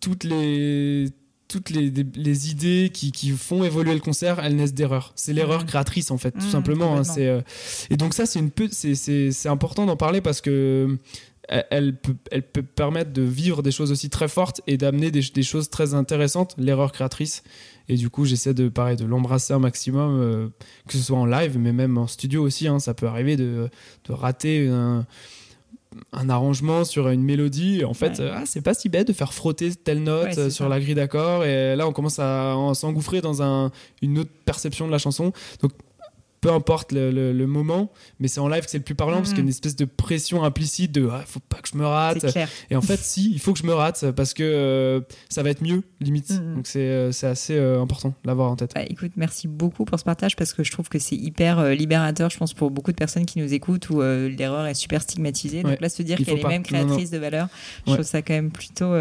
[0.00, 1.08] toutes les
[1.48, 5.12] toutes les, les idées qui, qui font évoluer le concert, elles naissent d'erreurs.
[5.16, 5.66] C'est l'erreur Mhm.
[5.68, 6.98] créatrice en fait, tout Mhm, simplement.
[6.98, 7.40] hein, c'est euh,
[7.88, 10.98] et donc ça c'est une peu c'est c'est c'est important d'en parler parce que
[11.48, 15.22] elle, peut elle peut permettre de vivre des choses aussi très fortes et d'amener des,
[15.22, 16.54] des choses très intéressantes.
[16.58, 17.42] L'erreur créatrice.
[17.88, 20.48] Et du coup j'essaie de pareil de l'embrasser un maximum, euh,
[20.86, 22.68] que ce soit en live mais même en studio aussi.
[22.68, 23.68] hein, ça peut arriver de
[24.06, 25.06] de rater un
[26.12, 28.30] un arrangement sur une mélodie et en fait Ouais.
[28.32, 30.68] ah, c'est pas si bête de faire frotter telle note Ouais, sur ça.
[30.68, 33.72] la grille d'accord et là on commence à en- s'engouffrer dans un,
[34.02, 35.32] une autre perception de la chanson
[35.62, 35.72] donc
[36.40, 39.16] peu importe le, le- le moment mais c'est en live que c'est le plus parlant
[39.18, 41.76] parce qu'il y a une espèce de pression implicite de ah, faut pas que je
[41.76, 42.24] me rate
[42.70, 45.50] et en fait si il faut que je me rate parce que euh, ça va
[45.50, 46.54] être mieux limite Mhm.
[46.56, 49.84] donc c'est euh, c'est assez euh, important de l'avoir en tête Bah, écoute, merci beaucoup
[49.84, 52.70] pour ce partage parce que je trouve que c'est hyper euh, libérateur, je pense, pour
[52.70, 55.62] beaucoup de personnes qui nous écoutent où l'erreur est super stigmatisée.
[55.62, 55.78] Donc Ouais.
[55.80, 56.84] là, se dire qu'elle est même Non, non.
[56.86, 57.48] créatrice de valeur,
[57.86, 57.96] je Ouais.
[57.98, 58.92] trouve ça quand même plutôt,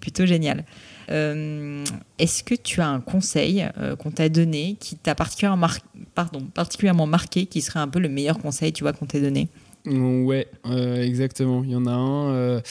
[0.00, 0.64] plutôt génial.
[1.10, 1.84] Euh,
[2.18, 5.78] Est-ce que tu as un conseil euh, qu'on t'a donné qui t'a particulièrement, mar-
[6.14, 9.48] pardon, particulièrement marqué, qui serait un peu le meilleur conseil, tu vois, qu'on t'ait donné?
[9.86, 11.64] Ouais, euh, exactement.
[11.64, 12.62] Il y en a un.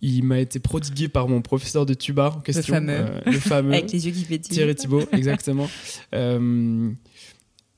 [0.00, 2.74] il m'a été prodigué par mon professeur de tuba en question.
[2.74, 2.92] fameux.
[2.92, 3.72] euh, le fameux.
[3.74, 4.54] Avec les yeux qui pétillent.
[4.56, 5.68] Thierry Thibault, exactement.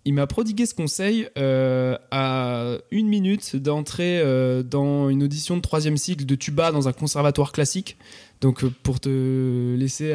[0.07, 5.61] Il m'a prodigué ce conseil euh, à une minute d'entrer euh, dans une audition de
[5.63, 7.97] troisième cycle de tuba dans un conservatoire classique.
[8.41, 10.15] Donc euh, pour te laisser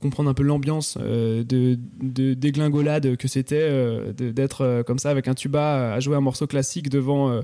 [0.00, 1.44] comprendre un peu l'ambiance de,
[2.02, 3.70] de déglingolade que c'était
[4.18, 7.40] d'être comme ça avec un tuba à jouer un morceau classique devant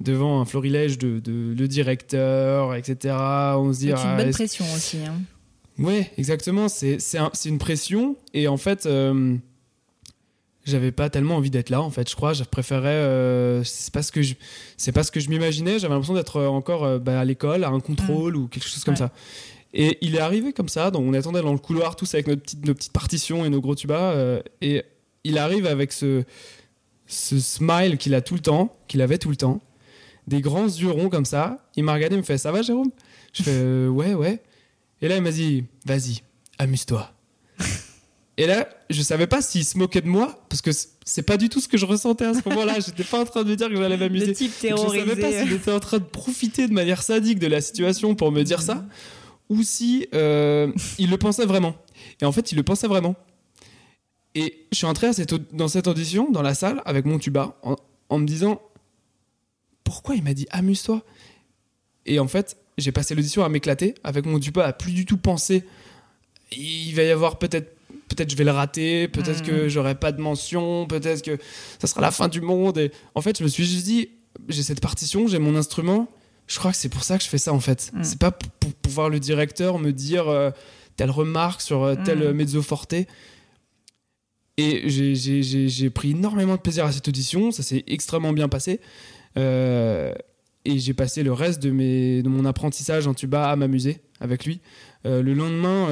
[0.00, 3.14] devant un florilège de, de- le directeur, etc.
[3.56, 4.98] On se dit C'est une ah, bonne est-ce pression aussi.
[5.06, 5.14] hein.
[5.78, 6.68] Ouais, exactement.
[6.68, 8.16] C'est un- une pression.
[8.34, 8.86] Et en fait,
[10.64, 12.32] j'avais pas tellement envie d'être là en fait je crois.
[12.32, 14.34] Je préférais euh, c'est pas ce que je
[14.76, 15.78] c'est pas ce que je m'imaginais.
[15.78, 18.94] J'avais l'impression d'être encore euh, bah, à l'école à un contrôle ou quelque chose comme
[18.94, 18.98] Ouais.
[18.98, 19.10] ça.
[19.76, 22.42] Et il est arrivé comme ça donc on attendait dans le couloir tous avec notre
[22.42, 24.82] petite, nos petites partitions et nos gros tubas euh, et
[25.24, 26.24] il arrive avec ce
[27.06, 29.60] ce smile qu'il a tout le temps qu'il avait tout le temps
[30.26, 31.58] des grands yeux ronds comme ça.
[31.76, 32.90] Il m'a regardé il me fait ça va Jérôme?
[33.32, 34.40] Je fais euh, ouais ouais
[35.02, 36.22] et là il m'a dit vas-y
[36.58, 37.10] amuse-toi
[38.36, 40.70] et là, je savais pas s'il se moquait de moi, parce que
[41.04, 42.80] c'est pas du tout ce que je ressentais à ce moment-là.
[42.84, 44.32] J'étais pas en train de me dire que j'allais Le m'amuser.
[44.32, 45.42] type Donc, Je savais pas terrorisé.
[45.44, 48.60] s'il était en train de profiter de manière sadique de la situation pour me dire
[48.62, 48.84] ça,
[49.48, 51.76] ou si euh, il le pensait vraiment.
[52.20, 53.14] Et en fait, il le pensait vraiment.
[54.34, 57.18] Et je suis entré à cette au- dans cette audition, dans la salle, avec mon
[57.18, 57.76] tuba, en,
[58.08, 58.60] en me disant
[59.84, 61.02] pourquoi il m'a dit amuse-toi?
[62.06, 65.18] Et en fait, j'ai passé l'audition à m'éclater, avec mon tuba à plus du tout
[65.18, 65.64] penser
[66.56, 67.73] il va y avoir peut-être
[68.14, 69.46] peut-être je vais le rater, peut-être Mhm.
[69.46, 71.38] que j'aurai pas de mention, peut-être que
[71.78, 72.78] ça sera la fin du monde.
[72.78, 74.08] Et en fait, je me suis juste dit,
[74.48, 76.08] j'ai cette partition, j'ai mon instrument.
[76.46, 77.90] Je crois que c'est pour ça que je fais ça en fait.
[77.94, 78.04] Mhm.
[78.04, 80.50] C'est pas pour pouvoir le directeur me dire euh,
[80.96, 82.94] telle remarque sur euh, tel euh, mezzo forte.
[84.56, 88.80] Et j'ai- pris énormément de plaisir à cette audition, ça s'est extrêmement bien passé.
[89.36, 90.14] Euh,
[90.64, 94.46] et j'ai passé le reste de, mes, de mon apprentissage en tuba à m'amuser avec
[94.46, 94.60] lui.
[95.06, 95.88] Euh, le lendemain,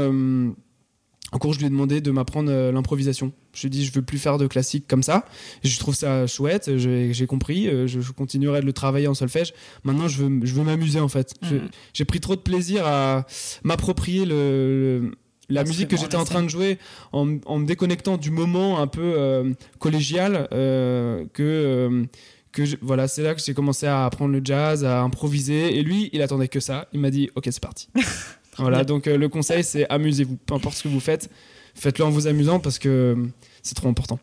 [1.32, 3.32] en cours, je lui ai demandé de m'apprendre euh, l'improvisation.
[3.54, 5.24] Je lui ai dit, je veux plus faire de classique comme ça.
[5.64, 9.54] Je trouve ça chouette, j'ai compris, euh, je, continuerai de le travailler en solfège.
[9.84, 11.34] Maintenant, je veux, je veux m'amuser en fait.
[11.42, 11.68] Mhm.
[11.94, 13.26] J'ai pris trop de plaisir à
[13.64, 15.10] m'approprier le, le-
[15.48, 16.78] la musique que j'étais en train de jouer
[17.12, 21.42] en, en me déconnectant du moment un peu euh, collégial euh, que.
[21.42, 22.04] euh,
[22.52, 25.78] que je- voilà, c'est là que j'ai commencé à apprendre le jazz, à improviser.
[25.78, 26.86] Et lui, il attendait que ça.
[26.92, 27.88] Il m'a dit, ok, c'est parti.
[28.58, 30.36] voilà, donc euh, le conseil, c'est amusez-vous.
[30.36, 31.30] Peu importe ce que vous faites,
[31.74, 33.26] faites-le en vous amusant parce que euh,
[33.62, 34.18] c'est trop important.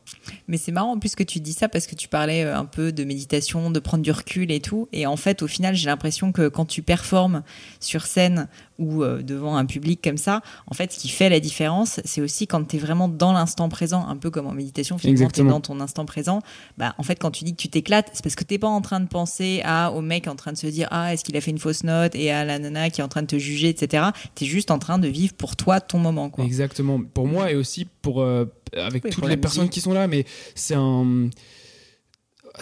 [0.48, 2.66] Mais c'est marrant en plus que tu dis ça parce que tu parlais euh, un
[2.66, 4.88] peu de méditation, de prendre du recul et tout.
[4.92, 7.44] Et en fait, au final, j'ai l'impression que quand tu performes
[7.80, 8.48] sur scène
[8.80, 12.22] ou euh, devant un public comme ça, en fait, ce qui fait la différence, c'est
[12.22, 15.42] aussi quand tu es vraiment dans l'instant présent, un peu comme en méditation, finalement, tu
[15.42, 16.42] es dans ton instant présent.
[16.78, 18.82] Bah, en fait, quand tu dis que tu t'éclates, c'est parce que t'es pas en
[18.82, 21.42] train de penser à, au mec en train de se dire Ah, est-ce qu'il a
[21.42, 23.70] fait une fausse note et à la nana qui est en train de te juger,
[23.70, 24.06] etc.
[24.36, 26.30] Tu es juste en train de vivre pour toi ton moment.
[26.30, 26.46] Quoi.
[26.46, 27.02] Exactement.
[27.02, 29.74] Pour moi et aussi pour euh, avec Oui, toutes pour les personnes musique.
[29.74, 30.26] qui sont là, mais
[30.56, 31.30] c'est un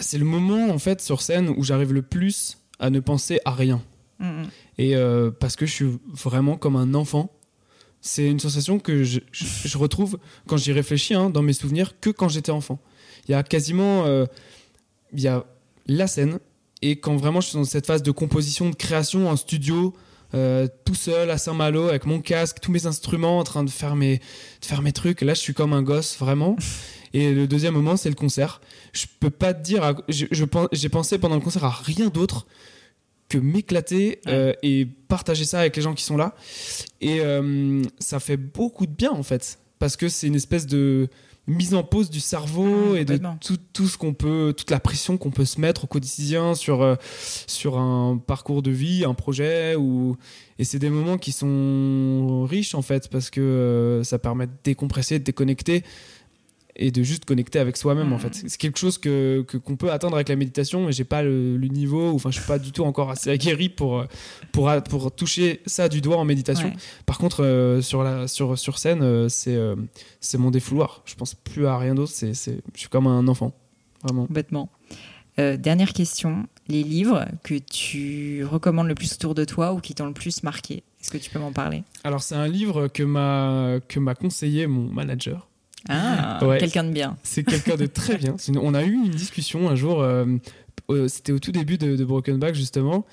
[0.00, 3.52] c'est le moment en fait sur scène où j'arrive le plus à ne penser à
[3.52, 3.82] rien.
[4.18, 4.46] Mm, mm.
[4.78, 7.32] Et euh, parce que je suis vraiment comme un enfant.
[8.00, 9.18] C'est une sensation que je,
[9.76, 12.78] retrouve quand j'y réfléchis hein, dans mes souvenirs que quand j'étais enfant.
[13.26, 14.24] Il y a quasiment euh,
[15.12, 15.44] il y a
[15.86, 16.38] la scène
[16.80, 19.94] et quand vraiment je suis dans cette phase de composition, de création en studio,
[20.34, 23.96] euh, tout seul à Saint-Malo avec mon casque, tous mes instruments en train de faire
[23.96, 24.20] mes,
[24.60, 25.22] faire mes trucs.
[25.22, 26.56] Là, je suis comme un gosse vraiment.
[27.14, 28.60] Et le deuxième moment, c'est le concert.
[28.92, 32.46] Je peux pas te dire, à- j'ai pensé pendant le concert à rien d'autre
[33.28, 36.34] que m'éclater euh, et partager ça avec les gens qui sont là.
[37.00, 41.08] Et euh, ça fait beaucoup de bien en fait, parce que c'est une espèce de
[41.46, 44.80] mise en pause du cerveau Mmh, et de tout, tout ce qu'on peut, toute la
[44.80, 46.94] pression qu'on peut se mettre au quotidien sur euh,
[47.46, 50.16] sur un parcours de vie, un projet ou
[50.58, 55.18] et c'est des moments qui sont riches en fait parce que ça permet de décompresser,
[55.18, 55.84] de déconnecter
[56.78, 58.34] et de juste connecter avec soi-même en fait.
[58.34, 61.68] C'est quelque chose que qu'on peut atteindre avec la méditation mais j'ai pas le, le
[61.68, 64.04] niveau enfin je suis pas du tout encore assez aguerri pour
[64.52, 66.68] pour pour toucher ça du doigt en méditation.
[66.68, 66.76] Ouais.
[67.06, 69.76] Par contre euh, sur la sur sur scène euh, c'est euh,
[70.20, 71.02] c'est mon défouloir.
[71.04, 73.52] Je pense plus à rien d'autre, c'est c'est je suis comme un enfant.
[74.02, 74.28] Vraiment.
[75.38, 76.46] Euh, dernière question.
[76.68, 80.42] Les livres que tu recommandes le plus autour de toi ou qui t'ont le plus
[80.42, 81.84] marqué Est-ce que tu peux m'en parler?
[82.04, 85.47] Alors c'est un livre que m'a que m'a conseillé mon manager.
[85.88, 86.58] Ah, Ouais.
[86.58, 87.16] quelqu'un de bien.
[87.22, 88.36] C'est quelqu'un de très bien.
[88.62, 90.26] On a eu une discussion un jour, euh,
[91.08, 93.06] c'était au tout début de, de Broken Back justement.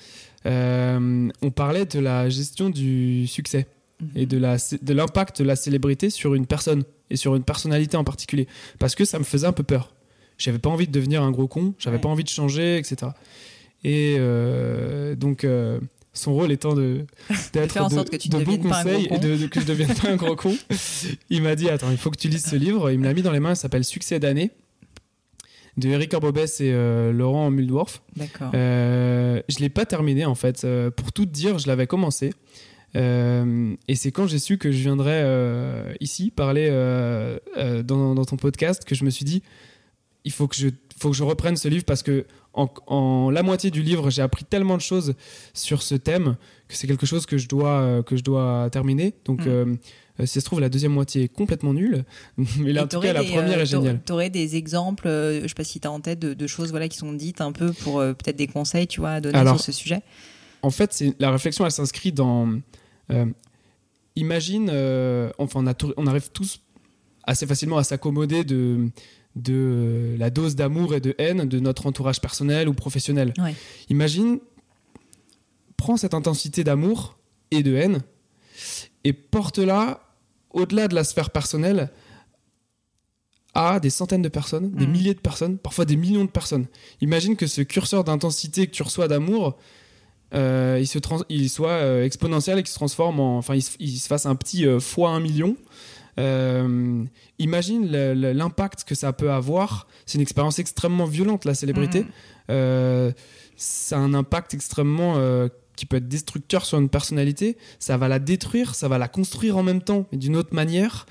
[0.46, 3.66] Euh, on parlait de la gestion du succès
[4.14, 7.96] et de la de l'impact de la célébrité sur une personne et sur une personnalité
[7.96, 8.46] en particulier.
[8.78, 9.92] Parce que ça me faisait un peu peur.
[10.38, 12.00] J'avais pas envie de devenir un gros con, j'avais Ouais.
[12.00, 13.12] pas envie de changer, etc.
[13.84, 15.44] Et euh, donc
[16.16, 17.04] son rôle étant de
[17.52, 19.94] d'être faire en sorte que tu de bons conseils et de, de- que je devienne
[19.94, 20.56] pas un gros con.
[21.30, 22.90] Il m'a dit attends, il faut que tu lises ce livre.
[22.90, 23.52] Il me l'a mis dans les mains.
[23.52, 24.50] Il s'appelle Succès d'année
[25.76, 28.00] de Eric Orbobès et euh, Laurent Muldorf.
[28.16, 28.50] D'accord.
[28.54, 30.64] Euh, je l'ai pas terminé en fait.
[30.64, 32.32] Euh, pour tout dire, je l'avais commencé.
[32.94, 35.22] Euh, et c'est quand j'ai su que je viendrais
[36.00, 36.70] ici parler
[37.84, 39.42] dans, dans ton podcast que je me suis dit
[40.24, 40.68] il faut que je,
[40.98, 42.24] faut que je reprenne ce livre parce que
[42.54, 45.14] en, en la moitié du livre, j'ai appris tellement de choses
[45.52, 46.36] sur ce thème
[46.68, 49.12] que c'est quelque chose que je dois, euh, que je dois terminer.
[49.26, 49.48] Donc, Mm.
[49.48, 49.64] euh,
[50.20, 52.04] euh, si ça se trouve, la deuxième moitié est complètement nulle.
[52.58, 54.00] Mais là, en tout cas, la des, première euh, est géniale.
[54.06, 56.70] Tu aurais des exemples, je sais pas si tu as en tête, de, de choses
[56.70, 59.56] voilà, qui sont dites un peu pour peut-être des conseils tu vois, à donner Alors,
[59.56, 60.00] sur ce sujet?
[60.62, 62.48] En fait, la réflexion, elle s'inscrit dans.
[64.16, 64.70] imagine,
[65.38, 66.60] enfin, on, a tout- on arrive tous
[67.24, 68.88] assez facilement à s'accommoder de,
[69.36, 73.32] de euh, la dose d'amour et de haine de notre entourage personnel ou professionnel.
[73.38, 73.54] Ouais.
[73.90, 74.38] Imagine,
[75.76, 77.18] prends cette intensité d'amour
[77.50, 78.00] et de haine
[79.04, 80.00] et porte-la
[80.50, 81.90] au-delà de la sphère personnelle
[83.54, 84.92] à des centaines de personnes, des Mhm.
[84.92, 86.66] milliers de personnes, parfois des millions de personnes.
[87.00, 89.56] Imagine que ce curseur d'intensité que tu reçois d'amour,
[90.34, 93.38] euh, il, se trans- il soit euh, exponentiel et qu'il se transforme en.
[93.38, 95.56] Enfin, il se, il se fasse un petit euh, fois un million.
[96.18, 97.04] Euh,
[97.38, 99.86] imagine l'impact que ça peut avoir.
[100.06, 102.06] C'est une expérience extrêmement violente, la célébrité.
[102.50, 103.12] Euh,
[103.56, 107.56] ça a un impact extrêmement euh, qui peut être destructeur sur une personnalité.
[107.78, 111.06] Ça va la détruire, ça va la construire en même temps, mais d'une autre manière.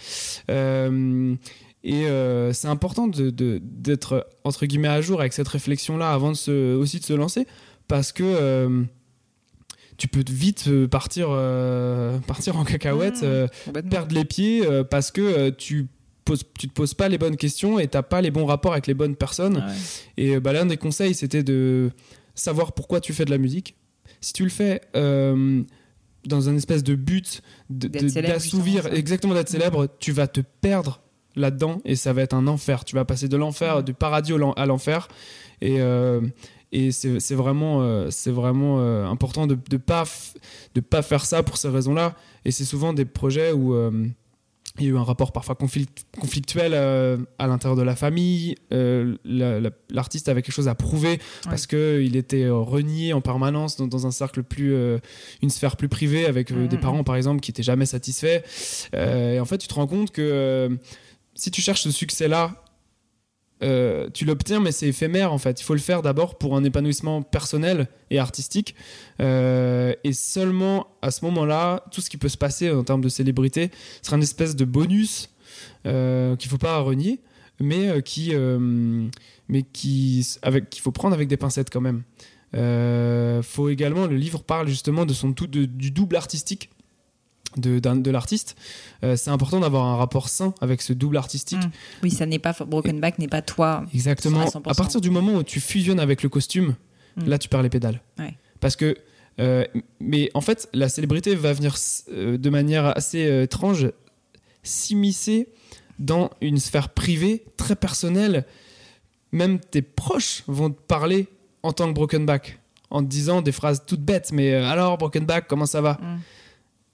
[1.86, 6.76] Et euh, c'est important d'être entre guillemets à jour avec cette réflexion-là avant de se,
[6.76, 7.46] aussi de se lancer,
[7.88, 8.84] parce que euh,
[9.98, 13.26] tu peux vite euh, partir, euh, partir en cacahuète, Mmh.
[13.26, 13.48] euh,
[13.90, 15.88] perdre les pieds euh, parce que euh, tu
[16.26, 18.88] poses, tu te poses pas les bonnes questions et t'as pas les bons rapports avec
[18.88, 19.58] les bonnes personnes.
[19.58, 19.74] Ouais.
[20.18, 21.92] Et bah, l'un des conseils, c'était de
[22.34, 23.76] savoir pourquoi tu fais de la musique.
[24.22, 25.62] Si tu le fais euh,
[26.26, 31.02] dans un espèce de but d'assouvir, exactement d'être célèbre, tu vas te perdre
[31.36, 32.86] là-dedans et ça va être un enfer.
[32.86, 33.84] Tu vas passer de l'enfer, Mm.
[33.84, 35.08] du paradis à l'enfer.
[35.62, 36.22] Et, euh,
[36.72, 40.04] et c'est vraiment, euh, c'est vraiment euh, important de ne pas,
[40.74, 42.16] de pas faire ça pour ces raisons-là.
[42.44, 44.08] Et c'est souvent des projets où euh,
[44.78, 48.56] il y a eu un rapport parfois conflict- conflictuel euh, à l'intérieur de la famille.
[48.74, 53.22] Euh, la- la- L'artiste avait quelque chose à prouver parce qu'il était euh, renié en
[53.22, 54.98] permanence dans, un cercle plus, euh,
[55.42, 58.42] une sphère plus privée avec euh, des parents par exemple qui étaient jamais satisfaits.
[58.96, 60.70] Euh, et en fait, tu te rends compte que euh,
[61.36, 62.62] si tu cherches ce succès-là,
[63.66, 65.60] euh, tu l'obtiens, mais c'est éphémère en fait.
[65.60, 68.76] Il faut le faire d'abord pour un épanouissement personnel et artistique.
[69.22, 73.10] Euh, et seulement à ce moment-là, tout ce qui peut se passer en termes de
[73.10, 73.72] célébrité
[74.02, 75.30] sera une espèce de bonus
[75.88, 77.20] euh, qu'il faut pas renier,
[77.60, 78.34] mais qui,
[79.48, 82.04] mais qui, avec, qu'il faut prendre avec des pincettes quand même.
[83.44, 86.70] Faut également, le livre parle justement de son tout, du double artistique
[87.58, 88.56] de, l'artiste.
[89.04, 91.60] Euh, c'est important d'avoir un rapport sain avec ce double artistique.
[91.60, 91.72] Mm.
[92.04, 93.84] Oui, ça n'est pas Broken Back n'est pas toi.
[93.94, 94.42] Exactement.
[94.42, 94.70] À 100%.
[94.70, 96.76] À partir du moment où tu fusionnes avec le costume,
[97.18, 97.30] Mm.
[97.30, 98.02] là tu perds les pédales.
[98.20, 98.34] Ouais.
[98.60, 98.98] Parce que,
[99.40, 99.66] euh,
[100.00, 101.76] mais en fait, la célébrité va venir
[102.12, 103.92] euh, de manière assez étrange
[104.64, 105.48] s'immiscer
[106.00, 108.46] dans une sphère privée très personnelle.
[109.32, 111.28] Même tes proches vont te parler
[111.64, 112.60] en tant que Broken Back,
[112.90, 115.94] en te disant des phrases toutes bêtes, mais alors Broken Back, comment ça va?
[116.02, 116.20] Mm.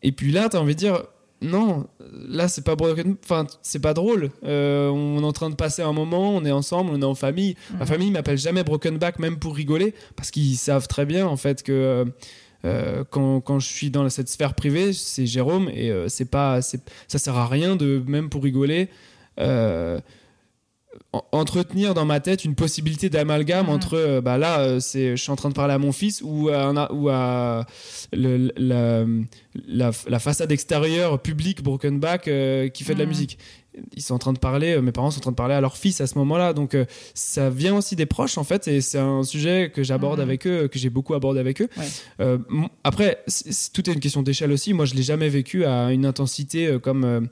[0.03, 1.03] Et puis là, tu as envie de dire
[1.43, 1.87] non,
[2.29, 4.29] là c'est pas broken, enfin c'est pas drôle.
[4.43, 7.15] Euh, on est en train de passer un moment, on est ensemble, on est en
[7.15, 7.55] famille.
[7.73, 7.85] Ma Mhm.
[7.87, 11.63] famille m'appelle jamais broken back, même pour rigoler, parce qu'ils savent très bien en fait
[11.63, 12.05] que
[12.63, 16.61] euh, quand, quand je suis dans cette sphère privée, c'est Jérôme et euh, c'est pas,
[16.61, 18.89] c'est- ça sert à rien de même pour rigoler.
[21.13, 23.71] En- entretenir dans ma tête une possibilité d'amalgame Mhm.
[23.73, 26.21] entre euh, bah là euh, c'est je suis en train de parler à mon fils
[26.23, 27.65] ou à, ou à
[28.13, 29.05] le- la,
[29.67, 33.37] la, la façade extérieure publique broken back euh, qui fait de la musique.
[33.95, 35.61] Ils sont en train de parler euh, mes parents sont en train de parler à
[35.61, 36.51] leur fils à ce moment-là.
[36.51, 40.19] Donc euh, ça vient aussi des proches en fait et c'est un sujet que j'aborde
[40.19, 41.69] avec eux que j'ai beaucoup abordé avec eux.
[41.77, 41.85] Ouais.
[42.19, 42.37] Euh,
[42.83, 43.23] après
[43.73, 44.73] tout est une question d'échelle aussi.
[44.73, 47.29] Moi je l'ai jamais vécu à une intensité comme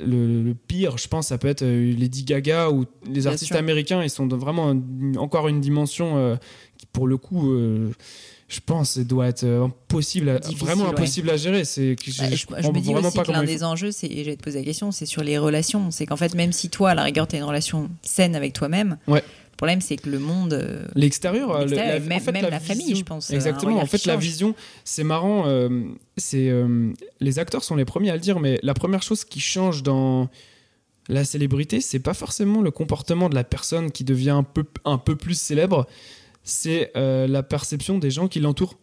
[0.00, 3.48] le, le pire, je pense, ça peut être euh, Lady Gaga ou les Bien artistes
[3.48, 3.56] sûr.
[3.56, 4.02] américains.
[4.02, 4.74] Ils sont vraiment
[5.18, 6.36] encore une dimension euh,
[6.78, 7.90] qui, pour le coup, euh,
[8.48, 10.90] je pense, doit être impossible, à- vraiment ouais.
[10.90, 11.64] impossible à gérer.
[11.64, 13.90] C'est je, Bah, je je, je me dis vraiment aussi pas que l'un des enjeux,
[13.90, 15.90] c'est, et j'allais te poser la question, c'est sur les relations.
[15.90, 18.52] C'est qu'en fait, même si toi, à la rigueur, tu as une relation saine avec
[18.52, 19.22] toi-même, Ouais.
[19.54, 20.52] Le problème, c'est que le monde.
[20.52, 21.66] euh, L'extérieur, euh,
[22.00, 23.30] même, en fait, même la la, famille, je pense.
[23.30, 23.78] un Exactement.
[23.78, 24.52] En fait, la vision,
[24.84, 25.44] c'est marrant.
[25.46, 25.68] euh,
[26.16, 29.38] c'est euh, les acteurs sont les premiers à le dire, mais la première chose qui
[29.38, 30.28] change dans
[31.08, 34.98] la célébrité, c'est pas forcément le comportement de la personne qui devient un peu un
[34.98, 35.86] peu plus célèbre,
[36.42, 38.74] c'est euh, la perception des gens qui l'entourent.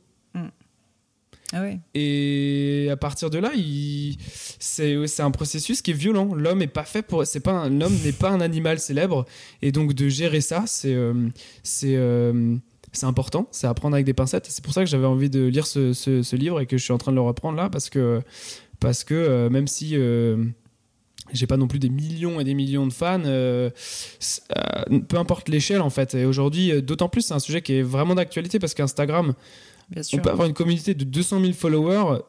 [1.53, 1.65] Ah.
[1.93, 3.51] Et à partir de là,
[4.59, 6.33] c'est un processus qui est violent.
[6.33, 7.25] L'homme est pas fait pour.
[7.25, 7.69] C'est pas un...
[7.69, 9.25] l'homme n'est pas un animal célèbre,
[9.61, 11.13] et donc de gérer ça, c'est euh,
[11.63, 12.55] c'est euh,
[12.93, 13.47] c'est important.
[13.51, 14.47] C'est à prendre avec des pincettes.
[14.49, 16.93] C'est pour ça que j'avais envie de lire ce, ce- livre et que je suis
[16.93, 18.21] en train de le reprendre là parce que
[18.79, 19.95] parce que euh, même si
[21.33, 23.21] j'ai pas non plus des millions et des millions de fans.
[23.23, 26.15] peu importe l'échelle en fait.
[26.15, 29.33] Et aujourd'hui, d'autant plus, c'est un sujet qui est vraiment d'actualité parce qu'Instagram,
[29.91, 30.21] Bien on sûr.
[30.21, 32.21] peut avoir une communauté de 200 000 followers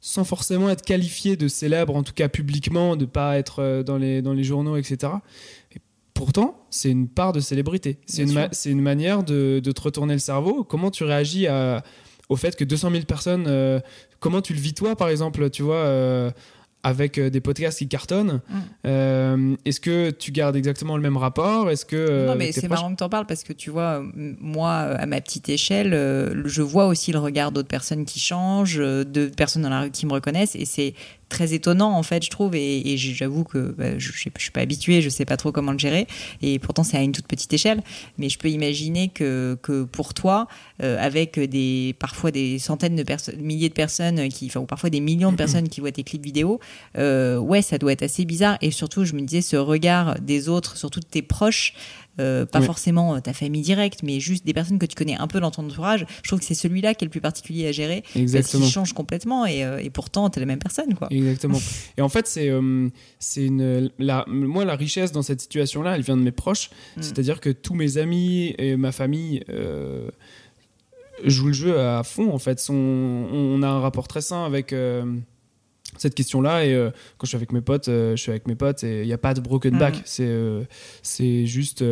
[0.00, 3.98] sans forcément être qualifié de célèbre, en tout cas publiquement, de pas être euh, dans
[3.98, 5.12] les, dans les journaux, etc.
[5.74, 5.78] Et
[6.14, 7.98] pourtant, c'est une part de célébrité.
[8.06, 10.64] C'est une, ma- une manière de, de te retourner le cerveau.
[10.64, 11.84] Comment tu réagis à-
[12.28, 13.78] au fait que 200 000 personnes, euh,
[14.18, 16.30] comment tu le vis toi, par exemple, tu vois, euh,
[16.82, 18.40] avec euh, des podcasts qui cartonnent.
[18.48, 18.58] Mm.
[18.86, 21.70] euh, Est-ce que tu gardes exactement le même rapport?
[21.70, 24.02] Est-ce que euh, non, mais c'est marrant que tu en parles parce que tu vois,
[24.14, 25.92] moi, à ma petite échelle,
[26.44, 30.06] je vois aussi le regard d'autres personnes qui changent, de personnes dans la rue qui
[30.06, 30.94] me reconnaissent et c'est
[31.32, 32.54] très étonnant en fait, je trouve.
[32.54, 35.72] Et, j'avoue que bah, je, je, je suis pas habituée, je sais pas trop comment
[35.72, 36.06] le gérer.
[36.42, 37.82] Et pourtant, c'est à une toute petite échelle.
[38.18, 40.46] Mais je peux imaginer que, que pour toi,
[40.82, 44.90] euh, avec des, parfois des centaines de personnes, milliers de personnes qui, enfin, ou parfois
[44.90, 46.60] des millions de personnes qui voient tes clips vidéo,
[46.98, 48.58] euh, ouais, ça doit être assez bizarre.
[48.60, 51.74] Et surtout, je me disais, ce regard des autres, surtout de tes proches,
[52.20, 52.66] euh, pas Oui.
[52.66, 55.50] forcément euh, ta famille directe, mais juste des personnes que tu connais un peu dans
[55.50, 58.02] ton entourage, je trouve que c'est celui-là qui est le plus particulier à gérer.
[58.02, 58.62] Parce Exactement.
[58.64, 61.08] qu'il change complètement et, euh, et pourtant, t'es la même personne, quoi.
[61.10, 61.58] Exactement.
[61.96, 66.02] Et en fait, c'est euh, c'est une la, moi la richesse dans cette situation-là, elle
[66.02, 66.70] vient de mes proches.
[66.96, 67.02] Mm.
[67.02, 69.42] C'est-à-dire que tous mes amis et ma famille
[71.24, 72.32] jouent le jeu à fond.
[72.32, 74.74] En fait, Sont- on a un rapport très sain avec
[76.02, 76.64] cette question-là.
[76.66, 79.00] Et euh, quand je suis avec mes potes, euh, je suis avec mes potes et
[79.02, 79.96] il n'y a pas de broken back.
[79.96, 80.02] Mm.
[80.04, 80.62] C'est euh,
[81.02, 81.82] c'est juste.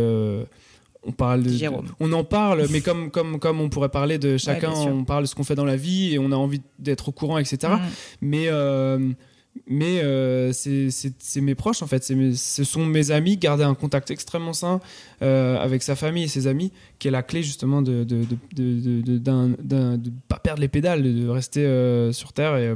[1.02, 1.50] on parle de,
[1.98, 5.28] on en parle, mais comme, comme, comme on pourrait parler de chacun, on parle de
[5.28, 7.72] ce qu'on fait dans la vie et on a envie d'être au courant, etc.
[7.72, 7.78] Mm.
[8.20, 8.98] Mais, euh,
[9.66, 12.08] mais euh, c'est mes proches, en fait.
[12.10, 13.36] Mes- ce sont mes amis.
[13.36, 14.80] Garder un contact extrêmement sain
[15.22, 18.24] euh, avec sa famille et ses amis, qui est la clé, justement, de de,
[18.54, 22.56] de, de, de, pas perdre les pédales, de rester euh, sur Terre.
[22.58, 22.74] Et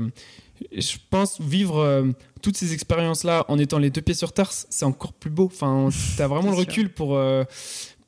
[0.73, 2.05] je pense vivre euh,
[2.43, 5.47] toutes ces expériences-là en étant les deux pieds sur Terre, c'est encore plus beau.
[5.47, 6.67] Enfin, tu as vraiment le sûr.
[6.67, 7.17] recul pour.
[7.17, 7.45] euh,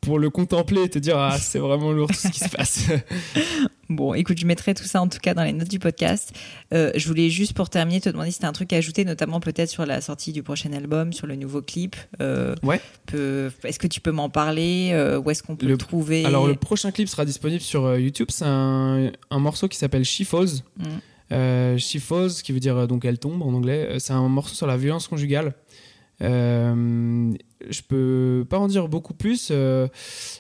[0.03, 2.85] pour le contempler et te dire ah c'est vraiment lourd tout ce qui se passe
[3.89, 6.33] Bon, écoute, je mettrai tout ça en tout cas dans les notes du podcast.
[6.73, 9.41] Euh, je voulais juste pour terminer te demander si t'as un truc à ajouter, notamment
[9.41, 11.97] peut-être sur la sortie du prochain album, sur le nouveau clip.
[12.21, 12.81] Euh, Ouais.
[13.15, 16.25] Est-ce que tu peux m'en parler Euh, Où est-ce qu'on peut le, Le- trouver?
[16.25, 18.29] Alors, le prochain clip sera disponible sur YouTube.
[18.31, 20.63] C'est un, un morceau qui s'appelle She Falls.
[20.79, 20.85] Mm.
[21.33, 23.89] Euh, She Falls, qui veut dire euh, donc elle tombe en anglais.
[23.91, 25.55] Euh, C'est un morceau sur la violence conjugale.
[26.23, 27.33] Euh,
[27.69, 29.49] je peux pas en dire beaucoup plus.
[29.51, 29.89] Euh,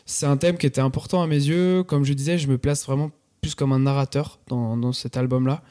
[0.06, 1.82] c'est un thème qui était important à mes yeux.
[1.82, 3.10] Comme je disais, je me place vraiment
[3.42, 5.62] plus comme un narrateur dans, dans cet album-là.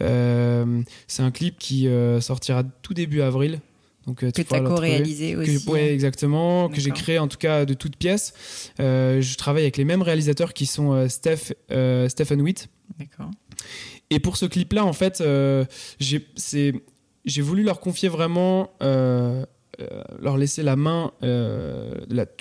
[0.00, 1.88] Euh, c'est un clip qui
[2.20, 3.60] sortira tout début avril.
[4.06, 4.68] Donc, tu que le retrouver.
[4.76, 5.68] co-réalisé aussi.
[5.68, 6.68] ouais, exactement.
[6.70, 8.32] Que j'ai créé en tout cas de toutes pièces.
[8.78, 11.52] Je travaille avec les mêmes réalisateurs qui sont Steph,
[12.08, 12.68] Stephen Witt.
[12.98, 13.30] D'accord.
[14.10, 15.64] Et pour ce clip-là, en fait, euh,
[15.98, 19.44] j'ai voulu leur confier vraiment, euh,
[19.80, 21.12] euh, leur laisser la main,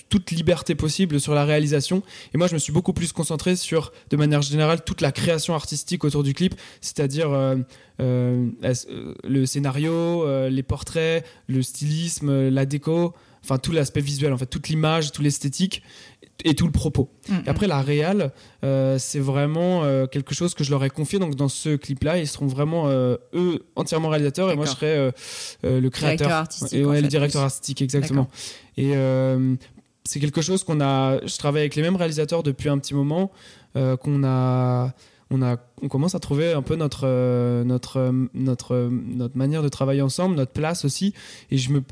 [0.09, 2.03] toute liberté possible sur la réalisation.
[2.33, 5.55] Et moi, je me suis beaucoup plus concentré sur, de manière générale, toute la création
[5.55, 7.29] artistique autour du clip, c'est-à-dire
[7.99, 13.13] le scénario, les portraits, le stylisme, la déco,
[13.47, 15.81] enfin tout l'aspect visuel, en fait, toute l'image, tout l'esthétique
[16.43, 17.09] et tout le propos.
[17.29, 18.31] Mm, Et après, la réal,
[18.63, 21.17] euh, c'est vraiment euh, quelque chose que je leur ai confié.
[21.17, 24.95] Donc, dans ce clip-là, ils seront vraiment, euh, eux, entièrement réalisateurs et moi, je serai
[24.97, 25.11] euh,
[25.63, 26.27] le créateur.
[26.27, 27.45] Directeur artistique, Et en ouais, fait, le directeur plus.
[27.45, 28.27] artistique, exactement.
[28.77, 28.93] Et
[30.03, 31.19] c'est quelque chose qu'on a.
[31.25, 33.31] Je travaille avec les mêmes réalisateurs depuis un petit moment,
[33.73, 34.93] qu'on a.
[35.29, 39.37] On, a, on commence à trouver un peu notre, euh, notre, euh, notre, euh, notre
[39.37, 41.13] manière de travailler ensemble, notre place aussi.
[41.51, 41.83] Et je me,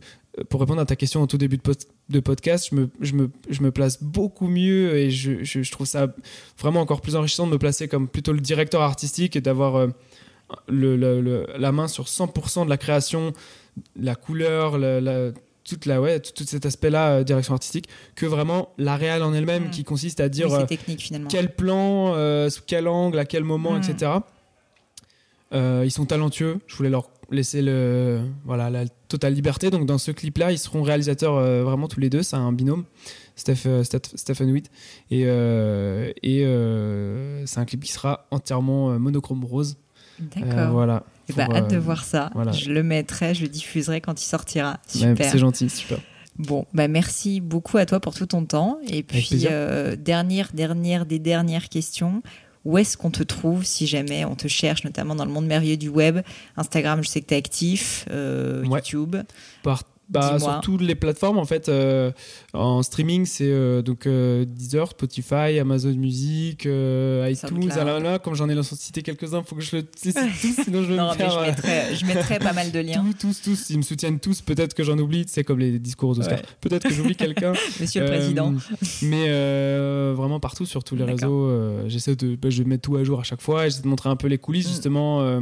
[0.49, 3.13] pour répondre à ta question au tout début de, post- de podcast, je me, je,
[3.13, 6.07] me, je me place beaucoup mieux et je, trouve ça
[6.59, 9.87] vraiment encore plus enrichissant de me placer comme plutôt le directeur artistique et d'avoir euh,
[10.67, 13.33] le, le- le- la main sur 100% de la création,
[13.99, 15.31] la couleur, la, la-
[15.63, 19.33] toute la, ouais, tout, tout cet aspect-là, euh, direction artistique, que vraiment la réal en
[19.33, 19.69] elle-même Mm.
[19.71, 22.13] qui consiste à dire Oui, euh, technique quel plan,
[22.49, 23.77] sous quel angle, à quel moment, Mm.
[23.81, 24.11] etc.
[25.53, 26.57] Euh, ils sont talentueux.
[26.67, 29.69] Je voulais leur laisser le, voilà, la totale liberté.
[29.69, 32.23] Donc dans ce clip-là, ils seront réalisateurs euh, vraiment tous les deux.
[32.23, 32.85] C'est un binôme,
[33.35, 34.69] Steph, euh, Steph- Stephen Witt.
[35.11, 36.39] Et, euh, et
[37.47, 39.77] c'est un clip qui sera entièrement monochrome rose.
[40.19, 40.71] D'accord.
[40.71, 41.03] voilà.
[41.27, 42.29] Eh ben, Pour, hâte de voir ça.
[42.33, 42.51] voilà.
[42.51, 44.79] Je le mettrai, je le diffuserai quand il sortira.
[44.95, 45.29] ouais, Super.
[45.31, 45.97] c'est gentil, super.
[46.37, 48.77] Bon, bah merci beaucoup à toi pour tout ton temps.
[48.89, 49.45] Et puis,
[49.97, 52.21] dernière, dernière des dernières questions.
[52.65, 55.77] Où est-ce qu'on te trouve si jamais on te cherche, notamment dans le monde merveilleux
[55.77, 56.19] du web?
[56.57, 58.79] Instagram, je sais que tu es actif, euh, Ouais.
[58.79, 59.15] YouTube.
[59.63, 62.11] Par- bah, sur toutes les plateformes en fait euh,
[62.53, 68.63] en streaming c'est euh, donc euh, Deezer, Spotify, Amazon Music, iTunes, ah comme j'en ai
[68.63, 71.31] cité quelques-uns, faut que je le cite tous sinon je vais me faire.
[71.31, 73.03] Je mettrai, je mettrai, pas mal de liens.
[73.19, 74.41] tous, tous, tous, ils me soutiennent tous.
[74.41, 76.41] Peut-être que j'en oublie, c'est comme les discours aux Oscars.
[76.61, 77.53] Peut-être que j'oublie quelqu'un.
[77.79, 78.53] Monsieur le président.
[79.01, 79.27] Mais
[80.13, 83.23] vraiment partout sur tous les réseaux, j'essaie de, bah, je mets tout à jour à
[83.23, 83.65] chaque fois.
[83.65, 84.71] J'essaie de montrer un peu les coulisses mm.
[84.71, 85.41] justement.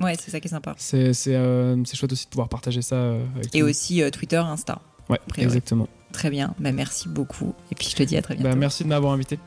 [0.00, 0.74] Ouais, c'est ça qui est sympa.
[0.78, 2.96] C'est euh, chouette aussi de pouvoir partager ça.
[2.96, 4.80] Euh, avec Et aussi euh, Twitter, Insta.
[5.08, 5.88] Ouais, exactement.
[6.12, 7.54] Très bien, bah, merci beaucoup.
[7.70, 8.58] Et puis je te dis à très bah, bientôt.
[8.58, 9.38] merci de m'avoir invité.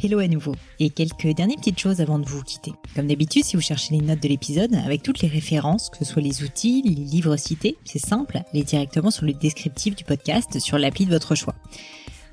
[0.00, 0.54] Hello à nouveau.
[0.78, 2.72] Et quelques dernières petites choses avant de vous quitter.
[2.94, 6.04] Comme d'habitude, si vous cherchez les notes de l'épisode, avec toutes les références, que ce
[6.04, 10.60] soit les outils, les livres cités, c'est simple, allez directement sur le descriptif du podcast
[10.60, 11.56] sur l'appli de votre choix.